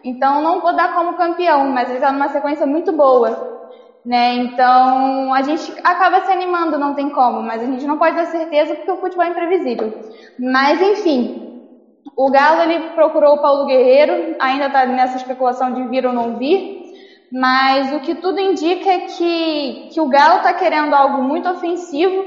[0.05, 3.71] Então não vou dar como campeão, mas ele tá numa sequência muito boa,
[4.05, 4.35] né?
[4.35, 8.27] Então a gente acaba se animando, não tem como, mas a gente não pode dar
[8.27, 9.99] certeza porque o futebol é imprevisível.
[10.39, 11.71] Mas enfim,
[12.15, 16.37] o Galo ele procurou o Paulo Guerreiro, ainda tá nessa especulação de vir ou não
[16.37, 16.84] vir
[17.35, 22.25] mas o que tudo indica é que, que o Galo está querendo algo muito ofensivo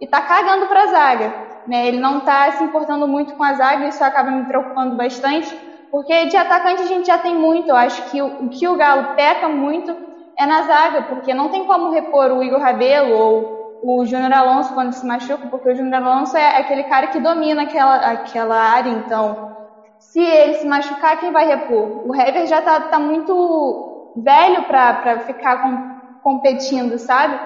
[0.00, 1.34] e está cagando para a zaga.
[1.64, 1.86] Né?
[1.86, 5.56] Ele não está se importando muito com a zaga, isso acaba me preocupando bastante,
[5.92, 7.68] porque de atacante a gente já tem muito.
[7.68, 9.96] Eu acho que o, o que o Galo peca muito
[10.36, 14.74] é na zaga, porque não tem como repor o Igor Rabelo ou o Júnior Alonso
[14.74, 18.90] quando se machuca, porque o Júnior Alonso é aquele cara que domina aquela, aquela área,
[18.90, 19.56] então
[20.00, 22.08] se ele se machucar, quem vai repor?
[22.08, 23.87] O Hever já está tá muito
[24.22, 27.38] velho para ficar com, competindo, sabe?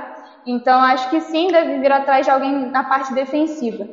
[0.46, 3.86] Então acho que sim, deve vir atrás de alguém na parte defensiva.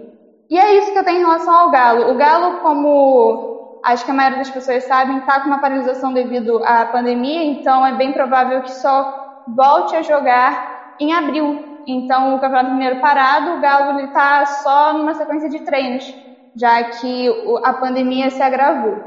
[0.50, 2.12] E é isso que eu tenho em relação ao Galo.
[2.12, 6.62] O Galo, como acho que a maioria das pessoas sabem, está com uma paralisação devido
[6.64, 11.82] à pandemia, então é bem provável que só volte a jogar em abril.
[11.88, 16.14] Então, o Campeonato Mineiro parado, o Galo está só numa sequência de treinos,
[16.56, 17.30] já que
[17.64, 18.98] a pandemia se agravou.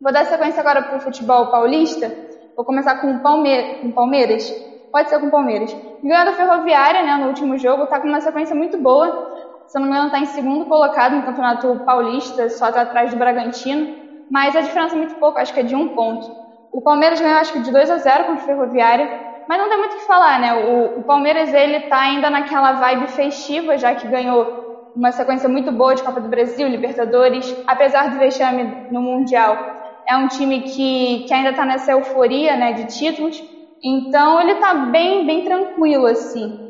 [0.00, 2.27] Vou dar sequência agora para o futebol paulista.
[2.58, 4.52] Vou começar com o Palme com Palmeiras.
[4.90, 5.72] Pode ser com o Palmeiras.
[6.02, 9.62] Ganhou da Ferroviária né, no último jogo, está com uma sequência muito boa.
[9.68, 13.16] Se não me engano, está em segundo colocado no Campeonato Paulista, só está atrás do
[13.16, 13.94] Bragantino.
[14.28, 16.28] Mas a diferença é muito pouco, acho que é de um ponto.
[16.72, 19.08] O Palmeiras ganhou, acho que de 2 a 0 contra o Ferroviária.
[19.48, 20.52] Mas não tem muito o que falar, né?
[20.54, 25.70] O, o Palmeiras ele tá ainda naquela vibe festiva, já que ganhou uma sequência muito
[25.70, 29.77] boa de Copa do Brasil, Libertadores, apesar do vexame no Mundial.
[30.08, 33.42] É um time que, que ainda está nessa euforia, né, de títulos.
[33.82, 36.68] Então ele está bem, bem tranquilo assim.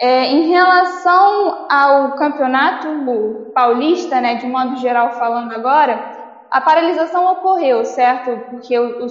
[0.00, 2.88] É, em relação ao campeonato
[3.54, 5.98] paulista, né, de modo geral falando agora,
[6.50, 8.38] a paralisação ocorreu, certo?
[8.50, 9.06] Porque o, o,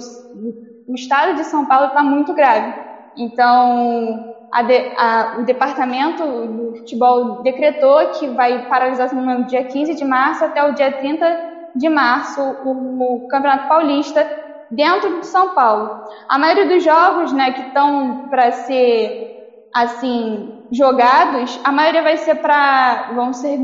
[0.88, 2.72] o estado de São Paulo está muito grave.
[3.16, 9.94] Então, a de, a, o departamento do futebol decretou que vai paralisar no dia 15
[9.94, 14.26] de março até o dia 30 de março o, Campeonato Paulista
[14.70, 16.04] dentro de São Paulo.
[16.28, 19.36] A maioria dos jogos, né, que estão para ser
[19.74, 23.58] assim jogados, a maioria vai ser para vão ser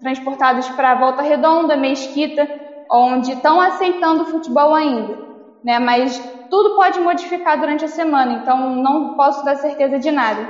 [0.00, 2.48] transportados para Volta Redonda, Mesquita,
[2.90, 5.18] onde estão aceitando o futebol ainda,
[5.64, 5.80] né?
[5.80, 6.16] Mas
[6.48, 10.46] tudo pode modificar durante a semana, então não posso dar certeza de nada.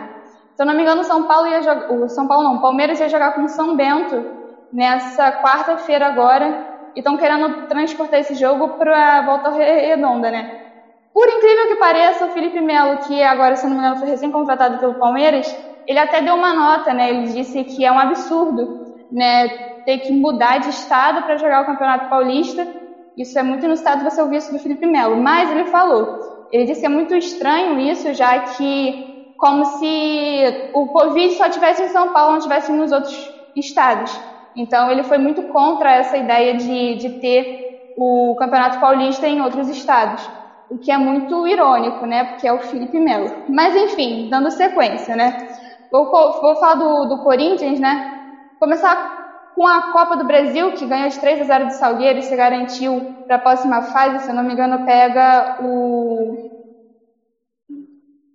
[0.54, 3.08] Se eu não me engano, São Paulo ia jogar, o São Paulo não, Palmeiras ia
[3.08, 4.22] jogar com São Bento
[4.70, 10.48] nessa quarta-feira agora e estão querendo transportar esse jogo para a volta redonda, né?
[11.12, 14.78] Por incrível que pareça, o Felipe Melo, que agora, se não me engano, foi recém-contratado
[14.78, 15.46] pelo Palmeiras,
[15.86, 17.10] ele até deu uma nota, né?
[17.10, 18.66] Ele disse que é um absurdo,
[19.10, 19.48] né,
[19.84, 22.66] ter que mudar de estado para jogar o Campeonato Paulista
[23.16, 26.06] isso é muito inusitado você ouvir isso do Felipe Melo, mas ele falou.
[26.52, 28.94] Ele disse que é muito estranho isso, já que
[29.36, 33.16] como se o Covid só tivesse em São Paulo, não tivesse nos outros
[33.56, 34.12] estados.
[34.56, 39.68] Então ele foi muito contra essa ideia de, de ter o Campeonato Paulista em outros
[39.68, 40.28] estados.
[40.70, 42.24] O que é muito irônico, né?
[42.24, 43.30] Porque é o Felipe Melo.
[43.48, 45.46] Mas enfim, dando sequência, né?
[45.92, 48.12] Vou, vou falar do, do Corinthians, né?
[48.58, 52.22] Começar com a Copa do Brasil, que ganhou de 3 a 0 do Salgueiro e
[52.22, 56.56] se garantiu para a próxima fase, se eu não me engano, pega o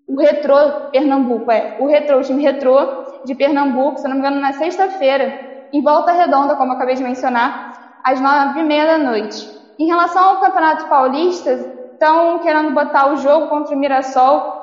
[0.07, 0.55] o Retrô
[0.91, 4.51] Pernambuco, é, o Retrô, o time Retrô de Pernambuco, se eu não me engano, na
[4.51, 9.47] sexta-feira, em Volta Redonda, como eu acabei de mencionar, às nove e meia da noite.
[9.79, 11.51] Em relação ao Campeonato Paulista,
[11.93, 14.61] estão querendo botar o jogo contra o Mirassol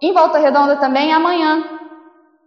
[0.00, 1.64] em Volta Redonda também amanhã,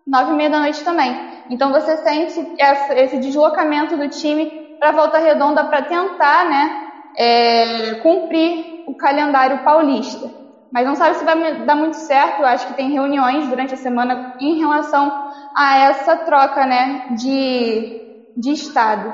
[0.08, 1.16] nove e meia da noite também.
[1.50, 2.56] Então você sente
[2.96, 10.41] esse deslocamento do time para Volta Redonda para tentar, né, é, cumprir o calendário paulista.
[10.72, 12.40] Mas não sabe se vai dar muito certo.
[12.40, 18.32] Eu acho que tem reuniões durante a semana em relação a essa troca, né, de,
[18.38, 19.14] de estado.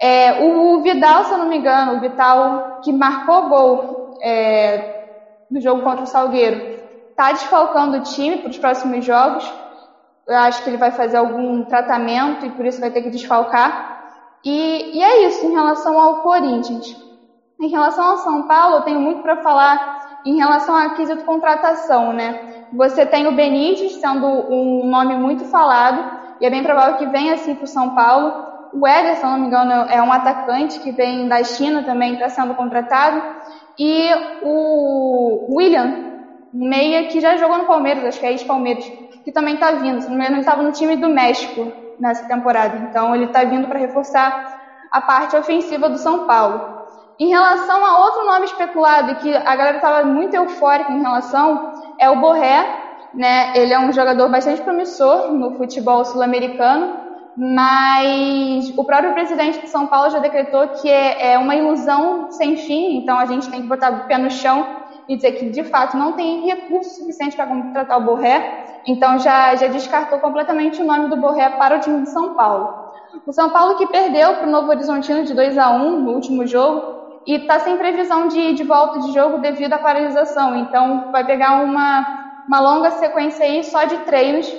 [0.00, 5.06] É, o Vidal, se eu não me engano, o Vital que marcou gol é,
[5.50, 9.64] no jogo contra o Salgueiro, está desfalcando o time para os próximos jogos
[10.26, 13.92] eu acho que ele vai fazer algum tratamento e por isso vai ter que desfalcar.
[14.44, 16.96] E, e é isso em relação ao Corinthians.
[17.60, 19.93] Em relação ao São Paulo, eu tenho muito para falar
[20.24, 22.66] em relação à quesito contratação, né?
[22.72, 26.02] Você tem o Benítez sendo um nome muito falado
[26.40, 28.54] e é bem provável que venha assim para o São Paulo.
[28.72, 32.28] O Ederson, se não me engano, é um atacante que vem da China também, está
[32.28, 33.22] sendo contratado.
[33.78, 34.08] E
[34.42, 35.94] o William,
[36.52, 38.84] meia que já jogou no Palmeiras, acho que é ex-Palmeiras,
[39.24, 40.00] que também está vindo.
[40.00, 42.76] Se não me engano, ele estava no time do México nessa temporada.
[42.88, 44.60] Então, ele está vindo para reforçar
[44.90, 46.73] a parte ofensiva do São Paulo.
[47.18, 52.10] Em relação a outro nome especulado, que a galera estava muito eufórica em relação, é
[52.10, 52.82] o Borré.
[53.12, 53.52] Né?
[53.56, 56.96] Ele é um jogador bastante promissor no futebol sul-americano,
[57.36, 62.56] mas o próprio presidente de São Paulo já decretou que é, é uma ilusão sem
[62.56, 64.66] fim, então a gente tem que botar o pé no chão
[65.08, 69.54] e dizer que de fato não tem recurso suficiente para contratar o Borré então já,
[69.54, 72.92] já descartou completamente o nome do Borré para o time de São Paulo.
[73.26, 76.46] O São Paulo que perdeu para o Novo Horizontino de 2 a 1 no último
[76.46, 80.56] jogo e está sem previsão de, de volta de jogo devido à paralisação.
[80.56, 84.52] Então vai pegar uma, uma longa sequência aí só de treinos,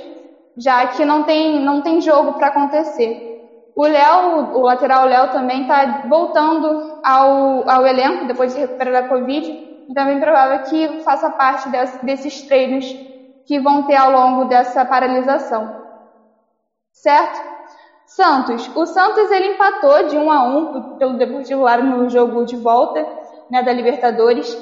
[0.57, 3.33] já que não tem, não tem jogo para acontecer.
[3.75, 9.09] O Léo, o lateral Léo também está voltando ao, ao elenco depois de recuperar da
[9.09, 9.85] Covid.
[9.89, 12.85] Então é bem provável que faça parte desse, desses treinos
[13.45, 15.83] que vão ter ao longo dessa paralisação.
[16.91, 17.54] Certo?
[18.15, 18.71] Santos.
[18.75, 23.05] O Santos ele empatou de 1 a 1 pelo Deportivo Lara no jogo de volta,
[23.51, 24.57] né, da Libertadores,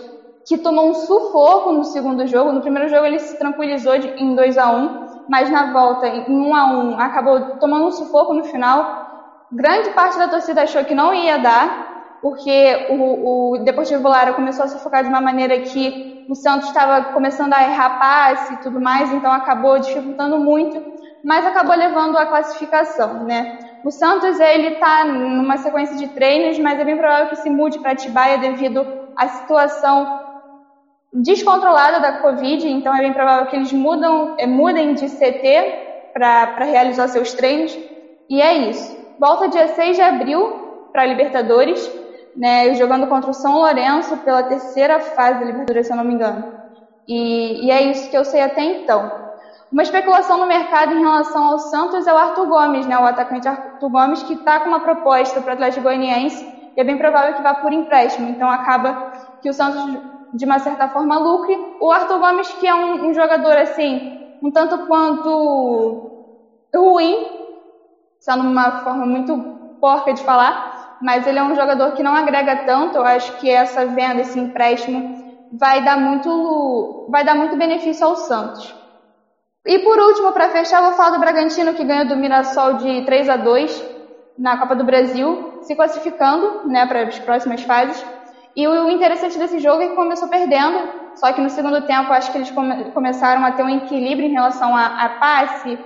[0.45, 2.51] que tomou um sufoco no segundo jogo.
[2.51, 6.29] No primeiro jogo ele se tranquilizou de, em 2 a 1 mas na volta, em
[6.29, 9.45] um a um, acabou tomando um sufoco no final.
[9.51, 14.65] Grande parte da torcida achou que não ia dar, porque o, o Deportivo Lara começou
[14.65, 18.81] a sufocar de uma maneira que o Santos estava começando a errar passe e tudo
[18.81, 20.92] mais, então acabou dificultando muito,
[21.23, 23.59] mas acabou levando a classificação, né?
[23.83, 27.79] O Santos ele está numa sequência de treinos, mas é bem provável que se mude
[27.79, 30.21] para Atibaia devido à situação
[31.13, 36.65] descontrolada da Covid, então é bem provável que eles mudam, é, mudem de CT para
[36.65, 37.77] realizar seus treinos.
[38.29, 38.97] E é isso.
[39.19, 41.91] Volta dia 6 de abril para a Libertadores,
[42.35, 46.13] né, jogando contra o São Lourenço pela terceira fase da Libertadores, se eu não me
[46.13, 46.53] engano.
[47.07, 49.22] E, e é isso que eu sei até então.
[49.73, 53.47] Uma especulação no mercado em relação ao Santos é o Arthur Gomes, né, o atacante
[53.47, 56.45] Arthur Gomes, que está com uma proposta para o Atlético Goianiense
[56.77, 58.29] e é bem provável que vá por empréstimo.
[58.29, 59.11] Então acaba
[59.41, 59.83] que o Santos
[60.31, 61.57] de uma certa forma, lucre.
[61.79, 66.27] O Arthur Gomes, que é um, um jogador, assim, um tanto quanto
[66.75, 67.15] ruim,
[68.19, 69.35] sendo uma forma muito
[69.81, 72.97] porca de falar, mas ele é um jogador que não agrega tanto.
[72.97, 78.15] Eu acho que essa venda, esse empréstimo, vai dar muito, vai dar muito benefício ao
[78.15, 78.82] Santos.
[79.65, 83.05] E por último, para fechar, eu vou falar do Bragantino, que ganhou do Mirassol de
[83.05, 83.83] 3 a 2
[84.37, 88.03] na Copa do Brasil, se classificando né, para as próximas fases.
[88.55, 90.77] E o interessante desse jogo é que começou perdendo,
[91.15, 94.33] só que no segundo tempo acho que eles come começaram a ter um equilíbrio em
[94.33, 95.79] relação a, a passe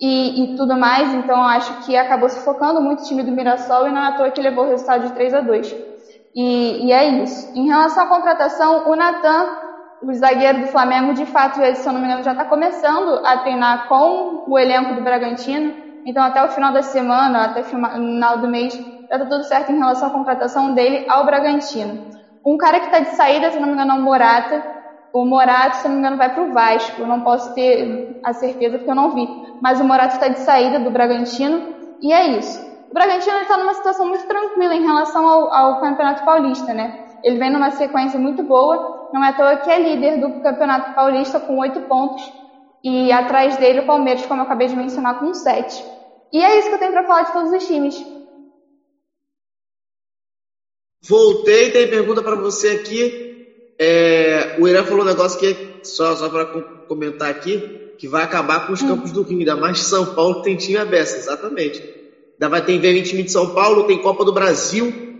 [0.00, 3.86] e, e, tudo mais, então acho que acabou se focando muito o time do Mirassol
[3.86, 5.74] e não é à toa que levou o resultado de 3 a 2
[6.34, 7.50] e, e é isso.
[7.54, 9.46] Em relação à contratação, o Natan,
[10.02, 13.38] o zagueiro do Flamengo, de fato, se eu não me engano, já está começando a
[13.38, 15.74] treinar com o elenco do Bragantino,
[16.04, 18.74] então até o final da semana, até o final do mês,
[19.08, 22.10] já tá tudo certo em relação à contratação dele ao Bragantino.
[22.44, 24.62] Um cara que está de saída, se não me engano, é o Morata.
[25.12, 27.00] O Morata, se não me engano, vai para o Vasco.
[27.00, 29.28] Eu não posso ter a certeza porque eu não vi.
[29.60, 32.60] Mas o Morata está de saída do Bragantino e é isso.
[32.90, 37.06] O Bragantino está numa situação muito tranquila em relação ao, ao, Campeonato Paulista, né?
[37.22, 39.01] Ele vem numa sequência muito boa.
[39.12, 42.22] Não é à toa que é líder do Campeonato Paulista com oito pontos.
[42.82, 45.84] E atrás dele o Palmeiras, como eu acabei de mencionar, com sete.
[46.32, 48.02] E é isso que eu tenho para falar de todos os times.
[51.02, 53.74] Voltei, tem pergunta para você aqui.
[53.78, 56.46] É, o Irã falou um negócio que, só, só para
[56.86, 58.88] comentar aqui, que vai acabar com os hum.
[58.88, 61.80] campos do Rio, ainda mais São Paulo tem time aberto, exatamente.
[62.34, 65.11] Ainda vai ter em time de São Paulo, tem Copa do Brasil,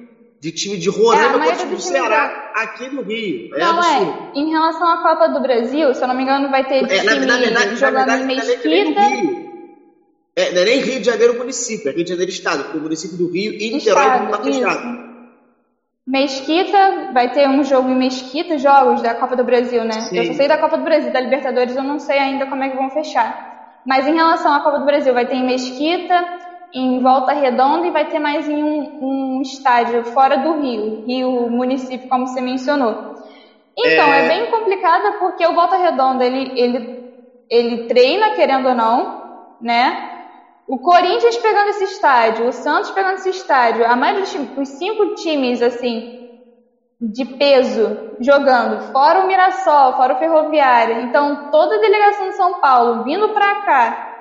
[0.42, 3.54] de time de Roraima é, contra do Ceará, aqui no Rio.
[3.54, 6.66] É não, é, em relação à Copa do Brasil, se eu não me engano, vai
[6.66, 9.00] ter é, time na, verdade, jogando na verdade, em Mesquita.
[10.34, 12.80] É, não é nem Rio de Janeiro município, é Rio de Janeiro Estado, porque o
[12.80, 15.12] município do Rio e Niterói não está fechado.
[16.04, 19.92] Mesquita, vai ter um jogo em Mesquita, jogos da Copa do Brasil, né?
[19.92, 20.18] Sim.
[20.18, 22.68] Eu só sei da Copa do Brasil, da Libertadores eu não sei ainda como é
[22.68, 23.80] que vão fechar.
[23.86, 26.41] Mas em relação à Copa do Brasil, vai ter em Mesquita,
[26.74, 31.50] em Volta Redonda e vai ter mais em um, um estádio fora do Rio, Rio
[31.50, 33.12] município, como você mencionou.
[33.76, 37.04] Então, é, é bem complicada porque o Volta Redonda, ele, ele,
[37.48, 39.22] ele treina, querendo ou não,
[39.60, 40.10] né?
[40.66, 45.60] O Corinthians pegando esse estádio, o Santos pegando esse estádio, a maioria dos cinco times,
[45.60, 46.22] assim,
[47.00, 51.00] de peso jogando, fora o Mirassol, fora o Ferroviário.
[51.00, 54.11] Então, toda a delegação de São Paulo vindo para cá.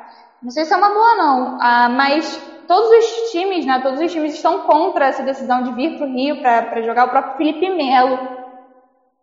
[0.42, 2.36] Não sei se é uma boa, não, ah, mas
[2.68, 6.12] todos os times, né, todos os times estão contra essa decisão de vir para o
[6.12, 7.06] Rio para jogar.
[7.06, 8.18] O próprio Felipe Melo.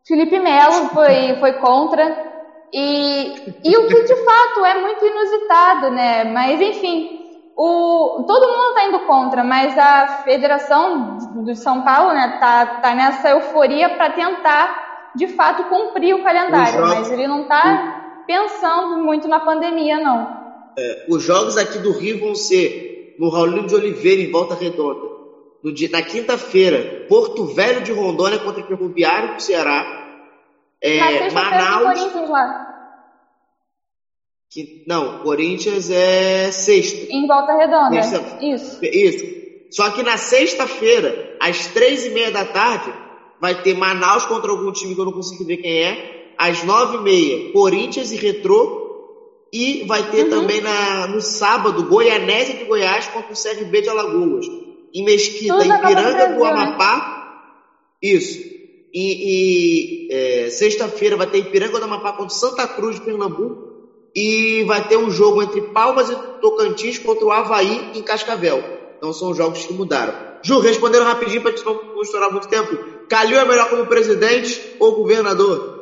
[0.06, 2.28] Felipe Melo foi, foi contra.
[2.72, 6.24] E, e o que de fato é muito inusitado, né?
[6.24, 7.18] Mas enfim,
[7.56, 12.94] o, todo mundo está indo contra, mas a Federação do São Paulo né, tá, tá
[12.94, 19.26] nessa euforia para tentar de fato cumprir o calendário, mas ele não está pensando muito
[19.26, 20.47] na pandemia, não.
[20.76, 25.08] É, os jogos aqui do Rio vão ser no Raulino de Oliveira, em Volta Redonda.
[25.62, 29.98] No dia, na quinta-feira, Porto Velho de Rondônia contra o Ferroviário do Ceará.
[30.80, 31.98] É, Manaus.
[34.50, 37.12] Que, não, Corinthians é sexta.
[37.12, 37.98] Em volta redonda.
[38.40, 38.78] Isso.
[38.82, 39.26] Isso.
[39.70, 42.90] Só que na sexta-feira, às três e meia da tarde,
[43.40, 46.34] vai ter Manaus contra algum time que eu não consigo ver quem é.
[46.38, 48.77] Às nove e meia, Corinthians e Retrô.
[49.52, 50.30] E vai ter uhum.
[50.30, 54.46] também na, no sábado, Goianésia de Goiás contra o CRB de Alagoas.
[54.94, 56.44] Em Mesquita, Tudo em Piranga do?
[56.44, 56.96] Amapá.
[58.02, 58.08] Né?
[58.10, 58.38] Isso.
[58.92, 63.68] E, e é, sexta-feira vai ter Ipiranga do Amapá contra Santa Cruz de Pernambuco.
[64.14, 68.62] E vai ter um jogo entre Palmas e Tocantins contra o Havaí em Cascavel.
[68.96, 70.14] Então são jogos que mudaram.
[70.42, 72.76] Ju, respondendo rapidinho para não estourar muito tempo.
[73.08, 75.77] Calil é melhor como presidente ou governador?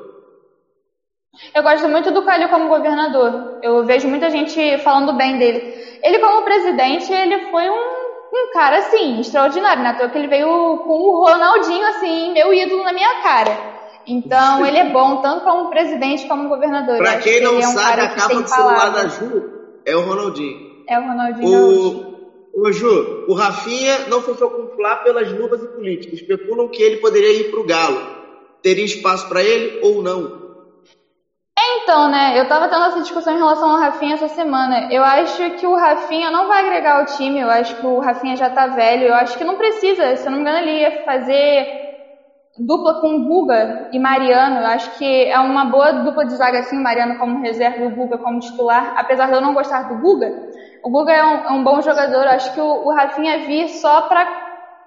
[1.54, 3.58] Eu gosto muito do Calil como governador.
[3.62, 5.74] Eu vejo muita gente falando bem dele.
[6.02, 9.94] Ele como presidente, ele foi um, um cara assim, extraordinário, né?
[9.94, 10.46] Toa que ele veio
[10.78, 13.56] com o Ronaldinho assim, meu ídolo na minha cara.
[14.06, 16.98] Então, ele é bom tanto como presidente como governador.
[16.98, 19.42] Pra quem não é um sabe, a capa do celular da Ju
[19.84, 20.84] é o Ronaldinho.
[20.88, 22.16] É o Ronaldinho.
[22.54, 26.20] O, o Ju, o Rafinha não o Flá pelas luvas e políticos.
[26.20, 28.16] Especulam que ele poderia ir pro Galo.
[28.62, 30.35] Teria espaço para ele ou não?
[31.68, 34.86] Então, né, eu tava tendo essa discussão em relação ao Rafinha essa semana.
[34.90, 38.36] Eu acho que o Rafinha não vai agregar ao time, eu acho que o Rafinha
[38.36, 40.92] já tá velho, eu acho que não precisa, se eu não me engano, ele ia
[41.04, 41.66] fazer
[42.58, 44.58] dupla com Guga e Mariano.
[44.60, 47.90] Eu acho que é uma boa dupla de zaga assim, Mariano como reserva e o
[47.90, 48.92] Guga como titular.
[48.96, 50.32] Apesar de eu não gostar do Guga,
[50.82, 52.24] o Guga é um, é um bom jogador.
[52.24, 54.26] Eu acho que o, o Rafinha vir só pra,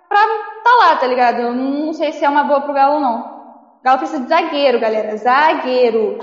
[0.09, 0.19] pra
[0.63, 1.39] tá lá, tá ligado?
[1.41, 3.19] Eu não sei se é uma boa pro Galo, não.
[3.19, 3.25] O
[3.83, 5.15] Galo precisa de zagueiro, galera.
[5.17, 6.17] Zagueiro.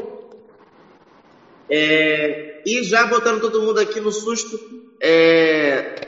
[1.68, 4.58] É, e já botando todo mundo aqui no susto,
[5.00, 6.06] é,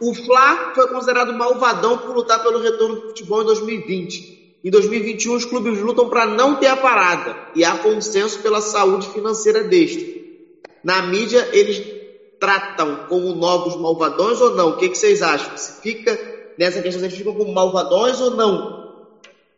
[0.00, 4.38] o Fla foi considerado malvadão por lutar pelo retorno do futebol em 2020.
[4.64, 9.08] Em 2021, os clubes lutam para não ter a parada e há consenso pela saúde
[9.08, 10.18] financeira deste.
[10.82, 11.82] Na mídia, eles
[12.38, 14.70] tratam como novos malvadões ou não?
[14.70, 15.56] O que, que vocês acham?
[15.56, 16.18] Se fica
[16.58, 18.78] nessa questão, vocês ficam como malvadões ou não?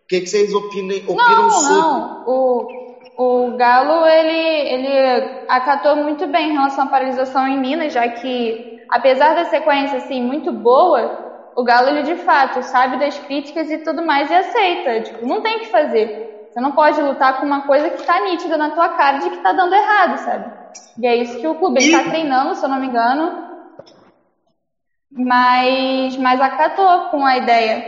[0.05, 1.75] O que, que vocês opinam, opinam não, sobre?
[1.75, 2.80] Não, o,
[3.23, 8.79] o Galo, ele, ele acatou muito bem em relação à paralisação em Minas, já que
[8.89, 13.77] apesar da sequência assim muito boa, o Galo ele de fato sabe das críticas e
[13.77, 15.03] tudo mais e aceita.
[15.03, 16.09] Tipo, não tem o que fazer.
[16.51, 19.37] Você não pode lutar com uma coisa que está nítida na tua cara de que
[19.37, 20.51] está dando errado, sabe?
[20.99, 23.31] E é isso que o clube está treinando, se eu não me engano.
[25.11, 27.85] Mas, mas acatou com a ideia.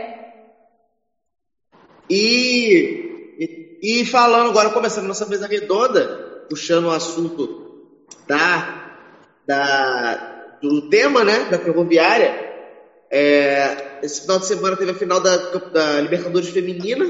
[2.07, 3.02] E,
[3.83, 7.81] e, falando agora, começando nossa mesa redonda, puxando o assunto
[8.25, 8.97] da,
[9.45, 12.53] da, do tema né, da ferroviária.
[13.11, 17.05] É, esse final de semana teve a final da, da, Libertadores Feminina,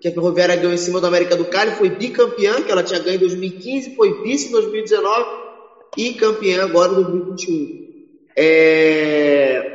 [0.00, 3.00] que a Ferroviária ganhou em cima do América do Cali, foi bicampeã, que ela tinha
[3.00, 5.26] ganho em 2015, foi vice em 2019
[5.98, 7.84] e campeã agora em 2021.
[8.34, 9.74] É,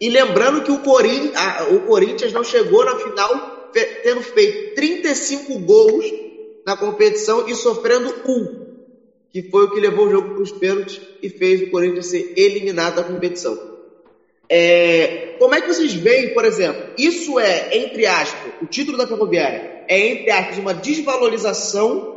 [0.00, 0.80] e lembrando que o
[1.34, 6.04] a, o Corinthians não chegou na final tendo feito 35 gols
[6.64, 8.68] na competição e sofrendo um
[9.30, 12.32] que foi o que levou o jogo para os pênaltis e fez o Corinthians ser
[12.36, 13.58] eliminado da competição.
[14.48, 19.06] É, como é que vocês veem, por exemplo, isso é, entre aspas, o título da
[19.06, 22.16] Ferroviária é, entre aspas, uma desvalorização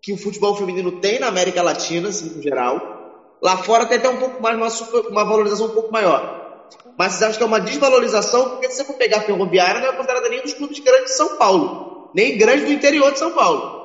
[0.00, 3.36] que o futebol feminino tem na América Latina, assim, no geral.
[3.42, 6.45] Lá fora tem até um pouco mais, uma, super, uma valorização um pouco maior.
[6.96, 9.88] Mas vocês acham que é uma desvalorização, porque se você for pegar a Ferroviária, não
[9.88, 13.32] é considerada nem dos clubes grandes de São Paulo, nem grande do interior de São
[13.32, 13.76] Paulo.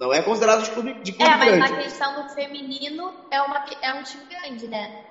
[0.00, 1.72] Não é considerado de clube, de clube É, mas grande.
[1.72, 5.04] na questão do feminino é, uma, é um time grande, né?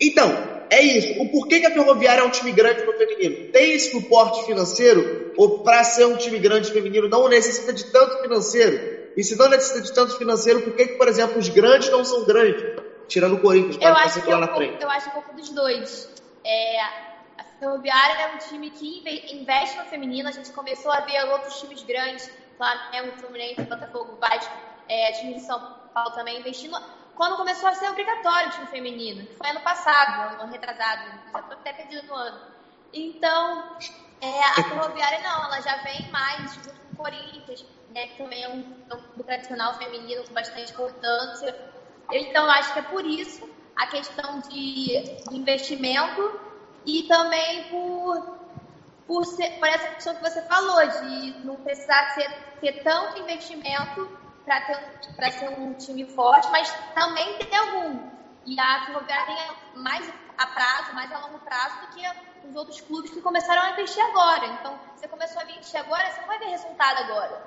[0.00, 0.28] Então,
[0.68, 1.22] é isso.
[1.22, 3.50] O porquê que a Ferroviária é um time grande no feminino?
[3.52, 5.32] Tem esse suporte financeiro?
[5.36, 9.12] Ou para ser um time grande feminino não necessita de tanto financeiro?
[9.16, 12.04] E se não necessita de tanto financeiro, por que, que por exemplo, os grandes não
[12.04, 12.62] são grandes?
[13.06, 14.82] Tirando o Corinthians, eu para acho que lá é um na frente.
[14.82, 16.13] Eu acho um pouco dos dois.
[16.44, 19.02] É, a Ferroviária é um time que
[19.32, 20.28] investe no feminino.
[20.28, 24.54] A gente começou a ver outros times grandes Flamengo, Fluminense, Botafogo, Vasco,
[24.88, 25.60] é, time de São
[25.92, 26.76] Paulo também investindo.
[27.14, 31.02] Quando começou a ser obrigatório o time feminino, que foi ano passado, ano retrasado,
[31.32, 32.40] já estou até perdido no ano.
[32.92, 33.64] Então,
[34.20, 38.42] é, a Ferroviária não, ela já vem mais junto com o Corinthians, né, que também
[38.42, 41.54] é um, é um clube tradicional feminino com bastante importância.
[42.12, 45.02] Então, acho que é por isso a questão de,
[45.32, 46.40] investimento
[46.86, 48.34] e também por
[49.06, 52.30] por, ser, por essa questão que você falou, de não precisar ser,
[52.60, 54.08] ter tanto investimento
[54.44, 57.98] para ser um time forte, mas também tem algum.
[58.46, 62.80] E a Ferroviária tem mais a prazo, mais a longo prazo do que os outros
[62.80, 64.46] clubes que começaram a investir agora.
[64.46, 67.42] Então, você começou a investir agora, você não vai ver resultado agora.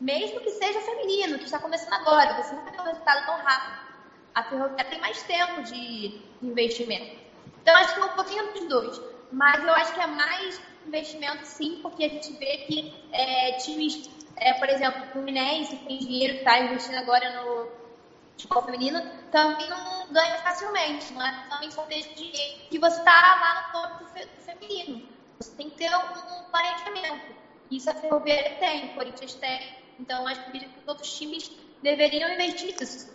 [0.00, 3.36] Mesmo que seja feminino, que está começando agora, você não vai ver um resultado tão
[3.36, 3.93] rápido.
[4.34, 7.16] A Ferroviária tem mais tempo de investimento.
[7.62, 9.00] Então, acho que é um pouquinho dos dois.
[9.30, 14.08] Mas eu acho que é mais investimento sim, porque a gente vê que é, times,
[14.36, 17.68] é, por exemplo, o Fluminense, que tem dinheiro, está investindo agora no
[18.32, 19.00] futebol feminino,
[19.30, 23.72] também não ganha facilmente, não é também só desde dinheiro que você está lá no
[23.72, 25.02] topo do, feminino.
[25.40, 27.34] Você tem que ter um, um planejamento.
[27.70, 29.76] Isso a Ferroviária tem, o Corinthians tem.
[29.98, 31.50] Então, acho que os outros times
[31.82, 33.13] deveriam investir nisso.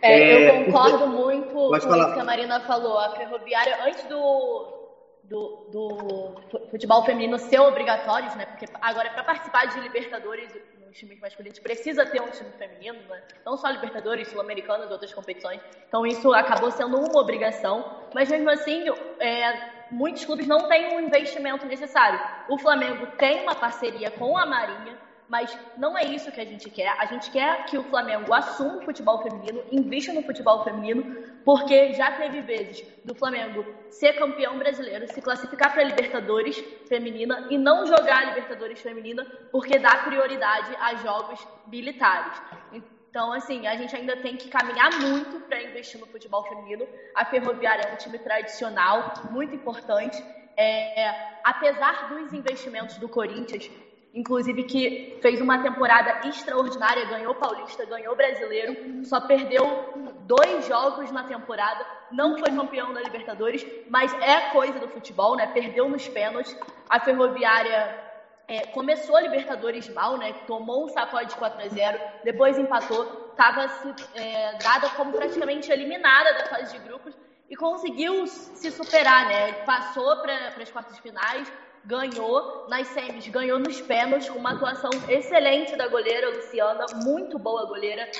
[0.00, 2.98] É, eu concordo muito com isso que a Marina falou.
[2.98, 4.78] A Ferroviária, antes do,
[5.24, 8.46] do, do futebol feminino ser obrigatório, né?
[8.46, 10.48] Porque agora para participar de Libertadores
[10.86, 13.22] nos times masculinos precisa ter um time feminino, né?
[13.44, 15.60] não só Libertadores, Sul-Americanas, outras competições.
[15.86, 18.84] Então isso acabou sendo uma obrigação, mas mesmo assim,
[19.20, 22.18] é, muitos clubes não têm o um investimento necessário.
[22.48, 24.96] O Flamengo tem uma parceria com a Marinha,
[25.28, 26.88] mas não é isso que a gente quer.
[26.98, 31.92] A gente quer que o Flamengo assuma o futebol feminino, invista no futebol feminino, porque
[31.92, 37.58] já teve vezes do Flamengo ser campeão brasileiro, se classificar para a Libertadores feminina e
[37.58, 42.40] não jogar a Libertadores feminina, porque dá prioridade a jogos militares.
[42.72, 46.86] Então, assim, a gente ainda tem que caminhar muito para investir no futebol feminino.
[47.14, 50.22] A Ferroviária é um time tradicional, muito importante.
[50.56, 53.70] É, apesar dos investimentos do Corinthians,
[54.14, 59.64] inclusive que fez uma temporada extraordinária, ganhou Paulista, ganhou Brasileiro, só perdeu
[60.22, 65.46] dois jogos na temporada, não foi campeão da Libertadores, mas é coisa do futebol, né?
[65.48, 66.56] Perdeu nos pênaltis.
[66.88, 68.08] A Ferroviária
[68.46, 70.32] é, começou a Libertadores mal, né?
[70.46, 73.70] Tomou um sacode de 4 a 0, depois empatou, estava
[74.14, 77.14] é, dada como praticamente eliminada da fase de grupos
[77.48, 79.52] e conseguiu se superar, né?
[79.64, 81.50] Passou para as quartas finais,
[81.88, 87.64] ganhou nas semis, ganhou nos pênaltis, com uma atuação excelente da goleira Luciana, muito boa
[87.64, 88.10] goleira.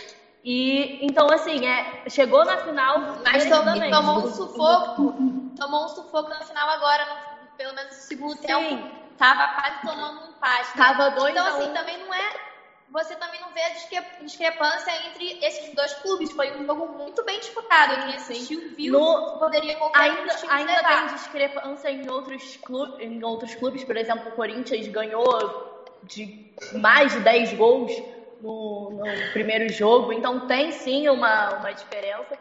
[0.43, 2.99] E então, assim, é, chegou na final.
[3.23, 5.15] Mas tomou, tomou um sufoco.
[5.55, 8.47] Tomou um sufoco na final agora, no, pelo menos no segundo Sim.
[8.47, 8.89] tempo.
[9.19, 10.79] Tava quase tomando um empate.
[10.79, 10.85] Né?
[10.85, 11.75] Tava dois Então, assim, um.
[11.75, 12.31] também não é
[12.91, 16.33] você também não vê a discrepância entre esses dois clubes.
[16.33, 18.07] Foi um jogo muito bem disputado.
[18.07, 21.07] Quem assistiu viu no, poderia qualquer ainda, ainda levar.
[21.07, 23.85] tem discrepância em outros, clubes, em outros clubes.
[23.85, 27.93] Por exemplo, o Corinthians ganhou de mais de 10 gols
[28.41, 30.13] no, no primeiro jogo.
[30.13, 32.39] Então tem sim uma, uma diferença.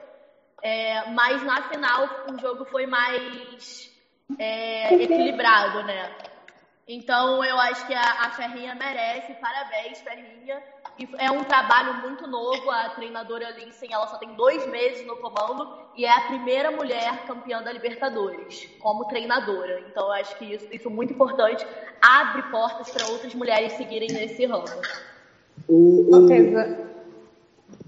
[0.61, 3.91] É, mas na final o jogo foi mais
[4.39, 6.09] é, equilibrado, né?
[6.87, 10.63] Então eu acho que a, a Ferrinha merece, parabéns, Ferrinha.
[10.97, 15.17] E é um trabalho muito novo, a treinadora Linsen, ela só tem dois meses no
[15.17, 19.81] comando e é a primeira mulher campeã da Libertadores como treinadora.
[19.81, 21.67] Então eu acho que isso, isso é muito importante,
[22.01, 24.65] abre portas para outras mulheres seguirem nesse ramo.
[25.67, 26.87] O, o...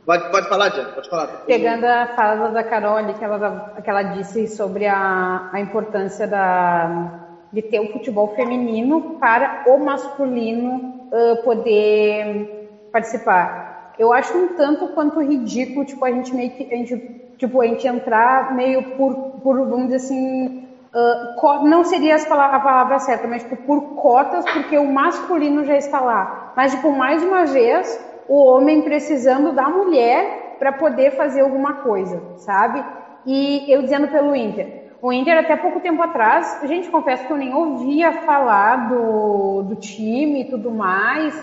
[0.05, 1.27] Pode, pode falar, Diana, pode falar.
[1.45, 7.28] Pegando a fala da Carol, que ela, que ela disse sobre a, a importância da
[7.51, 13.93] de ter o futebol feminino para o masculino uh, poder participar.
[13.97, 16.97] Eu acho um tanto quanto ridículo, tipo, a gente meio que, a gente,
[17.37, 19.13] tipo, a gente entrar meio por,
[19.43, 20.63] por vamos dizer assim,
[20.93, 25.99] uh, não seria a palavra certa, mas tipo, por cotas, porque o masculino já está
[25.99, 26.53] lá.
[26.55, 32.21] Mas, tipo, mais uma vez, o homem precisando da mulher para poder fazer alguma coisa,
[32.37, 32.83] sabe?
[33.25, 37.31] E eu dizendo pelo Inter, o Inter, até pouco tempo atrás, a gente confessa que
[37.31, 41.33] eu nem ouvia falar do, do time e tudo mais.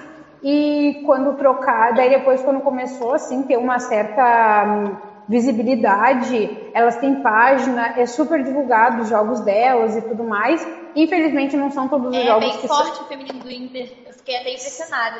[0.42, 4.96] E quando trocar, daí depois, quando começou assim, ter uma certa hum,
[5.26, 10.66] visibilidade, elas têm página, é super divulgado os jogos delas e tudo mais.
[10.94, 12.44] Infelizmente, não são todos os é, jogos.
[12.44, 13.04] É bem que forte são...
[13.04, 15.16] o feminino do Inter, eu fiquei até impressionada.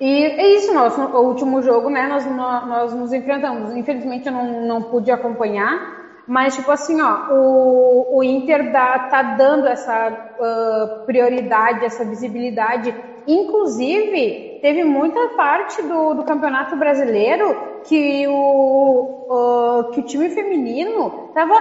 [0.00, 3.74] E é isso, nosso, o último jogo, né, nós, nós nos enfrentamos.
[3.76, 9.22] Infelizmente, eu não, não pude acompanhar, mas, tipo assim, ó, o, o Inter dá, tá
[9.22, 10.08] dando essa
[10.38, 12.94] uh, prioridade, essa visibilidade.
[13.26, 21.30] Inclusive, teve muita parte do, do Campeonato Brasileiro que o, uh, que o time feminino
[21.34, 21.54] tava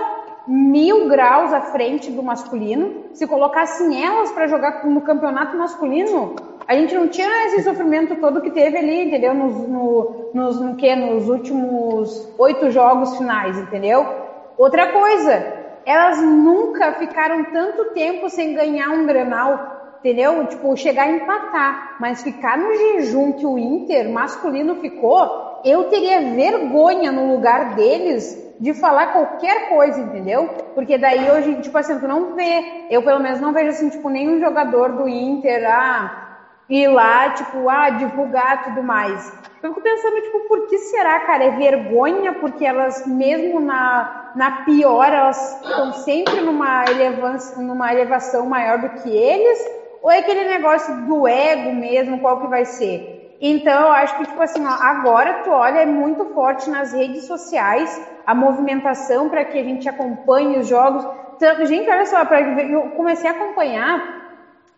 [0.48, 3.06] mil graus à frente do masculino.
[3.14, 6.36] Se colocassem elas para jogar no campeonato masculino,
[6.68, 9.34] a gente não tinha esse sofrimento todo que teve ali, entendeu?
[9.34, 10.96] Nos, no, nos, no que?
[10.96, 14.31] Nos últimos oito jogos finais, entendeu?
[14.62, 15.44] Outra coisa,
[15.84, 20.46] elas nunca ficaram tanto tempo sem ganhar um Granal, entendeu?
[20.46, 26.36] Tipo, chegar a empatar, mas ficar no jejum que o Inter masculino ficou, eu teria
[26.36, 30.48] vergonha no lugar deles de falar qualquer coisa, entendeu?
[30.76, 34.12] Porque daí hoje, tipo assim, tu não vê, eu pelo menos não vejo assim, tipo,
[34.12, 36.12] nenhum jogador do Inter, ah,
[36.70, 39.28] ir lá, tipo, ah, divulgar tudo mais.
[39.62, 41.44] Eu fico pensando, tipo, por que será, cara?
[41.44, 48.48] É vergonha porque elas, mesmo na, na pior, elas estão sempre numa, elevância, numa elevação
[48.48, 49.60] maior do que eles?
[50.02, 53.38] Ou é aquele negócio do ego mesmo, qual que vai ser?
[53.40, 57.26] Então, eu acho que, tipo assim, ó, agora tu olha, é muito forte nas redes
[57.26, 61.06] sociais a movimentação para que a gente acompanhe os jogos.
[61.68, 64.22] Gente, olha só, eu comecei a acompanhar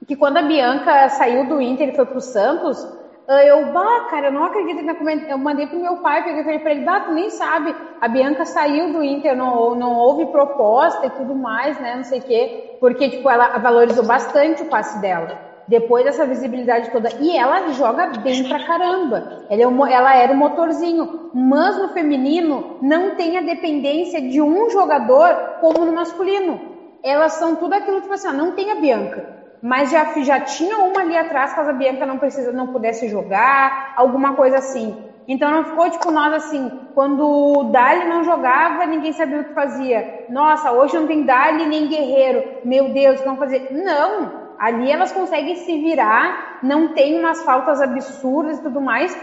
[0.05, 2.85] que quando a Bianca saiu do Inter e foi pro Santos,
[3.27, 4.95] eu, bah, cara, eu não acredito na
[5.29, 8.45] Eu mandei pro meu pai, peguei falei pra ele, bah, tu nem sabe, a Bianca
[8.45, 12.51] saiu do Inter, não, não houve proposta e tudo mais, né, não sei o quê,
[12.79, 15.39] porque, tipo, ela valorizou bastante o passe dela.
[15.67, 17.09] depois dessa visibilidade toda.
[17.19, 19.23] E ela joga bem pra caramba.
[19.49, 21.09] Ela, é um, ela era o um motorzinho.
[21.31, 26.61] Mas no feminino não tem a dependência de um jogador como no masculino.
[27.03, 29.25] Elas são tudo aquilo, tipo assim, não tem a Bianca.
[29.63, 33.93] Mas já, já tinha uma ali atrás, caso a Bianca não precisa, não pudesse jogar,
[33.95, 34.95] alguma coisa assim.
[35.25, 39.53] Então não ficou tipo nós assim, quando o Dali não jogava, ninguém sabia o que
[39.53, 40.25] fazia.
[40.29, 42.43] Nossa, hoje não tem Dali nem Guerreiro.
[42.65, 43.69] Meu Deus, vão fazer?
[43.71, 49.13] Não, Ali elas conseguem se virar, não tem umas faltas absurdas e tudo mais.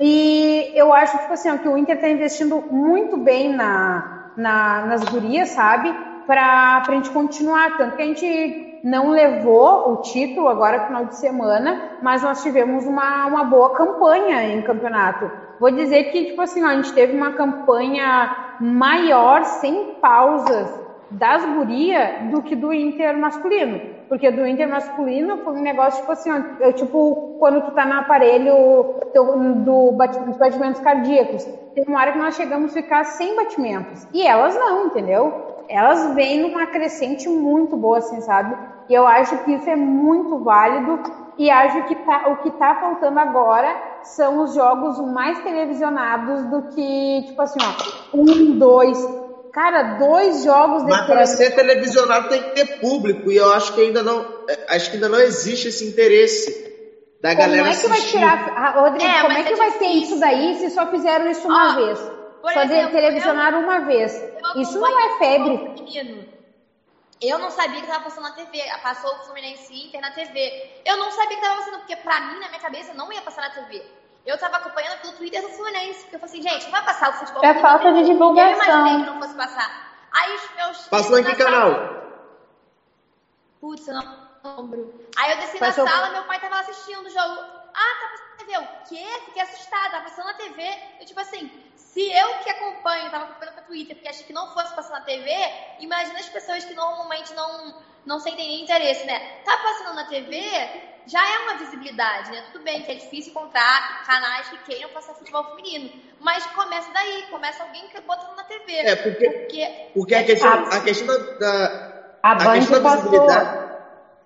[0.00, 4.86] E eu acho tipo assim, ó, que o Inter está investindo muito bem na, na,
[4.86, 5.94] nas gurias, sabe?
[6.26, 7.76] Para a gente continuar.
[7.76, 12.86] Tanto que a gente não levou o título agora final de semana, mas nós tivemos
[12.86, 15.30] uma, uma boa campanha em campeonato.
[15.58, 20.80] Vou dizer que, tipo assim, a gente teve uma campanha maior, sem pausas,
[21.10, 23.80] das gurias do que do Inter masculino.
[24.08, 27.94] Porque do Inter masculino foi um negócio tipo assim, ó, tipo quando tu tá no
[27.94, 31.44] aparelho do, dos batimentos cardíacos.
[31.74, 34.06] Tem uma hora que nós chegamos a ficar sem batimentos.
[34.12, 35.49] E elas não, entendeu?
[35.70, 38.56] Elas vêm numa crescente muito boa, assim, sabe?
[38.88, 41.00] E eu acho que isso é muito válido.
[41.38, 46.62] E acho que tá, o que tá faltando agora são os jogos mais televisionados do
[46.74, 48.98] que, tipo assim, ó, um, dois,
[49.52, 53.80] Cara, dois jogos Mas para ser televisionado tem que ter público e eu acho que
[53.80, 56.54] ainda não, é, acho que ainda não existe esse interesse
[57.20, 59.56] da como galera Como é que vai tirar, ah, Rodrigo, é, como é que é
[59.56, 62.19] vai ter isso daí se só fizeram isso uma vez?
[62.42, 64.12] Só exemplo, televisionaram eu, uma vez.
[64.56, 65.58] Isso não é febre.
[65.80, 66.28] Menino.
[67.20, 68.62] Eu não sabia que estava passando na TV.
[68.82, 70.80] Passou o Fluminense Inter na TV.
[70.86, 73.42] Eu não sabia que estava passando, porque pra mim, na minha cabeça, não ia passar
[73.42, 73.84] na TV.
[74.24, 77.10] Eu tava acompanhando pelo Twitter do Fluminense, porque eu falei assim, gente, não vai passar
[77.10, 77.44] o futebol.
[77.44, 78.52] É falta de divulgação.
[78.52, 79.90] Eu imaginei que não fosse passar.
[80.12, 82.00] Aí os meus Passou em que canal?
[83.60, 85.08] Putz, eu não lembro.
[85.16, 85.84] Aí eu desci Passou...
[85.84, 87.40] na sala, meu pai tava assistindo o jogo.
[87.74, 88.58] Ah, tá passando TV.
[88.58, 89.04] O quê?
[89.26, 90.62] Fiquei assustada, tava passando na TV.
[90.98, 94.52] Eu, tipo assim, se eu que acompanho, tava acompanhando pelo Twitter, porque achei que não
[94.52, 95.30] fosse passar na TV,
[95.80, 97.74] imagina as pessoas que normalmente não,
[98.06, 99.18] não sentem nem interesse, né?
[99.44, 100.40] Tá passando na TV,
[101.06, 102.44] já é uma visibilidade, né?
[102.52, 105.90] Tudo bem que é difícil encontrar canais que queiram passar futebol feminino,
[106.20, 108.72] mas começa daí, começa alguém que bota na TV.
[108.72, 113.70] É, porque, porque, porque a, questão, a questão da, a, a questão da visibilidade...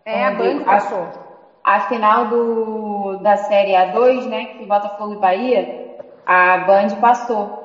[0.07, 1.25] É, a Band passou.
[1.65, 2.94] A final do,
[3.25, 5.97] da Série A2, né, que Botafogo e Bahia,
[6.27, 7.65] a Band passou.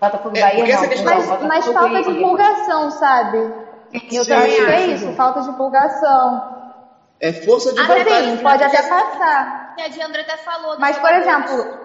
[0.00, 1.14] Botafogo e é, Bahia não, questão...
[1.16, 3.38] Mas, mas falta divulgação, sabe?
[4.12, 6.60] Eu também acho que é isso, falta divulgação.
[7.18, 8.30] É força de vontade.
[8.30, 9.74] Sim, pode até passar.
[9.78, 10.78] A Diandra até falou.
[10.78, 11.79] Mas, por exemplo,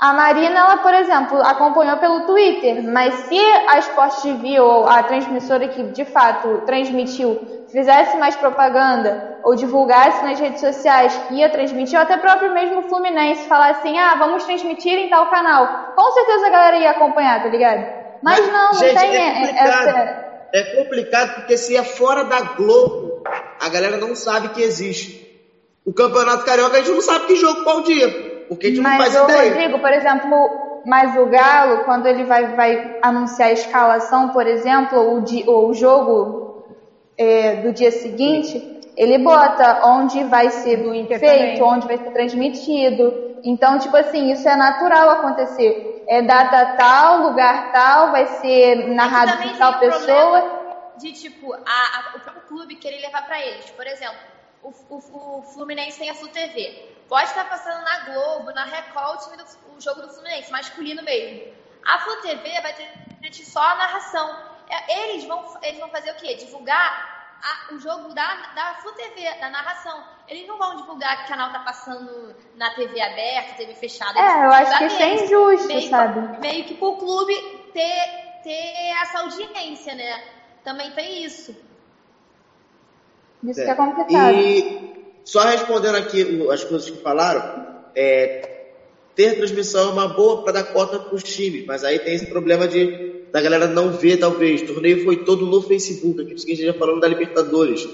[0.00, 5.02] a Marina, ela, por exemplo, acompanhou pelo Twitter, mas se a Sport TV ou a
[5.02, 11.50] transmissora que de fato transmitiu fizesse mais propaganda ou divulgasse nas redes sociais que ia
[11.50, 16.10] transmitir, ou até próprio mesmo Fluminense falar assim, ah, vamos transmitir em tal canal, com
[16.12, 18.00] certeza a galera ia acompanhar, tá ligado?
[18.22, 19.88] Mas, mas não, gente, não tem é complicado.
[19.88, 20.30] essa...
[20.52, 23.22] É complicado porque se é fora da Globo,
[23.60, 25.28] a galera não sabe que existe.
[25.84, 28.98] O Campeonato Carioca a gente não sabe que jogo qual dia, porque a gente mas
[28.98, 29.50] não faz o ideia.
[29.52, 34.98] Rodrigo, por exemplo, mas o Galo, quando ele vai, vai anunciar a escalação, por exemplo,
[34.98, 36.66] ou o, di, ou o jogo
[37.16, 38.60] é, do dia seguinte,
[38.96, 41.62] ele bota onde vai ser feito, também.
[41.62, 43.14] onde vai ser transmitido.
[43.44, 46.02] Então, tipo assim, isso é natural acontecer.
[46.08, 50.60] É data tal, lugar tal, vai ser narrado por tal pessoa
[50.96, 53.70] de tipo a, a, o próprio clube querer levar para eles.
[53.70, 54.18] Por exemplo,
[54.62, 56.96] o, o, o, Fluminense tem a Flu TV.
[57.08, 61.52] Pode estar passando na Globo, na Record, o, do, o jogo do Fluminense, masculino mesmo.
[61.84, 62.88] A Flu TV vai ter
[63.44, 64.36] só a narração.
[64.68, 66.34] É, eles vão, eles vão fazer o quê?
[66.34, 70.04] Divulgar a, o jogo da, da Flu TV, da narração.
[70.28, 74.18] Eles não vão divulgar que o canal tá passando na TV aberta, TV fechada.
[74.18, 76.38] É, eu acho que isso é injusto, meio, sabe?
[76.38, 77.34] Meio que pro clube
[77.72, 80.22] ter, ter essa audiência, né?
[80.64, 81.56] também tem isso.
[83.44, 83.64] Isso é.
[83.64, 84.34] que é complicado.
[84.34, 88.66] E só respondendo aqui as coisas que falaram, é,
[89.14, 92.26] ter transmissão é uma boa para dar cota para os times, mas aí tem esse
[92.26, 94.62] problema de da galera não ver, talvez.
[94.62, 97.88] O torneio foi todo no Facebook, aqui que a gente já falando da Libertadores.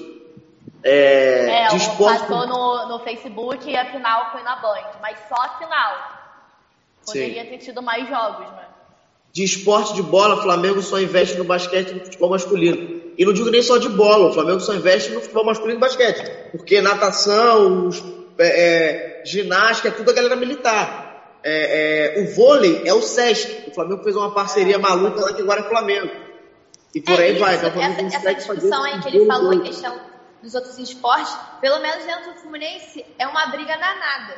[0.82, 2.20] É, é de esporte...
[2.20, 6.16] passou no, no Facebook e a final foi na Band, mas só a final.
[7.04, 7.50] Poderia Sim.
[7.50, 8.66] ter tido mais jogos, né?
[9.36, 13.02] de esporte de bola, o Flamengo só investe no basquete e no futebol masculino.
[13.18, 15.80] E não digo nem só de bola, o Flamengo só investe no futebol masculino e
[15.80, 16.22] basquete.
[16.52, 18.02] Porque natação, os,
[18.38, 21.38] é, é, ginástica, é tudo a galera militar.
[21.42, 23.70] É, é, o vôlei é o SESC.
[23.70, 26.10] O Flamengo fez uma parceria maluca lá que agora é Flamengo.
[26.94, 27.56] E por é aí isso, vai.
[27.56, 29.98] Então, essa, essa discussão aí que ele falou, a questão
[30.42, 34.34] dos outros esportes, pelo menos dentro do Fluminense, é uma briga danada.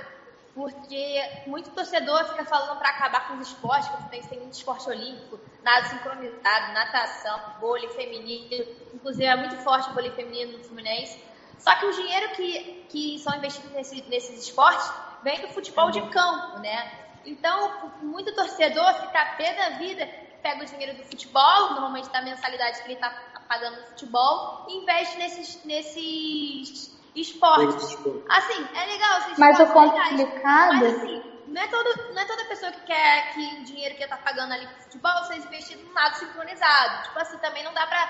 [0.55, 4.55] Porque muito torcedor fica falando para acabar com os esportes, que o Fluminense tem muito
[4.55, 10.65] esporte olímpico, nada sincronizado, natação, vôlei feminino, inclusive é muito forte o vôlei feminino no
[10.65, 11.19] Fluminense.
[11.59, 14.91] Só que o dinheiro que, que são investidos nesse, nesses esportes
[15.23, 16.91] vem do futebol de campo, né?
[17.25, 20.09] Então, muito torcedor fica a pé da vida,
[20.41, 23.11] pega o dinheiro do futebol, normalmente da mensalidade que ele está
[23.49, 27.99] pagando no futebol, e investe nesses, nesses esportes.
[28.29, 31.23] Assim, é legal esses Mas o complicado- legais, mas assim,
[31.59, 34.53] não é, todo, não é toda pessoa que quer que o dinheiro que tá pagando
[34.53, 37.03] ali pro futebol seja investido num lado sincronizado.
[37.03, 38.09] Tipo assim, também não dá pra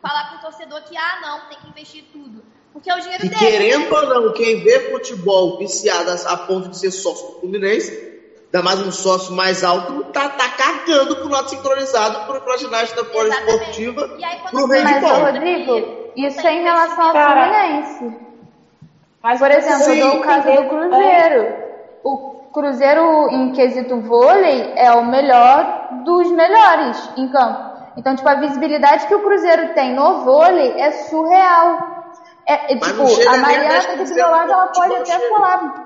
[0.00, 2.42] falar pro torcedor que, ah, não, tem que investir tudo.
[2.72, 3.38] Porque é o dinheiro E dele.
[3.40, 7.92] querendo ou não, quem vê futebol viciado a ponto de ser sócio do Fluminense,
[8.50, 13.04] dá mais um sócio mais alto, tá, tá cagando pro lado sincronizado, pro, pra ginástica
[13.04, 15.20] poliesportiva, E aí, quando pro você- Mas, handball.
[15.20, 18.16] ô, Rodrigo, isso é em relação ao Fluminense.
[19.22, 19.98] Mas, Por exemplo, Sim.
[20.00, 21.68] eu dou o caso do Cruzeiro.
[22.02, 27.68] O Cruzeiro, em quesito vôlei, é o melhor dos melhores em campo.
[27.96, 31.98] Então, tipo, a visibilidade que o Cruzeiro tem no vôlei é surreal.
[32.46, 35.84] É, é, tipo, a Mariana 10% que aqui do meu lado, ela pode até falar.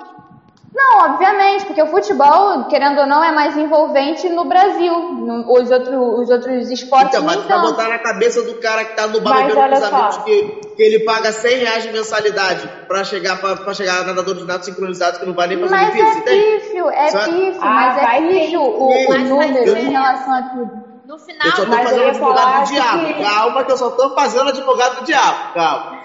[0.74, 5.06] Não, obviamente, porque o futebol, querendo ou não, é mais envolvente no Brasil.
[5.10, 7.60] No- os, outros os outros esportes Então, mas tanto.
[7.60, 10.42] botar na cabeça do cara que tá no bar com os amigos que,
[10.74, 14.46] que ele paga 100 reais de mensalidade pra chegar, pra, pra chegar a nadador de
[14.46, 16.60] nado sincronizado que não vai nem fazer Mas Olimpíada, é entende?
[16.60, 20.70] pífio, é Só- pífio, Ah, mas é pífio o, o número em relação a tudo.
[21.04, 22.98] No Eu só final, tô fazendo advogado do diabo.
[23.14, 25.38] que- Calma, que eu só tô fazendo advogado do diabo.
[25.52, 25.98] Calma.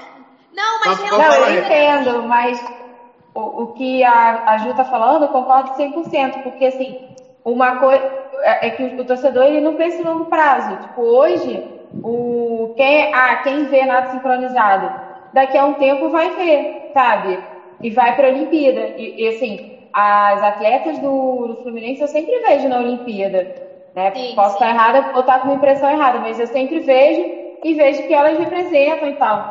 [0.54, 1.12] não, mas Mas-.
[1.12, 2.60] Não, eu entendo, mas
[3.42, 6.96] o, o que a, a Ju tá falando, eu concordo 100%, porque assim,
[7.44, 8.04] uma coisa
[8.44, 10.78] é é que o, o torcedor ele não pensa em longo prazo.
[10.78, 11.64] Tipo, hoje,
[12.04, 14.92] o, quem, ah, quem vê nada sincronizado,
[15.32, 17.44] daqui a um tempo vai ver, sabe?
[17.82, 18.92] E vai pra Olimpíada.
[18.96, 19.58] E, e, assim,
[19.94, 23.50] as atletas do, do Fluminense eu sempre vejo na Olimpíada.
[23.94, 24.14] Né?
[24.14, 24.54] Sim, Posso sim.
[24.56, 27.28] estar errada ou estar com uma impressão errada, mas eu sempre vejo
[27.64, 29.48] e vejo que elas representam e tal.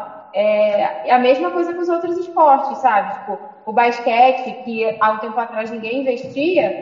[1.05, 3.13] É a mesma coisa com os outros esportes, sabe?
[3.13, 6.73] Tipo, o basquete, que há um tempo atrás ninguém investia,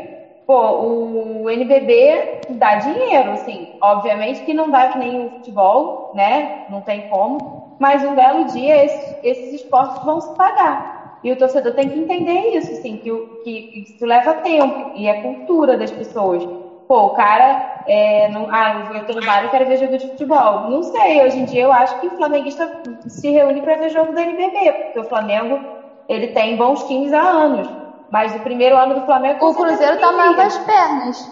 [0.47, 3.67] pô, o NBB dá dinheiro, assim.
[3.81, 6.65] Obviamente que não dá que nem o futebol, né?
[6.69, 7.39] Não tem como.
[7.79, 11.19] Mas um belo dia esses, esses esportes vão se pagar.
[11.25, 13.11] E o torcedor tem que entender isso, assim, que,
[13.43, 16.47] que isso leva tempo e é cultura das pessoas.
[16.87, 20.07] Pô, o cara, é, não, ah, eu tô no bar e quero ver jogo de
[20.09, 20.69] futebol.
[20.69, 22.71] Não sei, hoje em dia eu acho que o flamenguista
[23.09, 25.65] se reúne para ver jogo do NBB, porque o Flamengo,
[26.09, 27.69] ele tem bons times há anos.
[28.11, 29.45] Mas o primeiro ano do Flamengo...
[29.45, 31.31] O Cruzeiro certeza tá das pernas.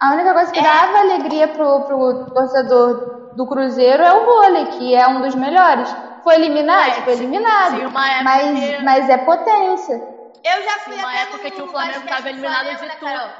[0.00, 4.94] A única coisa que dava alegria pro, pro torcedor do Cruzeiro é o vôlei, que
[4.94, 5.94] é um dos melhores.
[6.22, 6.98] Foi eliminado?
[6.98, 7.74] É, Foi eliminado.
[7.76, 10.02] tinha uma época mas, que- mas é potência.
[10.42, 12.80] Eu já fui Numa até época no que o Flamengo basquete tava do eliminado Flamengo,
[12.80, 13.32] de né, tudo.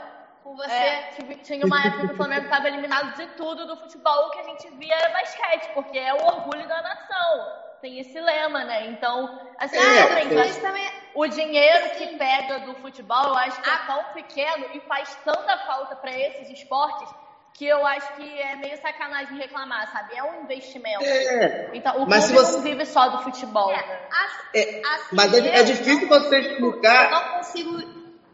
[0.45, 0.73] Com você.
[0.73, 1.03] É,
[1.43, 4.45] tinha uma época que o Flamengo estava eliminado de tudo do futebol, o que a
[4.45, 7.65] gente via era basquete, porque é o orgulho da nação.
[7.81, 8.86] Tem esse lema, né?
[8.86, 9.28] Então,
[9.59, 10.61] assim, É, realmente, é.
[10.61, 15.16] Também o dinheiro que pega do futebol, eu acho que é tão pequeno e faz
[15.24, 17.09] tanta falta para esses esportes
[17.55, 20.15] que eu acho que é meio sacanagem reclamar, sabe?
[20.15, 21.03] É um investimento.
[21.05, 21.70] É.
[21.73, 24.01] Então, o Mas se você- não vive só do futebol, né?
[24.11, 24.61] acho É,
[24.94, 27.05] assim, mas é, é eu difícil não você explicar.
[27.07, 27.82] Eu não consigo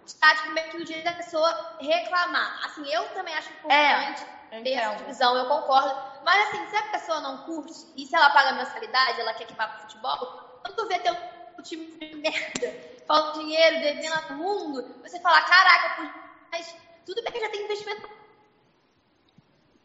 [0.05, 2.52] estar tipo, meio que o direito da pessoa reclamar.
[2.64, 5.94] Assim, eu também acho importante É, ter essa divisão, eu concordo.
[6.24, 9.55] Mas assim, se a pessoa não curte e se ela paga mensalidade, ela quer que
[9.55, 10.16] vá pro futebol,
[10.62, 11.16] quando tu vê teu
[11.62, 16.11] time de merda, falta dinheiro, devendo a todo mundo, você fala, caraca,
[16.51, 18.03] mas tudo bem que já tem investimento.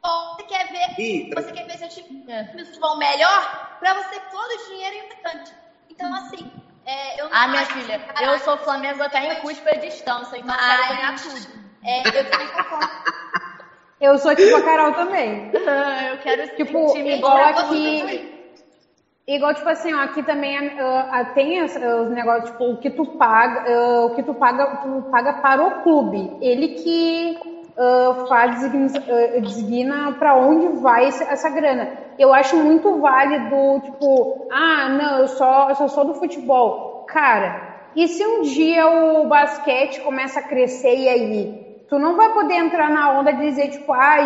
[0.03, 0.87] Você quer ver
[1.35, 2.43] você quer ver seu time É.
[2.43, 5.55] de futebol melhor, pra você todo o dinheiro é importante.
[5.89, 6.51] Então, assim,
[6.85, 10.37] é, eu não Ah, minha filha, eu sou Flamengo até em mas- cuspa e distância,
[10.37, 11.71] então eu quero ganhar Mas, tudo.
[11.83, 12.89] é, eu também concordo.
[13.99, 15.49] Eu sou tipo a Carol também.
[16.11, 18.27] Eu quero Tipo, igual aqui.
[19.27, 22.89] Igual, tipo assim, ó, aqui também ah, ah, tem os, os negócios, tipo, o que
[22.89, 26.31] tu paga, ah, o que tu paga, tu paga para o clube.
[26.39, 27.35] Ele que
[27.77, 31.89] ah, faz, designa, ah, designa para onde vai esse- essa grana.
[32.17, 36.77] Eu acho muito válido, tipo, ah, não, eu só, eu só sou do futebol.
[37.05, 37.53] Cara,
[37.93, 41.51] e se um dia o basquete começa a crescer e aí?
[41.89, 44.17] Tu não vai poder entrar na onda de dizer, tipo, ah,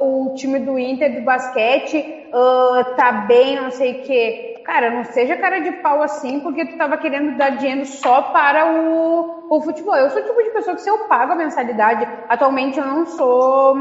[0.00, 4.62] o, o time do Inter do basquete ah, tá bem, não sei o quê.
[4.64, 8.70] Cara, não seja cara de pau assim, porque tu tava querendo dar dinheiro só para
[8.70, 9.96] o, o futebol.
[9.96, 13.06] Eu sou o tipo de pessoa que se eu pago a mensalidade, atualmente eu não
[13.06, 13.76] sou,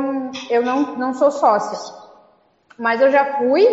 [0.49, 1.77] eu não, não sou sócia.
[2.77, 3.65] Mas eu já fui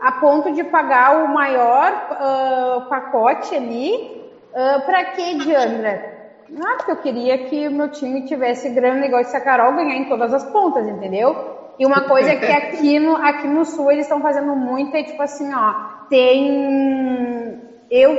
[0.00, 4.22] a ponto de pagar o maior uh, pacote ali.
[4.52, 6.21] Uh, para que, Diandra?
[6.60, 10.08] Ah, porque eu queria que o meu time tivesse grande negócio a Carol ganhar em
[10.08, 11.34] todas as pontas, entendeu?
[11.78, 15.22] E uma coisa que aqui no, aqui no Sul eles estão fazendo muito é tipo
[15.22, 15.72] assim, ó,
[16.10, 17.60] tem.
[17.90, 18.16] Eu,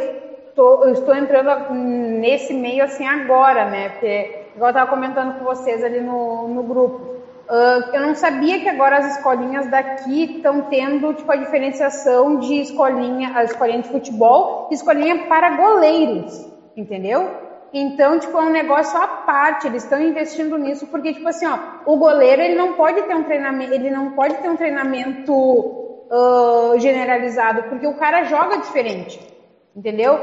[0.55, 3.89] tô, eu estou entrando nesse meio assim agora, né?
[3.89, 7.14] Porque, igual eu estava comentando com vocês ali no, no grupo.
[7.43, 12.61] Uh, eu não sabia que agora as escolinhas daqui estão tendo tipo a diferenciação de
[12.61, 17.53] escolinha, a escolinha de futebol escolinha para goleiros, entendeu?
[17.74, 21.58] Então, tipo, é um negócio à parte, eles estão investindo nisso, porque, tipo assim, ó,
[21.88, 26.78] o goleiro, ele não pode ter um treinamento, ele não pode ter um treinamento uh,
[26.78, 29.20] generalizado, porque o cara joga diferente,
[29.76, 30.20] entendeu?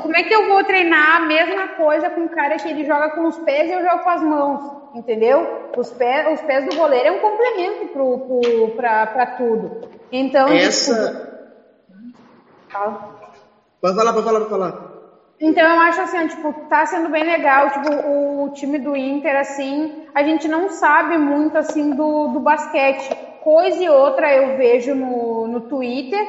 [0.00, 3.10] Como é que eu vou treinar a mesma coisa com um cara que ele joga
[3.10, 5.68] com os pés e eu jogo com as mãos, entendeu?
[5.76, 9.82] Os pés, os pés do goleiro é um complemento pro, pro, pra, pra tudo.
[10.10, 11.12] Então, Essa...
[11.12, 11.36] Tipo...
[12.70, 13.16] Fala.
[13.82, 14.85] Pode falar, pode falar, pode falar.
[15.40, 17.90] Então eu acho assim, tipo, tá sendo bem legal, tipo,
[18.44, 23.14] o time do Inter, assim, a gente não sabe muito, assim, do, do basquete.
[23.40, 26.20] Coisa e outra eu vejo no, no Twitter,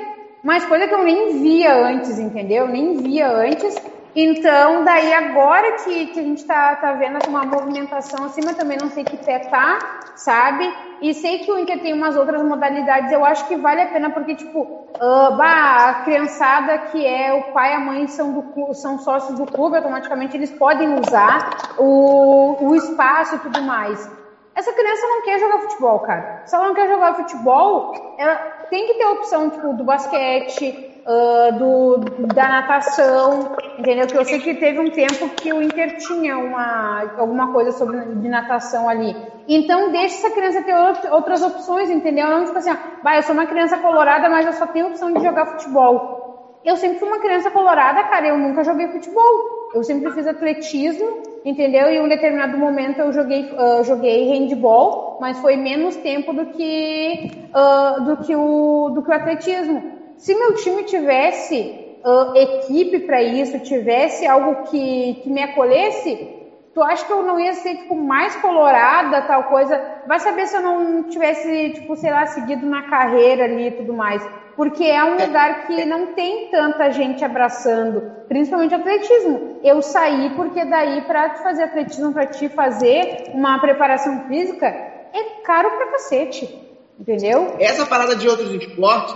[0.43, 2.67] mas coisa que eu nem via antes, entendeu?
[2.67, 3.75] Nem via antes.
[4.19, 8.75] Então, daí agora que, que a gente tá, tá vendo uma movimentação assim, mas também
[8.75, 9.77] não sei que pé tá,
[10.15, 10.73] sabe?
[10.99, 14.09] E sei que o Inter tem umas outras modalidades, eu acho que vale a pena,
[14.09, 18.73] porque, tipo, uh, bah, a criançada que é o pai e a mãe são, do,
[18.73, 24.09] são sócios do clube, automaticamente eles podem usar o, o espaço e tudo mais.
[24.55, 26.41] Essa criança não quer jogar futebol, cara.
[26.43, 28.35] Se ela não quer jogar futebol, ela
[28.71, 31.97] tem que ter a opção, tipo, do basquete, uh, do,
[32.33, 34.05] da natação, entendeu?
[34.05, 37.99] Que eu sei que teve um tempo que o Inter tinha uma, alguma coisa sobre
[37.99, 39.15] de natação ali.
[39.47, 40.75] Então, deixa essa criança ter
[41.09, 42.27] outras opções, entendeu?
[42.27, 45.23] Não tipo assim, ah, eu sou uma criança colorada, mas eu só tenho opção de
[45.23, 46.59] jogar futebol.
[46.65, 49.55] Eu sempre fui uma criança colorada, cara, eu nunca joguei futebol.
[49.73, 51.89] Eu sempre fiz atletismo, entendeu?
[51.89, 56.47] E em um determinado momento eu joguei, uh, joguei handball, mas foi menos tempo do
[56.47, 62.99] que, uh, do que, o, do que o atletismo se meu time tivesse uh, equipe
[63.01, 66.37] para isso, tivesse algo que, que me acolhesse,
[66.73, 69.81] tu acha que eu não ia ser, tipo, mais colorada, tal coisa?
[70.07, 73.93] Vai saber se eu não tivesse, tipo, sei lá, seguido na carreira ali e tudo
[73.93, 74.27] mais.
[74.55, 79.59] Porque é um lugar que não tem tanta gente abraçando, principalmente atletismo.
[79.63, 85.69] Eu saí porque daí para fazer atletismo, para te fazer uma preparação física, é caro
[85.77, 86.65] pra cacete.
[86.99, 87.55] Entendeu?
[87.59, 89.15] Essa parada de outros esportes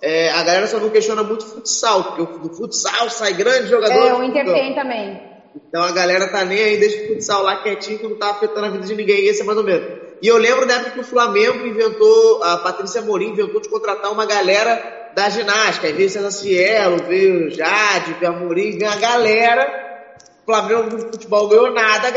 [0.00, 4.06] é, a galera só não questiona muito futsal, porque do futsal sai grande jogador.
[4.06, 5.20] É, o Inter tem também.
[5.56, 8.66] Então a galera tá nem aí, deixa o futsal lá quietinho, que não tá afetando
[8.66, 9.26] a vida de ninguém.
[9.26, 9.98] Esse é mais ou menos.
[10.22, 14.12] E eu lembro da época que o Flamengo inventou, a Patrícia Morim inventou de contratar
[14.12, 15.88] uma galera da ginástica.
[15.88, 20.14] Aí veio César Cielo, veio Jade, veio a Morim, veio a galera.
[20.42, 22.12] O Flamengo no futebol ganhou nada.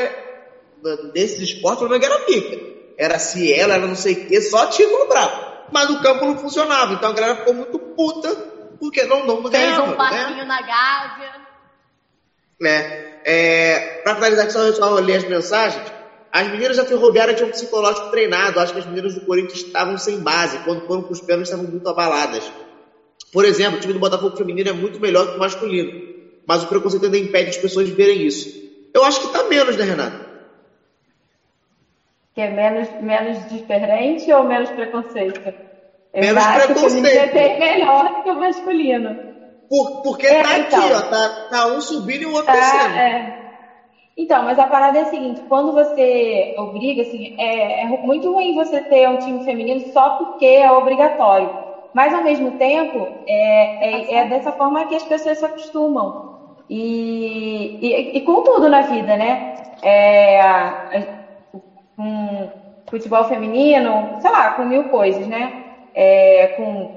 [1.13, 2.59] Desses esportes, o Flamengo era pica.
[2.97, 6.93] Era Cielo, era não sei o quê, só título bravo mas o campo não funcionava.
[6.93, 8.29] Então a galera ficou muito puta
[8.79, 10.45] porque não, não Fez um passinho né?
[10.45, 11.41] na Gávea.
[12.63, 15.91] É, é, pra finalizar só, só ler as mensagens.
[16.31, 18.59] As meninas da Ferroviária tinham um psicológico treinado.
[18.59, 20.59] Acho que as meninas do Corinthians estavam sem base.
[20.59, 22.43] Quando foram para os pênaltis, estavam muito abaladas.
[23.31, 25.91] Por exemplo, o time do Botafogo feminino é muito melhor que o masculino.
[26.47, 28.49] Mas o preconceito ainda impede as pessoas de verem isso.
[28.93, 30.30] Eu acho que está menos, né, Renata?
[32.33, 35.53] Que é menos, menos diferente ou menos preconceito?
[36.13, 37.03] Eu menos acho preconceito.
[37.03, 39.17] que o feminino é melhor que o masculino.
[39.67, 41.01] Por, porque é, tá então, aqui, ó.
[41.01, 42.97] Tá, tá, um subindo e o outro tá, descendo.
[42.97, 43.33] É.
[44.17, 48.53] Então, mas a parada é a seguinte, quando você obriga, assim, é, é muito ruim
[48.53, 51.49] você ter um time feminino só porque é obrigatório.
[51.93, 56.13] Mas ao mesmo tempo, é, é, é dessa forma que as pessoas se acostumam.
[56.69, 59.53] E, e, e com tudo na vida, né?
[59.81, 60.39] É,
[62.01, 62.49] com
[62.89, 65.53] futebol feminino, sei lá, com mil coisas, né?
[65.93, 66.89] É, com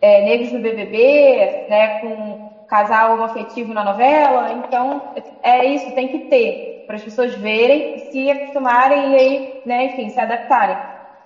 [0.00, 1.90] é, negros no BBB, né?
[1.90, 2.36] Com
[2.66, 4.52] casal homoafetivo na novela.
[4.52, 5.00] Então,
[5.42, 10.10] é isso, tem que ter, para as pessoas verem, se acostumarem e aí, né, enfim,
[10.10, 10.78] se adaptarem,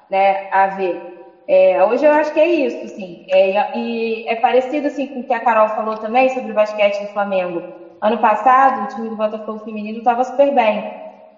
[0.09, 1.02] né, a ver.
[1.46, 3.18] É, hoje eu acho que é isso, assim.
[3.28, 7.00] É, e é parecido assim com o que a Carol falou também sobre o basquete
[7.00, 7.66] do Flamengo.
[8.00, 10.86] Ano passado, o time do Botafogo feminino estava super bem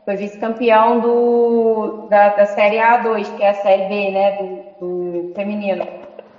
[0.05, 5.33] foi vice-campeão do, da, da Série A2, que é a Série B, né, do, do
[5.35, 5.87] feminino.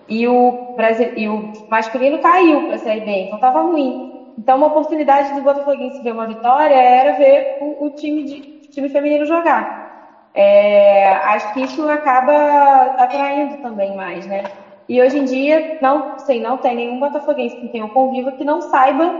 [0.08, 0.76] E o,
[1.16, 4.14] e o masculino caiu para a Série B, então estava ruim.
[4.38, 8.90] Então, uma oportunidade do Botafoguense ver uma vitória era ver o, o time, de, time
[8.90, 9.86] feminino jogar.
[10.34, 14.44] É, acho que isso acaba atraindo também mais, né?
[14.88, 18.44] E hoje em dia, não, sei, não tem nenhum botafoguense que tenha um convívio que
[18.44, 19.16] não saiba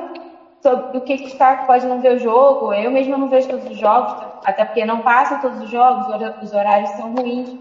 [0.66, 2.74] sobre o que, que está, pode não ver o jogo.
[2.74, 6.08] Eu mesma não vejo todos os jogos, até porque não passam todos os jogos,
[6.42, 7.56] os horários são ruins.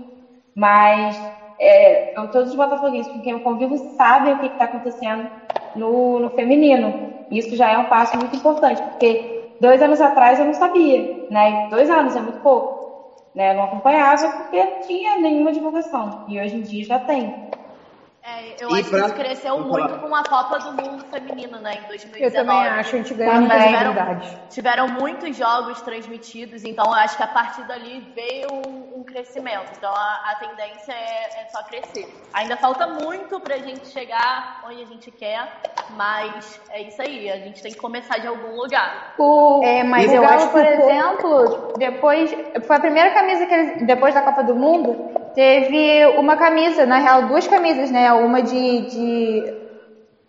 [0.57, 1.21] Mas
[1.61, 5.29] é, todos os botafoguenses com quem eu convivo sabem o que está acontecendo
[5.77, 6.97] no, no feminino.
[7.31, 9.21] Isso já é um passo muito importante, porque
[9.61, 11.61] dois anos atrás eu não sabia, né?
[11.69, 12.75] Dois anos é muito pouco.
[13.35, 13.51] Né?
[13.51, 16.11] Eu não acompanhava porque não tinha nenhuma divulgação.
[16.27, 17.35] E hoje em dia já tem.
[18.27, 19.01] É, eu e acho pra...
[19.01, 22.25] que isso cresceu muito com a Copa do Mundo feminino, né, em 2019.
[22.25, 24.39] Eu também acho, a gente ganhou muita visibilidade.
[24.49, 29.67] Tiveram muitos jogos transmitidos, então eu acho que a partir dali veio um, um crescimento.
[29.77, 32.09] Então a, a tendência é, é, só crescer.
[32.33, 35.47] Ainda falta muito pra gente chegar onde a gente quer,
[35.91, 39.17] mas é isso aí, a gente tem que começar de algum lugar.
[39.19, 42.35] O, é, mas o eu Galo, acho que, por exemplo, depois.
[42.67, 43.87] Foi a primeira camisa que eles.
[43.87, 48.13] Depois da Copa do Mundo, teve uma camisa, na real, duas camisas, né?
[48.13, 49.55] Uma de, de,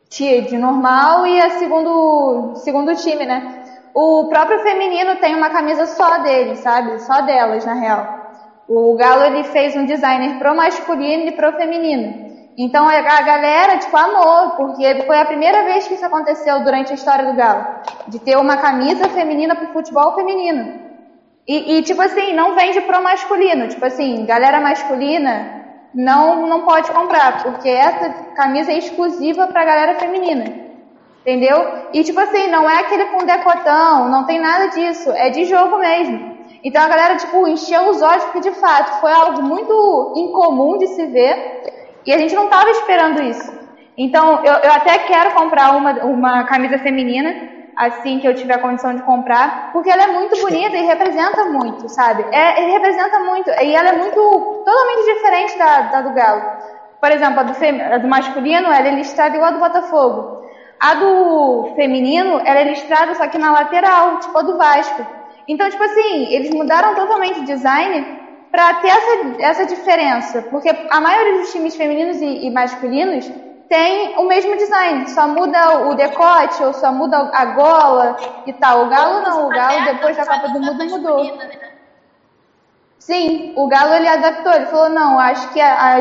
[0.09, 3.63] de, de normal e a segundo, segundo time, né?
[3.93, 6.99] O próprio feminino tem uma camisa só dele, sabe?
[6.99, 8.25] Só delas, na real.
[8.67, 12.25] O Galo ele fez um designer pro masculino e pro feminino.
[12.57, 16.95] Então a galera, tipo, amou, porque foi a primeira vez que isso aconteceu durante a
[16.95, 17.65] história do Galo.
[18.07, 20.84] De ter uma camisa feminina pro futebol feminino.
[21.47, 23.67] E, e, tipo assim, não vende pro masculino.
[23.67, 25.63] Tipo assim, galera masculina
[25.93, 30.65] não, não pode comprar, porque essa camisa é exclusiva pra galera feminina.
[31.21, 31.65] Entendeu?
[31.93, 35.79] E tipo assim, não é aquele com decotão, não tem nada disso, é de jogo
[35.79, 36.37] mesmo.
[36.63, 40.87] Então a galera, tipo, encheu os olhos, porque de fato foi algo muito incomum de
[40.87, 41.63] se ver,
[42.05, 43.51] e a gente não tava esperando isso.
[43.97, 47.33] Então, eu, eu até quero comprar uma, uma camisa feminina,
[47.75, 51.89] assim que eu tiver condição de comprar, porque ela é muito bonita e representa muito,
[51.89, 52.25] sabe?
[52.31, 56.43] É, representa muito, e ela é muito, totalmente diferente da, da do Galo.
[56.99, 60.45] Por exemplo, a do, fem, a do masculino, ela é listrada igual a do Botafogo.
[60.79, 65.05] A do feminino, ela é listrada só que na lateral, tipo a do Vasco.
[65.47, 68.19] Então, tipo assim, eles mudaram totalmente o design
[68.51, 73.29] para ter essa, essa diferença, porque a maioria dos times femininos e, e masculinos
[73.67, 78.15] tem o mesmo design, só muda o decote ou só muda a gola
[78.45, 78.85] e tal.
[78.85, 81.39] O Galo não, o Galo depois da Copa do Mundo mudou.
[82.99, 85.99] Sim, o Galo ele adaptou, ele falou, não, acho que a, a,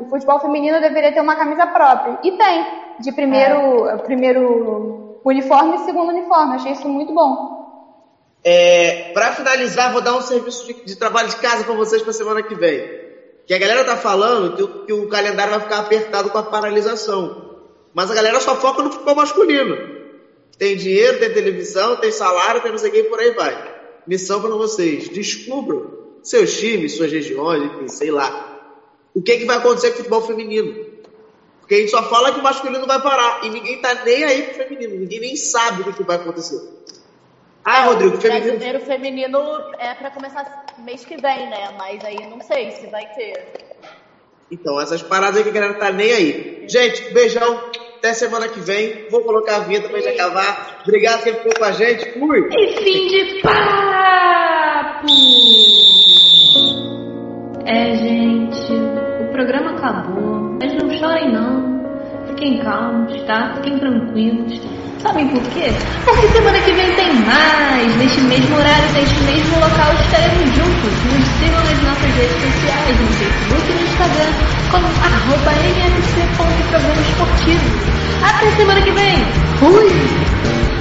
[0.00, 2.18] o futebol feminino deveria ter uma camisa própria.
[2.22, 2.66] E tem,
[3.00, 3.96] de primeiro, é.
[3.98, 7.56] primeiro uniforme e segundo uniforme, achei isso muito bom.
[8.42, 12.12] É, para finalizar, vou dar um serviço de, de trabalho de casa para vocês para
[12.12, 13.05] semana que vem.
[13.46, 16.42] Que a galera tá falando que o, que o calendário vai ficar apertado com a
[16.42, 17.60] paralisação.
[17.94, 19.96] Mas a galera só foca no futebol masculino.
[20.58, 23.76] Tem dinheiro, tem televisão, tem salário, tem não sei o que, por aí vai.
[24.06, 25.08] Missão para vocês.
[25.08, 25.92] Descubram
[26.22, 28.54] seus times, suas regiões, enfim, sei lá.
[29.14, 30.86] O que, que vai acontecer com o futebol feminino?
[31.60, 33.44] Porque a gente só fala que o masculino vai parar.
[33.44, 34.96] E ninguém tá nem aí pro feminino.
[34.96, 36.75] Ninguém nem sabe o que, que vai acontecer.
[37.68, 38.46] Ah, Rodrigo, feminino.
[38.46, 39.38] Brasileiro feminino
[39.80, 41.74] é para começar mês que vem, né?
[41.76, 43.44] Mas aí não sei se vai ter.
[44.52, 46.64] Então, essas paradas aí que a galera tá nem aí.
[46.68, 47.60] Gente, beijão.
[47.98, 49.08] Até semana que vem.
[49.10, 50.82] Vou colocar a vinheta pra gente acabar.
[50.84, 52.16] Obrigado que ficou com a gente.
[52.16, 52.48] Fui.
[52.52, 55.06] E fim de papo!
[57.66, 58.72] É, gente.
[59.24, 60.56] O programa acabou.
[60.60, 61.75] Mas não chorem, não.
[62.36, 63.54] Fiquem calmos, tá?
[63.54, 64.60] Fiquem tranquilos.
[65.02, 65.72] Sabem por quê?
[66.04, 67.96] Porque semana que vem tem mais.
[67.96, 70.92] Neste mesmo horário, neste mesmo local, estaremos juntos.
[71.06, 74.32] Nos sigam nas nossas redes sociais, no Facebook e no Instagram,
[74.70, 77.64] como arroba mfc.programa esportivo.
[78.22, 79.24] Até semana que vem.
[79.58, 80.75] Fui!